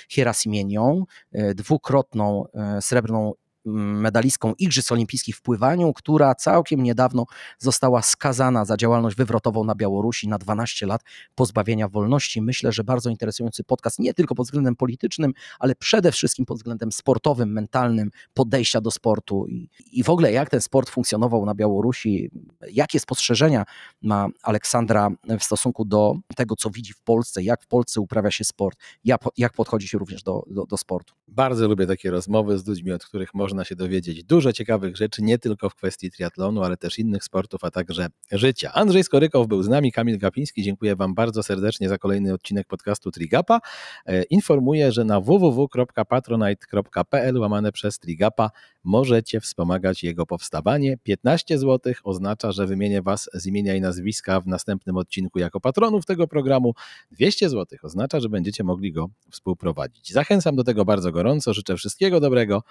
Hierasimienią, 0.09 1.05
e, 1.31 1.53
dwukrotną 1.53 2.45
e, 2.53 2.81
srebrną 2.81 3.33
medalistką 3.65 4.53
Igrzysk 4.57 4.91
Olimpijskich 4.91 5.37
w 5.37 5.41
pływaniu, 5.41 5.93
która 5.93 6.35
całkiem 6.35 6.83
niedawno 6.83 7.25
została 7.59 8.01
skazana 8.01 8.65
za 8.65 8.77
działalność 8.77 9.15
wywrotową 9.15 9.63
na 9.63 9.75
Białorusi 9.75 10.27
na 10.27 10.37
12 10.37 10.85
lat 10.85 11.01
pozbawienia 11.35 11.87
wolności. 11.87 12.41
Myślę, 12.41 12.71
że 12.71 12.83
bardzo 12.83 13.09
interesujący 13.09 13.63
podcast, 13.63 13.99
nie 13.99 14.13
tylko 14.13 14.35
pod 14.35 14.45
względem 14.45 14.75
politycznym, 14.75 15.33
ale 15.59 15.75
przede 15.75 16.11
wszystkim 16.11 16.45
pod 16.45 16.57
względem 16.57 16.91
sportowym, 16.91 17.51
mentalnym, 17.51 18.11
podejścia 18.33 18.81
do 18.81 18.91
sportu 18.91 19.47
i, 19.47 19.69
i 19.91 20.03
w 20.03 20.09
ogóle 20.09 20.31
jak 20.31 20.49
ten 20.49 20.61
sport 20.61 20.89
funkcjonował 20.89 21.45
na 21.45 21.55
Białorusi, 21.55 22.31
jakie 22.71 22.99
spostrzeżenia 22.99 23.65
ma 24.01 24.27
Aleksandra 24.43 25.09
w 25.39 25.43
stosunku 25.43 25.85
do 25.85 26.15
tego, 26.35 26.55
co 26.55 26.69
widzi 26.69 26.93
w 26.93 27.01
Polsce, 27.01 27.43
jak 27.43 27.63
w 27.63 27.67
Polsce 27.67 28.01
uprawia 28.01 28.31
się 28.31 28.43
sport, 28.43 28.79
jak, 29.03 29.21
jak 29.37 29.53
podchodzi 29.53 29.87
się 29.87 29.97
również 29.97 30.23
do, 30.23 30.43
do, 30.47 30.65
do 30.65 30.77
sportu. 30.77 31.13
Bardzo 31.27 31.67
lubię 31.67 31.87
takie 31.87 32.11
rozmowy 32.11 32.59
z 32.59 32.67
ludźmi, 32.67 32.91
od 32.91 33.05
których 33.05 33.33
można 33.33 33.52
można 33.53 33.65
się 33.65 33.75
dowiedzieć 33.75 34.23
dużo 34.23 34.53
ciekawych 34.53 34.97
rzeczy, 34.97 35.21
nie 35.21 35.39
tylko 35.39 35.69
w 35.69 35.75
kwestii 35.75 36.11
triatlonu, 36.11 36.63
ale 36.63 36.77
też 36.77 36.99
innych 36.99 37.23
sportów, 37.23 37.63
a 37.63 37.71
także 37.71 38.07
życia. 38.31 38.71
Andrzej 38.73 39.03
Skorykow 39.03 39.47
był 39.47 39.63
z 39.63 39.69
nami, 39.69 39.91
Kamil 39.91 40.19
Gapiński. 40.19 40.63
Dziękuję 40.63 40.95
Wam 40.95 41.15
bardzo 41.15 41.43
serdecznie 41.43 41.89
za 41.89 41.97
kolejny 41.97 42.33
odcinek 42.33 42.67
podcastu 42.67 43.11
Trigapa. 43.11 43.59
E, 44.05 44.23
informuję, 44.23 44.91
że 44.91 45.03
na 45.03 45.21
www.patronite.pl 45.21 47.37
łamane 47.37 47.71
przez 47.71 47.99
Trigapa 47.99 48.49
możecie 48.83 49.39
wspomagać 49.39 50.03
jego 50.03 50.25
powstawanie. 50.25 50.97
15 51.03 51.57
zł 51.57 51.93
oznacza, 52.03 52.51
że 52.51 52.67
wymienię 52.67 53.01
Was 53.01 53.29
z 53.33 53.45
imienia 53.45 53.75
i 53.75 53.81
nazwiska 53.81 54.41
w 54.41 54.47
następnym 54.47 54.97
odcinku 54.97 55.39
jako 55.39 55.59
patronów 55.59 56.05
tego 56.05 56.27
programu. 56.27 56.73
200 57.11 57.49
zł 57.49 57.79
oznacza, 57.83 58.19
że 58.19 58.29
będziecie 58.29 58.63
mogli 58.63 58.91
go 58.91 59.09
współprowadzić. 59.31 60.13
Zachęcam 60.13 60.55
do 60.55 60.63
tego 60.63 60.85
bardzo 60.85 61.11
gorąco, 61.11 61.53
życzę 61.53 61.75
wszystkiego 61.75 62.19
dobrego 62.19 62.63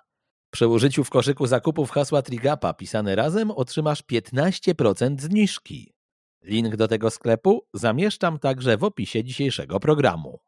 Przy 0.50 0.68
użyciu 0.68 1.04
w 1.04 1.10
koszyku 1.10 1.46
zakupów 1.46 1.90
hasła 1.90 2.22
Trigapa 2.22 2.74
pisane 2.74 3.16
razem 3.16 3.50
otrzymasz 3.50 4.02
15% 4.02 5.20
zniżki. 5.20 5.92
Link 6.42 6.76
do 6.76 6.88
tego 6.88 7.10
sklepu 7.10 7.66
zamieszczam 7.74 8.38
także 8.38 8.76
w 8.76 8.84
opisie 8.84 9.24
dzisiejszego 9.24 9.80
programu. 9.80 10.38